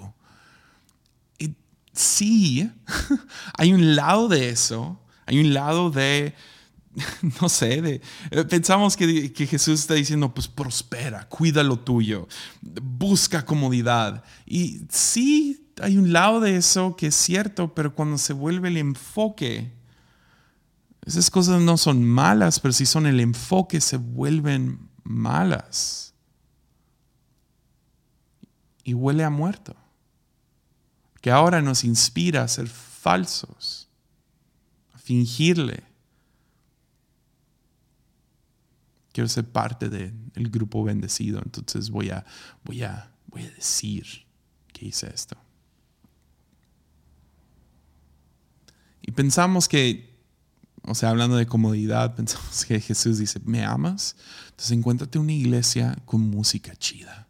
Sí, 1.94 2.70
hay 3.58 3.74
un 3.74 3.96
lado 3.96 4.28
de 4.28 4.50
eso. 4.50 5.00
Hay 5.26 5.40
un 5.40 5.54
lado 5.54 5.90
de 5.90 6.36
no 7.42 7.50
sé, 7.50 7.82
de, 7.82 8.02
eh, 8.32 8.44
pensamos 8.44 8.96
que, 8.96 9.34
que, 9.34 9.48
Jesús 9.48 9.80
está 9.80 9.96
diciendo, 9.96 10.34
pues 10.34 10.48
prospera, 10.48 11.28
cuida 11.28 11.64
lo 11.64 11.80
tuyo, 11.80 12.28
busca 12.62 13.46
comodidad. 13.46 14.24
Y 14.46 14.82
sí, 14.90 15.72
hay 15.82 15.98
un 15.98 16.14
lado 16.14 16.40
de 16.40 16.56
eso 16.56 16.96
que 16.96 17.08
es 17.08 17.16
cierto, 17.16 17.74
pero 17.74 17.96
cuando 17.96 18.18
se 18.18 18.34
vuelve 18.34 18.68
el 18.70 18.78
enfoque, 18.78 19.74
esas 21.06 21.30
cosas 21.30 21.62
no 21.62 21.78
son 21.78 22.04
malas, 22.04 22.60
pero 22.60 22.74
si 22.74 22.86
son 22.86 23.08
el 23.08 23.20
enfoque, 23.20 23.82
se 23.82 23.98
vuelven 23.98 24.90
malas. 25.04 26.14
Y 28.84 28.94
huele 28.94 29.24
a 29.24 29.30
muerto. 29.30 29.76
Que 31.24 31.32
ahora 31.32 31.64
nos 31.64 31.84
inspira 31.84 32.44
a 32.44 32.48
ser 32.48 32.68
falsos, 32.68 33.88
a 34.94 35.00
fingirle 35.00 35.84
quiero 39.14 39.30
ser 39.30 39.46
parte 39.46 39.90
del 39.90 40.50
grupo 40.50 40.84
bendecido, 40.84 41.42
entonces 41.46 41.90
voy 41.92 42.10
a, 42.10 42.26
voy, 42.66 42.84
a, 42.84 43.12
voy 43.28 43.44
a 43.44 43.52
decir 43.52 44.06
que 44.74 44.88
hice 44.88 45.10
esto. 45.14 45.38
Y 49.04 49.12
pensamos 49.12 49.70
que, 49.70 50.18
o 50.82 50.96
sea, 50.96 51.10
hablando 51.10 51.38
de 51.38 51.46
comodidad, 51.46 52.16
pensamos 52.18 52.66
que 52.66 52.82
Jesús 52.82 53.20
dice, 53.20 53.40
¿me 53.46 53.64
amas? 53.64 54.16
Entonces 54.46 54.72
encuéntrate 54.72 55.20
una 55.20 55.32
iglesia 55.32 55.96
con 56.06 56.22
música 56.22 56.76
chida 56.76 57.23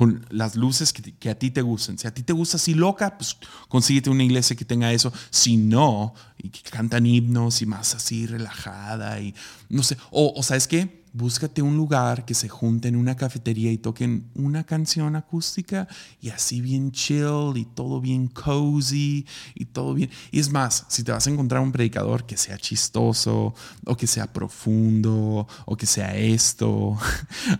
con 0.00 0.24
las 0.30 0.56
luces 0.56 0.94
que, 0.94 1.28
a 1.28 1.34
ti 1.34 1.50
te 1.50 1.60
gusten. 1.60 1.98
Si 1.98 2.06
a 2.06 2.14
ti 2.14 2.22
te 2.22 2.32
gusta 2.32 2.56
así 2.56 2.72
loca, 2.72 3.18
pues 3.18 3.36
consíguete 3.68 4.08
una 4.08 4.24
iglesia 4.24 4.56
que 4.56 4.64
tenga 4.64 4.90
eso. 4.94 5.12
Si 5.28 5.58
no, 5.58 6.14
y 6.38 6.48
que 6.48 6.62
cantan 6.70 7.04
himnos 7.04 7.60
y 7.60 7.66
más 7.66 7.94
así 7.94 8.26
relajada 8.26 9.20
y 9.20 9.34
no 9.68 9.82
sé. 9.82 9.98
O, 10.10 10.32
o 10.34 10.42
sabes 10.42 10.66
qué? 10.66 11.00
búscate 11.12 11.62
un 11.62 11.76
lugar 11.76 12.24
que 12.24 12.34
se 12.34 12.48
junte 12.48 12.88
en 12.88 12.96
una 12.96 13.16
cafetería 13.16 13.72
y 13.72 13.78
toquen 13.78 14.30
una 14.34 14.64
canción 14.64 15.16
acústica 15.16 15.88
y 16.20 16.30
así 16.30 16.60
bien 16.60 16.92
chill 16.92 17.56
y 17.56 17.64
todo 17.64 18.00
bien 18.00 18.28
cozy 18.28 19.26
y 19.54 19.64
todo 19.66 19.94
bien. 19.94 20.10
Y 20.30 20.40
es 20.40 20.50
más, 20.50 20.86
si 20.88 21.02
te 21.02 21.12
vas 21.12 21.26
a 21.26 21.30
encontrar 21.30 21.62
un 21.62 21.72
predicador 21.72 22.26
que 22.26 22.36
sea 22.36 22.58
chistoso 22.58 23.54
o 23.84 23.96
que 23.96 24.06
sea 24.06 24.32
profundo 24.32 25.46
o 25.66 25.76
que 25.76 25.86
sea 25.86 26.16
esto, 26.16 26.96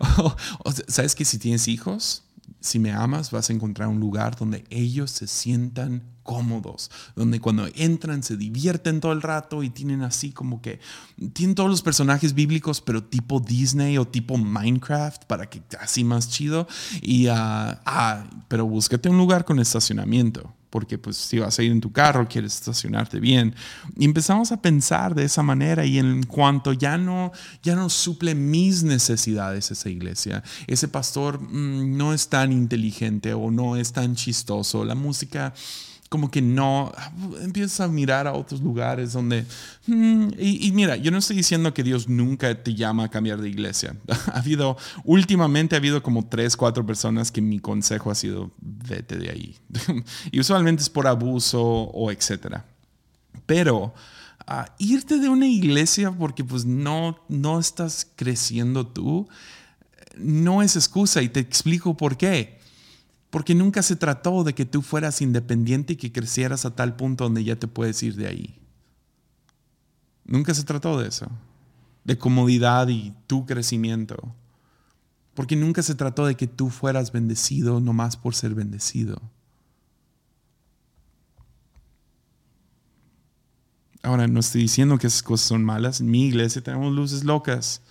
sabes 0.88 1.14
que 1.14 1.24
si 1.24 1.38
tienes 1.38 1.68
hijos, 1.68 2.24
si 2.60 2.78
me 2.78 2.92
amas, 2.92 3.30
vas 3.30 3.50
a 3.50 3.52
encontrar 3.52 3.88
un 3.88 4.00
lugar 4.00 4.36
donde 4.36 4.64
ellos 4.70 5.10
se 5.10 5.26
sientan 5.26 6.02
cómodos, 6.22 6.90
donde 7.16 7.40
cuando 7.40 7.66
entran 7.74 8.22
se 8.22 8.36
divierten 8.36 9.00
todo 9.00 9.12
el 9.12 9.22
rato 9.22 9.62
y 9.62 9.70
tienen 9.70 10.02
así 10.02 10.30
como 10.30 10.60
que, 10.60 10.78
tienen 11.32 11.54
todos 11.54 11.70
los 11.70 11.82
personajes 11.82 12.34
bíblicos, 12.34 12.80
pero 12.80 13.02
tipo 13.02 13.40
Disney 13.40 13.98
o 13.98 14.06
tipo 14.06 14.36
Minecraft, 14.36 15.24
para 15.24 15.48
que 15.48 15.62
así 15.80 16.04
más 16.04 16.28
chido. 16.28 16.68
Y, 17.02 17.26
ah, 17.28 17.80
ah 17.84 18.24
pero 18.48 18.66
búscate 18.66 19.08
un 19.08 19.18
lugar 19.18 19.44
con 19.44 19.58
estacionamiento 19.58 20.54
porque 20.70 20.98
pues 20.98 21.16
si 21.16 21.38
vas 21.38 21.58
a 21.58 21.62
ir 21.62 21.72
en 21.72 21.80
tu 21.80 21.92
carro, 21.92 22.28
quieres 22.28 22.54
estacionarte 22.54 23.20
bien. 23.20 23.54
Y 23.96 24.04
empezamos 24.04 24.52
a 24.52 24.62
pensar 24.62 25.14
de 25.14 25.24
esa 25.24 25.42
manera 25.42 25.84
y 25.84 25.98
en 25.98 26.22
cuanto 26.22 26.72
ya 26.72 26.96
no, 26.96 27.32
ya 27.62 27.74
no 27.74 27.90
suple 27.90 28.34
mis 28.34 28.82
necesidades 28.82 29.70
esa 29.70 29.90
iglesia, 29.90 30.42
ese 30.66 30.88
pastor 30.88 31.40
mm, 31.40 31.96
no 31.96 32.14
es 32.14 32.28
tan 32.28 32.52
inteligente 32.52 33.34
o 33.34 33.50
no 33.50 33.76
es 33.76 33.92
tan 33.92 34.14
chistoso, 34.14 34.84
la 34.84 34.94
música 34.94 35.52
como 36.10 36.28
que 36.28 36.42
no, 36.42 36.92
empiezas 37.40 37.78
a 37.78 37.86
mirar 37.86 38.26
a 38.26 38.32
otros 38.32 38.60
lugares 38.60 39.12
donde... 39.12 39.46
Mm, 39.86 40.30
y, 40.36 40.72
mira, 40.72 40.96
yo 40.96 41.12
no 41.12 41.18
estoy 41.18 41.36
diciendo 41.36 41.72
que 41.72 41.84
Dios 41.84 42.08
nunca 42.08 42.52
te 42.64 42.74
llama 42.74 43.04
a 43.04 43.08
cambiar 43.08 43.40
de 43.40 43.48
iglesia. 43.48 43.96
Ha 44.32 44.40
habido, 44.40 44.76
últimamente 45.04 45.76
ha 45.76 45.78
habido 45.78 46.02
como 46.02 46.26
tres, 46.26 46.56
cuatro 46.56 46.84
personas 46.84 47.30
que 47.30 47.40
mi 47.40 47.60
consejo 47.60 48.10
ha 48.10 48.16
sido, 48.16 48.50
vete 48.60 49.18
de 49.18 49.30
ahí. 49.30 49.56
y 50.32 50.40
usualmente 50.40 50.82
es 50.82 50.90
por 50.90 51.06
abuso 51.06 51.62
o 51.62 52.10
etcétera. 52.10 52.64
Pero 53.46 53.94
irte 54.78 55.18
de 55.18 55.28
una 55.28 55.46
iglesia 55.46 56.10
porque 56.10 56.42
pues 56.42 56.64
no, 56.64 57.20
no 57.28 57.60
estás 57.60 58.08
creciendo 58.16 58.84
tú, 58.84 59.28
no 60.16 60.60
es 60.60 60.74
excusa 60.74 61.22
y 61.22 61.28
te 61.28 61.38
explico 61.38 61.96
por 61.96 62.16
qué 62.16 62.59
porque 63.30 63.54
nunca 63.54 63.82
se 63.82 63.96
trató 63.96 64.42
de 64.42 64.54
que 64.54 64.64
tú 64.64 64.82
fueras 64.82 65.22
independiente 65.22 65.92
y 65.92 65.96
que 65.96 66.12
crecieras 66.12 66.66
a 66.66 66.74
tal 66.74 66.96
punto 66.96 67.24
donde 67.24 67.44
ya 67.44 67.56
te 67.56 67.68
puedes 67.68 68.02
ir 68.02 68.16
de 68.16 68.26
ahí. 68.26 68.58
Nunca 70.24 70.52
se 70.52 70.64
trató 70.64 70.98
de 71.00 71.08
eso, 71.08 71.28
de 72.04 72.18
comodidad 72.18 72.88
y 72.88 73.14
tu 73.26 73.46
crecimiento. 73.46 74.34
Porque 75.34 75.56
nunca 75.56 75.82
se 75.82 75.94
trató 75.94 76.26
de 76.26 76.34
que 76.34 76.48
tú 76.48 76.70
fueras 76.70 77.12
bendecido 77.12 77.80
nomás 77.80 78.16
por 78.16 78.34
ser 78.34 78.54
bendecido. 78.54 79.22
Ahora, 84.02 84.26
no 84.26 84.40
estoy 84.40 84.62
diciendo 84.62 84.98
que 84.98 85.06
esas 85.06 85.22
cosas 85.22 85.46
son 85.46 85.64
malas. 85.64 86.00
En 86.00 86.10
mi 86.10 86.26
iglesia 86.26 86.62
tenemos 86.62 86.92
luces 86.92 87.22
locas. 87.22 87.82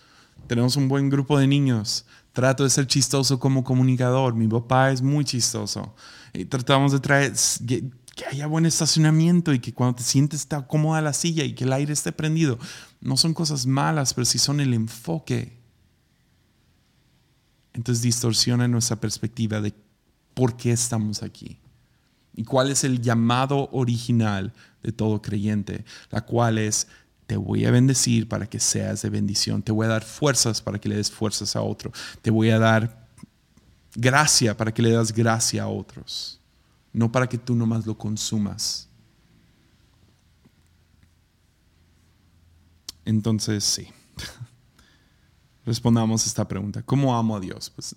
Tenemos 0.48 0.76
un 0.76 0.88
buen 0.88 1.10
grupo 1.10 1.38
de 1.38 1.48
niños. 1.48 2.06
Trato 2.34 2.64
de 2.64 2.70
ser 2.70 2.88
chistoso 2.88 3.40
como 3.40 3.64
comunicador. 3.64 4.36
Mi 4.36 4.48
papá 4.48 4.92
es 4.92 5.02
muy 5.02 5.26
chistoso. 5.26 5.96
Y 6.34 6.46
tratamos 6.46 6.92
de 6.92 7.00
traer 7.00 7.34
que, 7.66 7.92
haya 8.30 8.48
buen 8.48 8.66
estacionamiento 8.66 9.54
y 9.54 9.60
que 9.60 9.74
cuando 9.74 9.96
te 9.96 10.04
sientes 10.04 10.42
está 10.42 10.68
cómoda 10.68 11.02
la 11.02 11.14
silla 11.14 11.44
y 11.44 11.54
que 11.54 11.64
el 11.64 11.74
aire 11.74 11.94
esté 11.94 12.12
prendido. 12.12 12.60
No 13.02 13.18
son 13.18 13.34
cosas 13.34 13.66
malas, 13.66 14.14
pero 14.14 14.26
sí 14.26 14.38
son 14.38 14.60
el 14.60 14.74
enfoque. 14.74 15.58
Entonces 17.74 18.02
distorsiona 18.02 18.68
nuestra 18.68 18.98
perspectiva 18.98 19.62
de 19.62 19.74
por 20.34 20.58
qué 20.58 20.72
estamos 20.72 21.24
aquí 21.24 21.60
y 22.40 22.46
cuál 22.46 22.72
es 22.72 22.86
el 22.86 23.02
llamado 23.02 23.70
original 23.74 24.54
de 24.82 24.94
todo 24.94 25.22
creyente, 25.22 25.84
la 26.10 26.22
cual 26.22 26.58
es 26.58 26.88
te 27.30 27.38
voy 27.38 27.64
a 27.64 27.70
bendecir 27.70 28.28
para 28.28 28.50
que 28.50 28.60
seas 28.60 29.04
de 29.04 29.12
bendición. 29.12 29.62
Te 29.62 29.72
voy 29.72 29.86
a 29.86 29.90
dar 29.90 30.04
fuerzas 30.04 30.64
para 30.64 30.80
que 30.80 30.90
le 30.90 30.96
des 30.96 31.12
fuerzas 31.12 31.56
a 31.56 31.62
otro. 31.62 31.92
Te 32.24 32.32
voy 32.32 32.50
a 32.50 32.58
dar 32.58 33.08
gracia 33.94 34.58
para 34.58 34.74
que 34.74 34.82
le 34.82 34.90
das 34.90 35.14
gracia 35.14 35.62
a 35.62 35.68
otros. 35.68 36.42
No 36.92 37.12
para 37.12 37.30
que 37.30 37.38
tú 37.38 37.54
nomás 37.54 37.86
lo 37.86 37.96
consumas. 37.96 38.90
Entonces, 43.06 43.64
sí. 43.64 43.90
Respondamos 45.68 46.26
esta 46.26 46.48
pregunta. 46.48 46.82
¿Cómo 46.82 47.16
amo 47.16 47.38
a 47.38 47.40
Dios? 47.40 47.70
Pues 47.70 47.96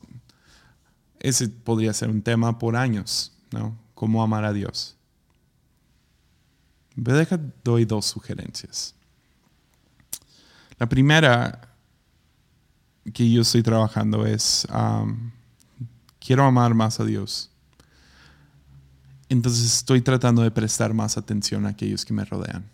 ese 1.20 1.48
podría 1.48 1.94
ser 1.94 2.10
un 2.10 2.20
tema 2.20 2.58
por 2.58 2.76
años, 2.76 3.32
¿no? 3.50 3.78
¿Cómo 3.94 4.22
amar 4.22 4.44
a 4.44 4.52
Dios? 4.52 4.94
Deja, 6.94 7.40
doy 7.64 7.86
dos 7.86 8.04
sugerencias. 8.04 8.94
La 10.82 10.88
primera 10.88 11.60
que 13.14 13.30
yo 13.30 13.42
estoy 13.42 13.62
trabajando 13.62 14.26
es, 14.26 14.66
quiero 16.18 16.42
amar 16.42 16.74
más 16.74 16.98
a 16.98 17.04
Dios. 17.04 17.52
Entonces 19.28 19.64
estoy 19.64 20.02
tratando 20.02 20.42
de 20.42 20.50
prestar 20.50 20.92
más 20.92 21.16
atención 21.16 21.66
a 21.66 21.68
aquellos 21.68 22.04
que 22.04 22.12
me 22.12 22.24
rodean. 22.24 22.68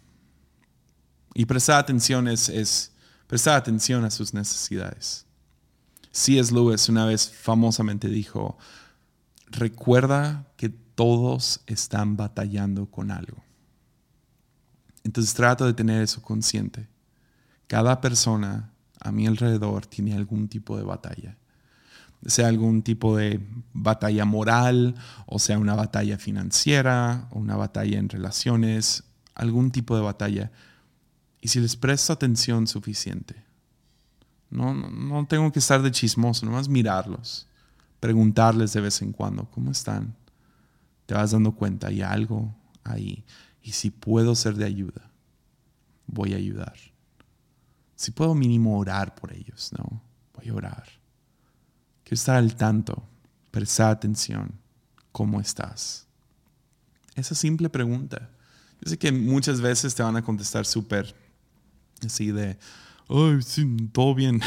Y 1.34 1.44
prestar 1.44 1.80
atención 1.80 2.28
es, 2.28 2.92
prestar 3.26 3.56
atención 3.58 4.06
a 4.06 4.10
sus 4.10 4.32
necesidades. 4.32 5.26
C.S. 6.10 6.50
Lewis 6.54 6.88
una 6.88 7.04
vez 7.04 7.28
famosamente 7.30 8.08
dijo, 8.08 8.56
recuerda 9.48 10.46
que 10.56 10.70
todos 10.70 11.60
están 11.66 12.16
batallando 12.16 12.86
con 12.86 13.10
algo. 13.10 13.44
Entonces 15.04 15.34
trato 15.34 15.66
de 15.66 15.74
tener 15.74 16.00
eso 16.00 16.22
consciente. 16.22 16.88
Cada 17.68 18.00
persona 18.00 18.72
a 18.98 19.12
mi 19.12 19.26
alrededor 19.26 19.86
tiene 19.86 20.14
algún 20.14 20.48
tipo 20.48 20.76
de 20.76 20.82
batalla. 20.82 21.36
Sea 22.26 22.48
algún 22.48 22.82
tipo 22.82 23.16
de 23.16 23.40
batalla 23.72 24.24
moral, 24.24 24.96
o 25.26 25.38
sea 25.38 25.58
una 25.58 25.76
batalla 25.76 26.18
financiera, 26.18 27.28
o 27.30 27.38
una 27.38 27.56
batalla 27.56 27.98
en 27.98 28.08
relaciones, 28.08 29.04
algún 29.34 29.70
tipo 29.70 29.94
de 29.94 30.02
batalla. 30.02 30.50
Y 31.40 31.48
si 31.48 31.60
les 31.60 31.76
presto 31.76 32.12
atención 32.12 32.66
suficiente, 32.66 33.36
no, 34.50 34.74
no, 34.74 35.26
tengo 35.26 35.52
que 35.52 35.58
estar 35.58 35.82
de 35.82 35.90
chismoso, 35.90 36.46
nomás 36.46 36.68
mirarlos, 36.68 37.46
preguntarles 38.00 38.72
de 38.72 38.80
vez 38.80 39.02
en 39.02 39.12
cuando, 39.12 39.44
¿cómo 39.50 39.70
están? 39.70 40.16
Te 41.06 41.14
vas 41.14 41.30
dando 41.30 41.52
cuenta, 41.52 41.88
hay 41.88 42.02
algo 42.02 42.54
ahí. 42.82 43.24
Y 43.62 43.72
si 43.72 43.90
puedo 43.90 44.34
ser 44.34 44.54
de 44.54 44.64
ayuda, 44.64 45.10
voy 46.06 46.32
a 46.32 46.36
ayudar. 46.36 46.74
Si 47.98 48.12
puedo 48.12 48.32
mínimo 48.32 48.78
orar 48.78 49.16
por 49.16 49.32
ellos, 49.32 49.72
¿no? 49.76 50.00
Voy 50.34 50.50
a 50.50 50.54
orar. 50.54 50.84
Quiero 52.04 52.14
estar 52.14 52.36
al 52.36 52.54
tanto, 52.54 53.02
prestar 53.50 53.90
atención. 53.90 54.52
¿Cómo 55.10 55.40
estás? 55.40 56.06
Esa 57.16 57.34
simple 57.34 57.68
pregunta. 57.68 58.30
Yo 58.80 58.90
sé 58.90 58.98
que 58.98 59.10
muchas 59.10 59.60
veces 59.60 59.96
te 59.96 60.04
van 60.04 60.14
a 60.14 60.22
contestar 60.22 60.64
súper 60.64 61.12
así 62.06 62.30
de, 62.30 62.56
ay, 63.08 63.42
sí, 63.42 63.66
todo 63.90 64.14
bien. 64.14 64.40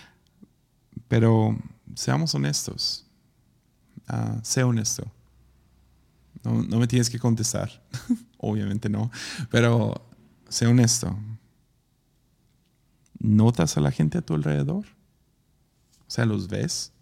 Pero 1.08 1.56
seamos 1.94 2.34
honestos. 2.34 3.06
Uh, 4.10 4.40
sé 4.42 4.62
honesto. 4.62 5.10
No, 6.44 6.62
no, 6.62 6.78
me 6.78 6.86
tienes 6.86 7.08
que 7.08 7.18
contestar. 7.18 7.82
Obviamente 8.36 8.90
no. 8.90 9.10
Pero 9.50 10.06
sé 10.50 10.66
honesto. 10.66 11.18
¿Notas 13.18 13.76
a 13.76 13.80
la 13.80 13.90
gente 13.90 14.18
a 14.18 14.22
tu 14.22 14.34
alrededor? 14.34 14.86
O 16.06 16.10
sea, 16.10 16.24
¿los 16.24 16.48
ves? 16.48 16.92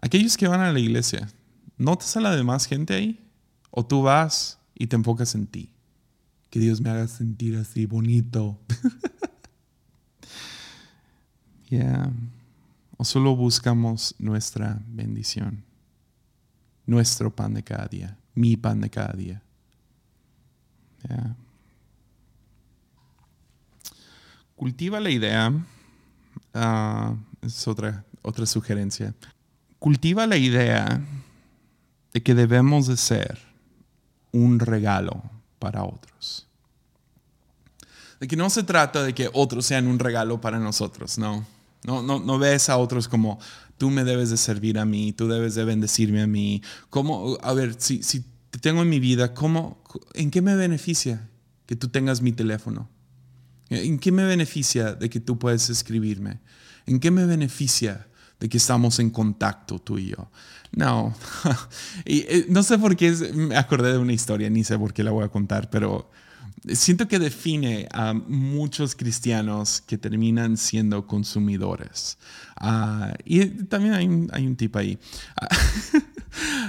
Aquellos 0.00 0.36
que 0.36 0.48
van 0.48 0.60
a 0.60 0.72
la 0.72 0.78
iglesia, 0.78 1.28
¿notas 1.78 2.16
a 2.16 2.20
la 2.20 2.36
demás 2.36 2.66
gente 2.66 2.94
ahí? 2.94 3.20
¿O 3.70 3.84
tú 3.84 4.02
vas 4.02 4.58
y 4.74 4.86
te 4.86 4.96
enfocas 4.96 5.34
en 5.34 5.46
ti? 5.46 5.70
Que 6.50 6.60
Dios 6.60 6.80
me 6.80 6.90
haga 6.90 7.08
sentir 7.08 7.56
así 7.56 7.86
bonito. 7.86 8.58
Ya. 11.70 12.12
O 12.96 13.04
solo 13.04 13.34
buscamos 13.34 14.14
nuestra 14.18 14.80
bendición. 14.86 15.64
Nuestro 16.86 17.34
pan 17.34 17.54
de 17.54 17.64
cada 17.64 17.86
día. 17.86 18.16
Mi 18.34 18.56
pan 18.56 18.80
de 18.80 18.90
cada 18.90 19.12
día. 19.14 19.42
Cultiva 24.56 25.00
la 25.00 25.10
idea. 25.10 25.52
Uh, 26.54 27.16
es 27.42 27.66
otra, 27.66 28.04
otra 28.22 28.46
sugerencia. 28.46 29.14
Cultiva 29.78 30.26
la 30.26 30.36
idea 30.36 31.00
de 32.12 32.22
que 32.22 32.34
debemos 32.34 32.86
de 32.86 32.96
ser 32.96 33.38
un 34.32 34.60
regalo 34.60 35.22
para 35.58 35.84
otros. 35.84 36.46
De 38.20 38.28
que 38.28 38.36
no 38.36 38.48
se 38.50 38.62
trata 38.62 39.02
de 39.02 39.14
que 39.14 39.28
otros 39.32 39.66
sean 39.66 39.86
un 39.86 39.98
regalo 39.98 40.40
para 40.40 40.58
nosotros, 40.58 41.18
no. 41.18 41.44
No, 41.84 42.02
no, 42.02 42.18
no 42.18 42.38
ves 42.38 42.70
a 42.70 42.78
otros 42.78 43.08
como 43.08 43.38
tú 43.76 43.90
me 43.90 44.04
debes 44.04 44.30
de 44.30 44.36
servir 44.36 44.78
a 44.78 44.86
mí, 44.86 45.12
tú 45.12 45.28
debes 45.28 45.54
de 45.54 45.64
bendecirme 45.64 46.22
a 46.22 46.26
mí. 46.26 46.62
¿Cómo, 46.88 47.36
a 47.42 47.52
ver, 47.52 47.74
si, 47.78 48.02
si 48.02 48.24
te 48.50 48.58
tengo 48.58 48.82
en 48.82 48.88
mi 48.88 49.00
vida, 49.00 49.34
¿cómo, 49.34 49.82
¿en 50.14 50.30
qué 50.30 50.40
me 50.40 50.56
beneficia 50.56 51.28
que 51.66 51.76
tú 51.76 51.88
tengas 51.88 52.22
mi 52.22 52.32
teléfono? 52.32 52.88
¿En 53.70 53.98
qué 53.98 54.12
me 54.12 54.24
beneficia 54.24 54.94
de 54.94 55.08
que 55.08 55.20
tú 55.20 55.38
puedes 55.38 55.70
escribirme? 55.70 56.40
¿En 56.86 57.00
qué 57.00 57.10
me 57.10 57.24
beneficia 57.24 58.06
de 58.40 58.48
que 58.48 58.58
estamos 58.58 58.98
en 58.98 59.10
contacto 59.10 59.78
tú 59.78 59.98
y 59.98 60.08
yo? 60.08 60.30
No, 60.72 61.14
y, 62.04 62.20
eh, 62.20 62.46
no 62.48 62.62
sé 62.62 62.78
por 62.78 62.96
qué 62.96 63.12
me 63.34 63.56
acordé 63.56 63.92
de 63.92 63.98
una 63.98 64.12
historia, 64.12 64.50
ni 64.50 64.64
sé 64.64 64.78
por 64.78 64.92
qué 64.92 65.04
la 65.04 65.12
voy 65.12 65.24
a 65.24 65.28
contar, 65.28 65.70
pero 65.70 66.10
siento 66.72 67.08
que 67.08 67.18
define 67.18 67.88
a 67.92 68.14
muchos 68.14 68.94
cristianos 68.94 69.82
que 69.86 69.98
terminan 69.98 70.56
siendo 70.56 71.06
consumidores. 71.06 72.18
Ah, 72.56 73.14
y 73.24 73.46
también 73.46 73.94
hay 73.94 74.06
un, 74.06 74.30
hay 74.32 74.46
un 74.46 74.56
tipo 74.56 74.78
ahí. 74.78 74.98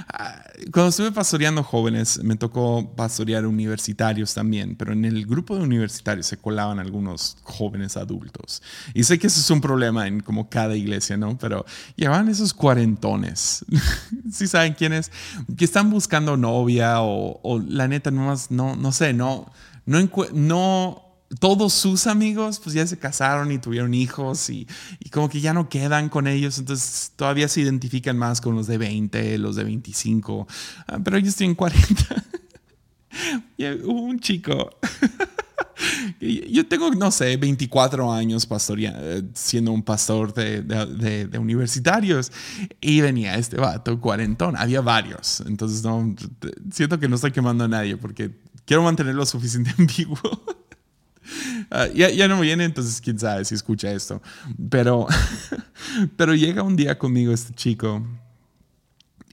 Ah, 0.08 0.44
cuando 0.72 0.90
estuve 0.90 1.10
pastoreando 1.10 1.64
jóvenes, 1.64 2.22
me 2.22 2.36
tocó 2.36 2.94
pastorear 2.94 3.44
universitarios 3.44 4.32
también, 4.32 4.76
pero 4.76 4.92
en 4.92 5.04
el 5.04 5.26
grupo 5.26 5.56
de 5.56 5.64
universitarios 5.64 6.26
se 6.26 6.36
colaban 6.36 6.78
algunos 6.78 7.36
jóvenes 7.42 7.96
adultos. 7.96 8.62
Y 8.94 9.02
sé 9.02 9.18
que 9.18 9.26
eso 9.26 9.40
es 9.40 9.50
un 9.50 9.60
problema 9.60 10.06
en 10.06 10.20
como 10.20 10.48
cada 10.48 10.76
iglesia, 10.76 11.16
¿no? 11.16 11.36
Pero 11.36 11.66
llevaban 11.96 12.28
esos 12.28 12.54
cuarentones, 12.54 13.64
si 14.32 14.46
saben 14.46 14.74
quiénes? 14.74 15.10
Que 15.56 15.64
están 15.64 15.90
buscando 15.90 16.36
novia 16.36 17.02
o, 17.02 17.40
o 17.42 17.58
la 17.58 17.88
neta, 17.88 18.12
nomás, 18.12 18.52
no, 18.52 18.76
no 18.76 18.92
sé, 18.92 19.12
no 19.12 19.50
no, 19.86 20.10
no 20.32 21.06
todos 21.40 21.72
sus 21.72 22.06
amigos 22.06 22.60
pues 22.60 22.74
ya 22.74 22.86
se 22.86 22.98
casaron 22.98 23.50
y 23.50 23.58
tuvieron 23.58 23.94
hijos 23.94 24.48
y, 24.50 24.66
como 25.10 25.28
que 25.28 25.40
ya 25.40 25.52
no 25.52 25.68
quedan 25.68 26.08
con 26.08 26.26
ellos, 26.26 26.58
entonces 26.58 27.12
todavía 27.16 27.48
se 27.48 27.60
identifican 27.62 28.16
más 28.16 28.40
con 28.40 28.54
los 28.54 28.66
de 28.66 28.78
20, 28.78 29.38
los 29.38 29.56
de 29.56 29.64
25, 29.64 30.46
ah, 30.86 30.98
pero 31.02 31.16
ellos 31.16 31.34
tienen 31.34 31.56
40. 31.56 32.24
y 33.56 33.64
un 33.64 34.20
chico. 34.20 34.70
Yo 36.20 36.66
tengo, 36.66 36.90
no 36.92 37.10
sé, 37.10 37.36
24 37.36 38.10
años 38.10 38.48
siendo 39.34 39.72
un 39.72 39.82
pastor 39.82 40.32
de, 40.32 40.62
de, 40.62 41.38
universitarios 41.38 42.32
y 42.80 43.02
venía 43.02 43.36
este 43.36 43.56
vato 43.58 44.00
cuarentón. 44.00 44.56
Había 44.56 44.80
varios, 44.80 45.42
entonces 45.46 45.82
no, 45.82 46.14
siento 46.72 46.98
que 46.98 47.08
no 47.08 47.16
estoy 47.16 47.32
quemando 47.32 47.64
a 47.64 47.68
nadie 47.68 47.96
porque 47.98 48.30
quiero 48.66 48.82
mantenerlo 48.82 49.24
suficiente 49.24 49.72
ambiguo. 49.78 50.18
Uh, 51.70 51.92
ya, 51.94 52.10
ya, 52.10 52.28
no 52.28 52.38
viene, 52.40 52.64
entonces 52.64 53.00
quién 53.00 53.18
sabe 53.18 53.44
si 53.44 53.54
escucha 53.54 53.90
esto. 53.90 54.20
Pero, 54.68 55.06
pero 56.16 56.34
llega 56.34 56.62
un 56.62 56.76
día 56.76 56.98
conmigo 56.98 57.32
este 57.32 57.54
chico 57.54 58.02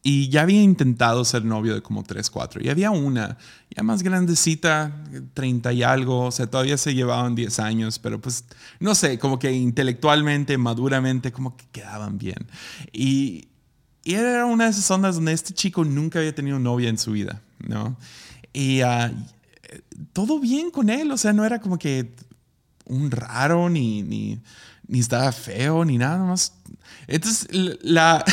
y 0.05 0.27
ya 0.27 0.41
había 0.41 0.61
intentado 0.61 1.23
ser 1.23 1.45
novio 1.45 1.73
de 1.73 1.81
como 1.81 2.03
3, 2.03 2.29
4. 2.29 2.61
Y 2.61 2.69
había 2.69 2.91
una, 2.91 3.37
ya 3.73 3.83
más 3.83 4.03
grandecita, 4.03 5.01
30 5.33 5.71
y 5.71 5.83
algo, 5.83 6.25
o 6.25 6.31
sea, 6.31 6.47
todavía 6.47 6.77
se 6.77 6.93
llevaban 6.93 7.35
10 7.35 7.59
años, 7.59 7.99
pero 7.99 8.19
pues, 8.19 8.43
no 8.81 8.95
sé, 8.95 9.17
como 9.17 9.39
que 9.39 9.53
intelectualmente, 9.53 10.57
maduramente, 10.57 11.31
como 11.31 11.55
que 11.55 11.65
quedaban 11.71 12.17
bien. 12.17 12.47
Y, 12.91 13.47
y 14.03 14.15
era 14.15 14.45
una 14.45 14.65
de 14.65 14.71
esas 14.71 14.91
ondas 14.91 15.15
donde 15.15 15.31
este 15.31 15.53
chico 15.53 15.85
nunca 15.85 16.19
había 16.19 16.35
tenido 16.35 16.59
novia 16.59 16.89
en 16.89 16.97
su 16.97 17.13
vida, 17.13 17.41
¿no? 17.65 17.95
Y 18.53 18.83
uh, 18.83 19.11
todo 20.13 20.39
bien 20.39 20.71
con 20.71 20.89
él, 20.89 21.11
o 21.11 21.17
sea, 21.17 21.33
no 21.33 21.43
era 21.43 21.59
como 21.59 21.77
que 21.77 22.13
un 22.85 23.11
raro, 23.11 23.69
ni, 23.69 24.03
ni, 24.03 24.41
ni 24.87 24.99
estaba 24.99 25.31
feo, 25.31 25.83
ni 25.83 25.97
nada 25.97 26.23
más. 26.23 26.53
Entonces, 27.07 27.47
la, 27.81 28.23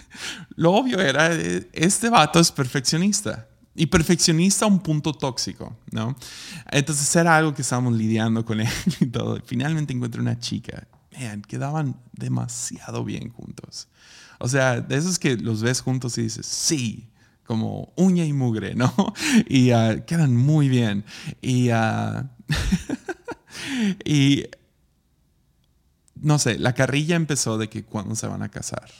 lo 0.56 0.72
obvio 0.72 1.00
era, 1.00 1.30
este 1.72 2.08
vato 2.08 2.40
es 2.40 2.50
perfeccionista. 2.50 3.46
Y 3.74 3.86
perfeccionista 3.86 4.64
a 4.64 4.68
un 4.68 4.80
punto 4.80 5.12
tóxico, 5.12 5.76
¿no? 5.92 6.16
Entonces 6.72 7.14
era 7.14 7.36
algo 7.36 7.54
que 7.54 7.62
estábamos 7.62 7.94
lidiando 7.94 8.44
con 8.44 8.60
él 8.60 8.68
y 9.00 9.06
todo. 9.06 9.40
Finalmente 9.44 9.92
encuentro 9.92 10.20
una 10.20 10.36
chica. 10.36 10.88
Man, 11.16 11.42
quedaban 11.42 11.94
demasiado 12.12 13.04
bien 13.04 13.30
juntos. 13.30 13.86
O 14.40 14.48
sea, 14.48 14.80
de 14.80 14.96
esos 14.96 15.20
que 15.20 15.36
los 15.36 15.62
ves 15.62 15.80
juntos 15.80 16.18
y 16.18 16.22
dices, 16.22 16.44
sí, 16.44 17.08
como 17.48 17.94
uña 17.96 18.26
y 18.26 18.34
mugre, 18.34 18.74
¿no? 18.74 18.92
Y 19.48 19.70
ah, 19.70 20.04
quedan 20.04 20.36
muy 20.36 20.68
bien. 20.68 21.06
Y, 21.40 21.70
ah, 21.70 22.28
y 24.04 24.44
no 26.14 26.38
sé, 26.38 26.58
la 26.58 26.74
carrilla 26.74 27.16
empezó 27.16 27.56
de 27.56 27.70
que 27.70 27.84
cuando 27.84 28.14
se 28.16 28.26
van 28.26 28.42
a 28.42 28.50
casar, 28.50 28.90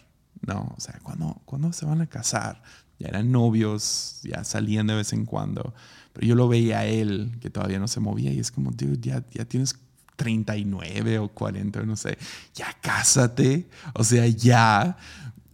¿no? 0.40 0.74
O 0.74 0.80
sea, 0.80 0.98
¿cuándo, 1.02 1.42
¿cuándo 1.44 1.74
se 1.74 1.84
van 1.84 2.00
a 2.00 2.06
casar? 2.06 2.62
Ya 2.98 3.08
eran 3.08 3.30
novios, 3.30 4.20
ya 4.22 4.42
salían 4.44 4.86
de 4.86 4.94
vez 4.94 5.12
en 5.12 5.26
cuando. 5.26 5.74
Pero 6.14 6.26
yo 6.26 6.34
lo 6.34 6.48
veía 6.48 6.78
a 6.78 6.86
él, 6.86 7.36
que 7.42 7.50
todavía 7.50 7.78
no 7.78 7.86
se 7.86 8.00
movía, 8.00 8.32
y 8.32 8.40
es 8.40 8.50
como, 8.50 8.70
dude, 8.70 8.98
ya, 8.98 9.22
ya 9.30 9.44
tienes 9.44 9.76
39 10.16 11.18
o 11.18 11.28
40, 11.28 11.82
no 11.82 11.96
sé, 11.96 12.16
ya 12.54 12.74
cásate, 12.80 13.68
o 13.92 14.02
sea, 14.02 14.26
ya, 14.26 14.96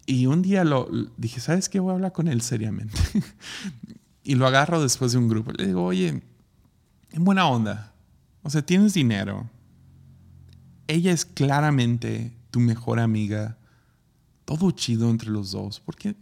y 0.06 0.26
un 0.26 0.42
día 0.42 0.64
lo 0.64 0.88
dije, 1.16 1.40
¿sabes 1.40 1.68
qué? 1.68 1.80
Voy 1.80 1.90
a 1.90 1.94
hablar 1.94 2.12
con 2.12 2.28
él 2.28 2.42
seriamente. 2.42 2.98
y 4.24 4.34
lo 4.34 4.46
agarro 4.46 4.82
después 4.82 5.12
de 5.12 5.18
un 5.18 5.28
grupo. 5.28 5.52
Le 5.52 5.66
digo, 5.66 5.84
oye, 5.84 6.22
en 7.12 7.24
buena 7.24 7.48
onda. 7.48 7.94
O 8.42 8.50
sea, 8.50 8.62
tienes 8.62 8.92
dinero. 8.92 9.48
Ella 10.86 11.12
es 11.12 11.24
claramente 11.24 12.36
tu 12.50 12.60
mejor 12.60 13.00
amiga. 13.00 13.56
Todo 14.44 14.70
chido 14.72 15.08
entre 15.08 15.30
los 15.30 15.52
dos. 15.52 15.80
¿Por 15.80 15.96
qué, 15.96 16.14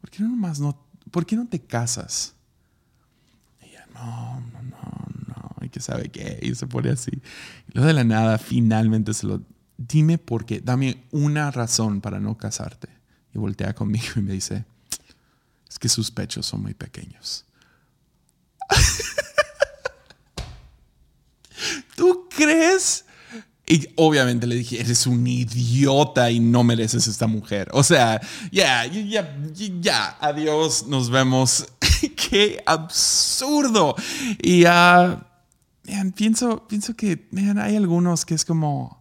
por 0.00 0.10
qué 0.10 0.22
no 0.22 0.34
más 0.34 0.58
no, 0.58 0.82
por 1.10 1.26
qué 1.26 1.36
no 1.36 1.46
te 1.46 1.60
casas? 1.60 2.34
ella, 3.60 3.86
no, 3.92 4.40
no, 4.40 4.62
no, 4.62 5.06
no. 5.26 5.56
Y 5.66 5.68
que 5.68 5.80
sabe 5.80 6.08
qué. 6.08 6.38
Y 6.40 6.54
se 6.54 6.66
pone 6.66 6.88
así. 6.88 7.10
Y 7.12 7.72
luego 7.74 7.88
de 7.88 7.92
la 7.92 8.04
nada, 8.04 8.38
finalmente 8.38 9.12
se 9.12 9.26
lo. 9.26 9.42
Dime 9.76 10.16
por 10.16 10.46
qué. 10.46 10.62
Dame 10.62 11.04
una 11.10 11.50
razón 11.50 12.00
para 12.00 12.18
no 12.18 12.38
casarte 12.38 12.99
y 13.34 13.38
voltea 13.38 13.74
conmigo 13.74 14.14
y 14.16 14.20
me 14.22 14.32
dice, 14.32 14.64
es 15.68 15.78
que 15.78 15.88
sus 15.88 16.10
pechos 16.10 16.46
son 16.46 16.62
muy 16.62 16.74
pequeños. 16.74 17.44
¿Tú 21.96 22.28
crees? 22.28 23.04
Y 23.66 23.88
obviamente 23.94 24.48
le 24.48 24.56
dije, 24.56 24.80
eres 24.80 25.06
un 25.06 25.24
idiota 25.24 26.28
y 26.28 26.40
no 26.40 26.64
mereces 26.64 27.06
esta 27.06 27.28
mujer. 27.28 27.68
O 27.72 27.84
sea, 27.84 28.20
ya, 28.50 28.84
ya, 28.86 29.38
ya, 29.80 30.16
adiós, 30.20 30.86
nos 30.88 31.08
vemos. 31.08 31.66
Qué 32.16 32.60
absurdo. 32.66 33.94
Y 34.42 34.64
uh, 34.64 35.20
pienso, 36.16 36.66
pienso 36.66 36.96
que 36.96 37.28
hay 37.58 37.76
algunos 37.76 38.24
que 38.24 38.34
es 38.34 38.44
como 38.44 38.99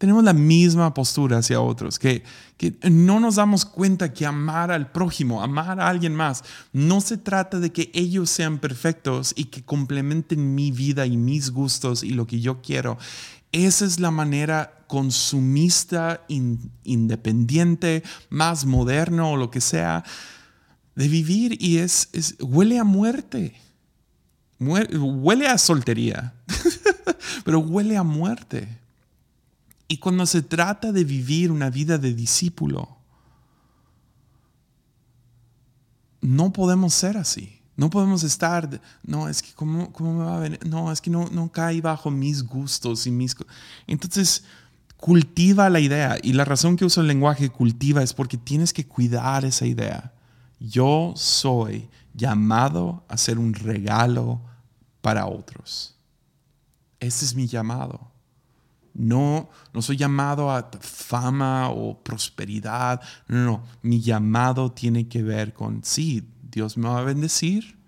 tenemos 0.00 0.24
la 0.24 0.32
misma 0.32 0.94
postura 0.94 1.36
hacia 1.36 1.60
otros, 1.60 1.98
que, 1.98 2.22
que 2.56 2.74
no 2.90 3.20
nos 3.20 3.34
damos 3.34 3.66
cuenta 3.66 4.14
que 4.14 4.24
amar 4.24 4.70
al 4.70 4.90
prójimo, 4.90 5.42
amar 5.42 5.78
a 5.78 5.88
alguien 5.88 6.14
más, 6.14 6.42
no 6.72 7.02
se 7.02 7.18
trata 7.18 7.60
de 7.60 7.70
que 7.70 7.90
ellos 7.92 8.30
sean 8.30 8.60
perfectos 8.60 9.34
y 9.36 9.44
que 9.44 9.62
complementen 9.62 10.54
mi 10.54 10.70
vida 10.70 11.04
y 11.04 11.18
mis 11.18 11.50
gustos 11.50 12.02
y 12.02 12.12
lo 12.12 12.26
que 12.26 12.40
yo 12.40 12.62
quiero. 12.62 12.96
Esa 13.52 13.84
es 13.84 14.00
la 14.00 14.10
manera 14.10 14.84
consumista, 14.86 16.24
independiente, 16.28 18.02
más 18.30 18.64
moderno 18.64 19.32
o 19.32 19.36
lo 19.36 19.50
que 19.50 19.60
sea, 19.60 20.02
de 20.94 21.08
vivir 21.08 21.58
y 21.60 21.76
es, 21.76 22.08
huele 22.40 22.78
a 22.78 22.84
muerte. 22.84 23.54
huele 24.58 25.46
a 25.46 25.58
soltería, 25.58 26.32
pero 27.44 27.58
huele 27.58 27.98
a 27.98 28.02
muerte. 28.02 28.79
Y 29.90 29.96
cuando 29.96 30.24
se 30.24 30.42
trata 30.42 30.92
de 30.92 31.02
vivir 31.02 31.50
una 31.50 31.68
vida 31.68 31.98
de 31.98 32.14
discípulo, 32.14 32.96
no 36.20 36.52
podemos 36.52 36.94
ser 36.94 37.16
así. 37.16 37.60
No 37.74 37.90
podemos 37.90 38.22
estar, 38.22 38.80
no, 39.02 39.28
es 39.28 39.42
que 39.42 39.52
cómo, 39.52 39.92
cómo 39.92 40.16
me 40.16 40.24
va 40.24 40.36
a 40.36 40.38
venir, 40.38 40.60
no, 40.64 40.92
es 40.92 41.00
que 41.00 41.10
no, 41.10 41.28
no 41.30 41.50
cae 41.50 41.80
bajo 41.80 42.08
mis 42.08 42.44
gustos 42.44 43.08
y 43.08 43.10
mis... 43.10 43.34
Entonces, 43.88 44.44
cultiva 44.96 45.68
la 45.68 45.80
idea. 45.80 46.18
Y 46.22 46.34
la 46.34 46.44
razón 46.44 46.76
que 46.76 46.84
uso 46.84 47.00
el 47.00 47.08
lenguaje 47.08 47.50
cultiva 47.50 48.00
es 48.00 48.14
porque 48.14 48.36
tienes 48.38 48.72
que 48.72 48.86
cuidar 48.86 49.44
esa 49.44 49.66
idea. 49.66 50.12
Yo 50.60 51.14
soy 51.16 51.88
llamado 52.14 53.02
a 53.08 53.16
ser 53.16 53.40
un 53.40 53.54
regalo 53.54 54.40
para 55.00 55.26
otros. 55.26 55.96
Ese 57.00 57.24
es 57.24 57.34
mi 57.34 57.48
llamado. 57.48 58.09
No, 58.92 59.50
no 59.72 59.82
soy 59.82 59.96
llamado 59.96 60.50
a 60.50 60.70
fama 60.80 61.70
o 61.70 62.02
prosperidad. 62.02 63.00
No, 63.28 63.44
no, 63.44 63.62
mi 63.82 64.00
llamado 64.00 64.72
tiene 64.72 65.08
que 65.08 65.22
ver 65.22 65.52
con, 65.52 65.84
sí, 65.84 66.28
Dios 66.50 66.76
me 66.76 66.88
va 66.88 66.98
a 66.98 67.04
bendecir, 67.04 67.78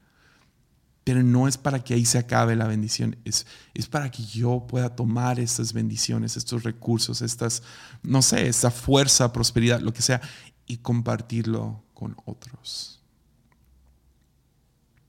pero 1.04 1.22
no 1.22 1.48
es 1.48 1.58
para 1.58 1.82
que 1.82 1.94
ahí 1.94 2.04
se 2.04 2.18
acabe 2.18 2.54
la 2.54 2.68
bendición, 2.68 3.16
es, 3.24 3.46
es 3.74 3.88
para 3.88 4.10
que 4.10 4.22
yo 4.22 4.66
pueda 4.68 4.94
tomar 4.94 5.40
estas 5.40 5.72
bendiciones, 5.72 6.36
estos 6.36 6.62
recursos, 6.62 7.22
estas, 7.22 7.62
no 8.02 8.22
sé, 8.22 8.46
esta 8.46 8.70
fuerza, 8.70 9.32
prosperidad, 9.32 9.80
lo 9.80 9.92
que 9.92 10.02
sea, 10.02 10.20
y 10.66 10.76
compartirlo 10.76 11.82
con 11.92 12.16
otros. 12.24 13.02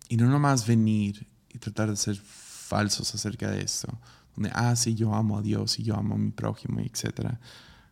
Y 0.10 0.18
no 0.18 0.28
nomás 0.28 0.66
venir 0.66 1.28
y 1.50 1.60
tratar 1.60 1.92
de 1.92 1.96
ser 1.96 2.16
falsos 2.16 3.14
acerca 3.14 3.52
de 3.52 3.62
esto 3.62 4.00
donde, 4.36 4.52
ah, 4.54 4.76
sí, 4.76 4.96
yo 4.96 5.14
amo 5.14 5.38
a 5.38 5.42
Dios 5.42 5.80
y 5.80 5.84
yo 5.84 5.96
amo 5.96 6.16
a 6.16 6.18
mi 6.18 6.32
prójimo, 6.32 6.80
etc. 6.80 7.34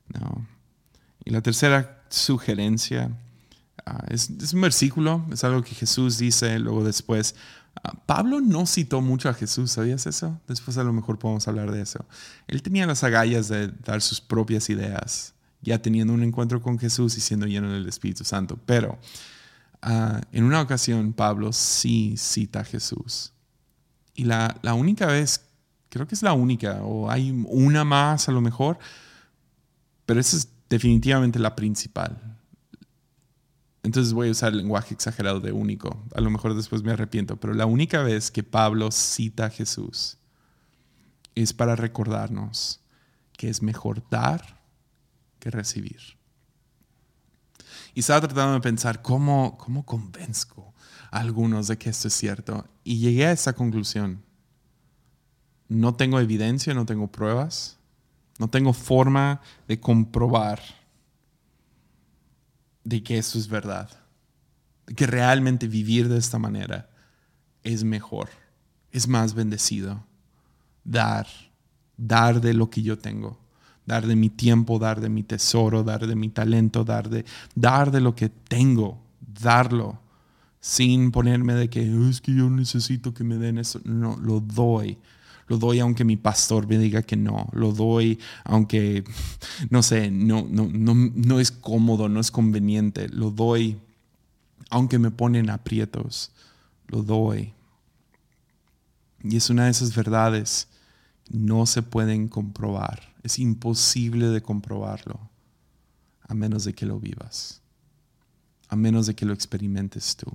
No. 0.07 0.45
Y 1.23 1.31
la 1.31 1.41
tercera 1.41 2.03
sugerencia 2.09 3.11
ah, 3.85 4.03
es, 4.09 4.29
un 4.53 4.61
versículo, 4.61 5.25
es 5.31 5.43
algo 5.43 5.63
que 5.63 5.75
Jesús 5.75 6.17
dice 6.17 6.57
luego 6.59 6.83
después. 6.83 7.35
Ah, 7.83 7.93
Pablo 8.05 8.41
no 8.41 8.65
citó 8.65 9.01
mucho 9.01 9.29
a 9.29 9.33
Jesús, 9.33 9.71
¿sabías 9.71 10.07
eso? 10.07 10.39
Después 10.47 10.77
a 10.77 10.83
lo 10.83 10.93
mejor 10.93 11.19
podemos 11.19 11.47
hablar 11.47 11.71
de 11.71 11.81
eso. 11.81 12.05
Él 12.47 12.61
tenía 12.61 12.85
las 12.85 13.03
agallas 13.03 13.47
de 13.47 13.67
dar 13.67 14.01
sus 14.01 14.19
propias 14.19 14.69
ideas, 14.69 15.33
ya 15.61 15.81
teniendo 15.81 16.13
un 16.13 16.23
encuentro 16.23 16.61
con 16.61 16.79
Jesús 16.79 17.17
y 17.17 17.21
siendo 17.21 17.45
lleno 17.45 17.71
del 17.71 17.87
Espíritu 17.87 18.23
Santo. 18.23 18.59
Pero 18.65 18.97
ah, 19.81 20.21
en 20.31 20.43
una 20.43 20.61
ocasión 20.61 21.13
Pablo 21.13 21.53
sí 21.53 22.15
cita 22.17 22.61
a 22.61 22.65
Jesús. 22.65 23.31
Y 24.15 24.25
la, 24.25 24.57
la 24.63 24.73
única 24.73 25.05
vez 25.05 25.45
Creo 25.91 26.07
que 26.07 26.15
es 26.15 26.23
la 26.23 26.31
única, 26.31 26.83
o 26.83 27.11
hay 27.11 27.31
una 27.49 27.83
más 27.83 28.29
a 28.29 28.31
lo 28.31 28.39
mejor, 28.39 28.79
pero 30.05 30.21
esa 30.21 30.37
es 30.37 30.47
definitivamente 30.69 31.37
la 31.37 31.53
principal. 31.53 32.39
Entonces 33.83 34.13
voy 34.13 34.29
a 34.29 34.31
usar 34.31 34.53
el 34.53 34.59
lenguaje 34.59 34.93
exagerado 34.93 35.41
de 35.41 35.51
único. 35.51 36.01
A 36.15 36.21
lo 36.21 36.29
mejor 36.29 36.55
después 36.55 36.81
me 36.81 36.93
arrepiento, 36.93 37.35
pero 37.35 37.53
la 37.53 37.65
única 37.65 38.03
vez 38.03 38.31
que 38.31 38.41
Pablo 38.41 38.89
cita 38.89 39.47
a 39.47 39.49
Jesús 39.49 40.17
es 41.35 41.51
para 41.51 41.75
recordarnos 41.75 42.79
que 43.33 43.49
es 43.49 43.61
mejor 43.61 44.01
dar 44.09 44.61
que 45.39 45.51
recibir. 45.51 45.99
Y 47.93 47.99
estaba 47.99 48.21
tratando 48.21 48.53
de 48.53 48.61
pensar 48.61 49.01
cómo, 49.01 49.57
cómo 49.57 49.85
convenzco 49.85 50.73
a 51.11 51.19
algunos 51.19 51.67
de 51.67 51.77
que 51.77 51.89
esto 51.89 52.07
es 52.07 52.13
cierto. 52.13 52.65
Y 52.85 52.99
llegué 52.99 53.25
a 53.25 53.33
esa 53.33 53.51
conclusión 53.51 54.23
no 55.71 55.93
tengo 55.93 56.19
evidencia, 56.19 56.73
no 56.73 56.85
tengo 56.85 57.07
pruebas, 57.07 57.77
no 58.39 58.49
tengo 58.49 58.73
forma 58.73 59.39
de 59.69 59.79
comprobar 59.79 60.59
de 62.83 63.01
que 63.01 63.17
eso 63.17 63.39
es 63.39 63.47
verdad, 63.47 63.89
de 64.85 64.95
que 64.95 65.07
realmente 65.07 65.69
vivir 65.69 66.09
de 66.09 66.17
esta 66.17 66.37
manera 66.37 66.89
es 67.63 67.85
mejor, 67.85 68.27
es 68.91 69.07
más 69.07 69.33
bendecido. 69.33 70.03
Dar, 70.83 71.27
dar 71.95 72.41
de 72.41 72.53
lo 72.53 72.69
que 72.69 72.81
yo 72.81 72.97
tengo, 72.97 73.39
dar 73.85 74.07
de 74.07 74.17
mi 74.17 74.29
tiempo, 74.29 74.77
dar 74.77 74.99
de 74.99 75.07
mi 75.07 75.23
tesoro, 75.23 75.83
dar 75.83 76.05
de 76.05 76.17
mi 76.17 76.27
talento, 76.27 76.83
dar 76.83 77.09
de, 77.09 77.23
dar 77.55 77.91
de 77.91 78.01
lo 78.01 78.13
que 78.13 78.27
tengo, 78.27 79.01
darlo, 79.21 80.01
sin 80.59 81.11
ponerme 81.11 81.53
de 81.53 81.69
que 81.69 82.09
es 82.09 82.19
que 82.19 82.35
yo 82.35 82.49
necesito 82.49 83.13
que 83.13 83.23
me 83.23 83.37
den 83.37 83.57
eso. 83.57 83.79
No, 83.85 84.17
lo 84.17 84.41
doy 84.41 84.97
lo 85.51 85.57
doy 85.57 85.81
aunque 85.81 86.05
mi 86.05 86.15
pastor 86.15 86.65
me 86.65 86.77
diga 86.77 87.01
que 87.01 87.17
no. 87.17 87.49
Lo 87.51 87.73
doy 87.73 88.17
aunque, 88.45 89.03
no 89.69 89.83
sé, 89.83 90.09
no, 90.09 90.47
no, 90.49 90.69
no, 90.71 90.95
no 90.95 91.39
es 91.41 91.51
cómodo, 91.51 92.07
no 92.07 92.21
es 92.21 92.31
conveniente. 92.31 93.09
Lo 93.09 93.31
doy 93.31 93.77
aunque 94.69 94.97
me 94.97 95.11
ponen 95.11 95.49
aprietos. 95.49 96.31
Lo 96.87 97.03
doy. 97.03 97.53
Y 99.25 99.35
es 99.35 99.49
una 99.49 99.65
de 99.65 99.71
esas 99.71 99.93
verdades 99.93 100.69
que 101.25 101.37
no 101.37 101.65
se 101.65 101.81
pueden 101.81 102.29
comprobar. 102.29 103.13
Es 103.21 103.37
imposible 103.37 104.27
de 104.27 104.41
comprobarlo 104.41 105.19
a 106.29 106.33
menos 106.33 106.63
de 106.63 106.73
que 106.73 106.85
lo 106.85 106.97
vivas. 106.97 107.59
A 108.69 108.77
menos 108.77 109.05
de 109.05 109.15
que 109.15 109.25
lo 109.25 109.33
experimentes 109.33 110.15
tú. 110.15 110.31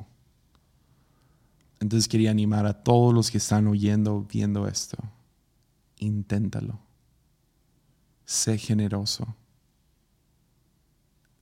Entonces 1.81 2.09
quería 2.09 2.31
animar 2.31 2.66
a 2.66 2.83
todos 2.83 3.12
los 3.12 3.31
que 3.31 3.39
están 3.39 3.66
oyendo, 3.66 4.22
viendo 4.22 4.66
esto. 4.66 4.97
Inténtalo. 5.99 6.79
Sé 8.24 8.59
generoso. 8.59 9.37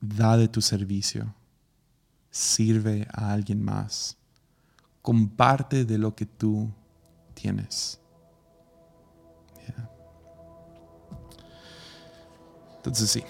Da 0.01 0.37
de 0.37 0.49
tu 0.49 0.61
servicio. 0.61 1.35
Sirve 2.31 3.07
a 3.13 3.33
alguien 3.33 3.63
más. 3.63 4.17
Comparte 5.03 5.85
de 5.85 5.99
lo 5.99 6.15
que 6.15 6.27
tú 6.27 6.71
tienes. 7.35 8.01
Entonces 12.85 13.09
sí, 13.09 13.25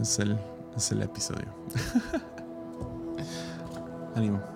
es 0.00 0.20
el, 0.20 0.38
es 0.76 0.92
el 0.92 1.02
episodio. 1.02 1.48
Ánimo. 4.14 4.51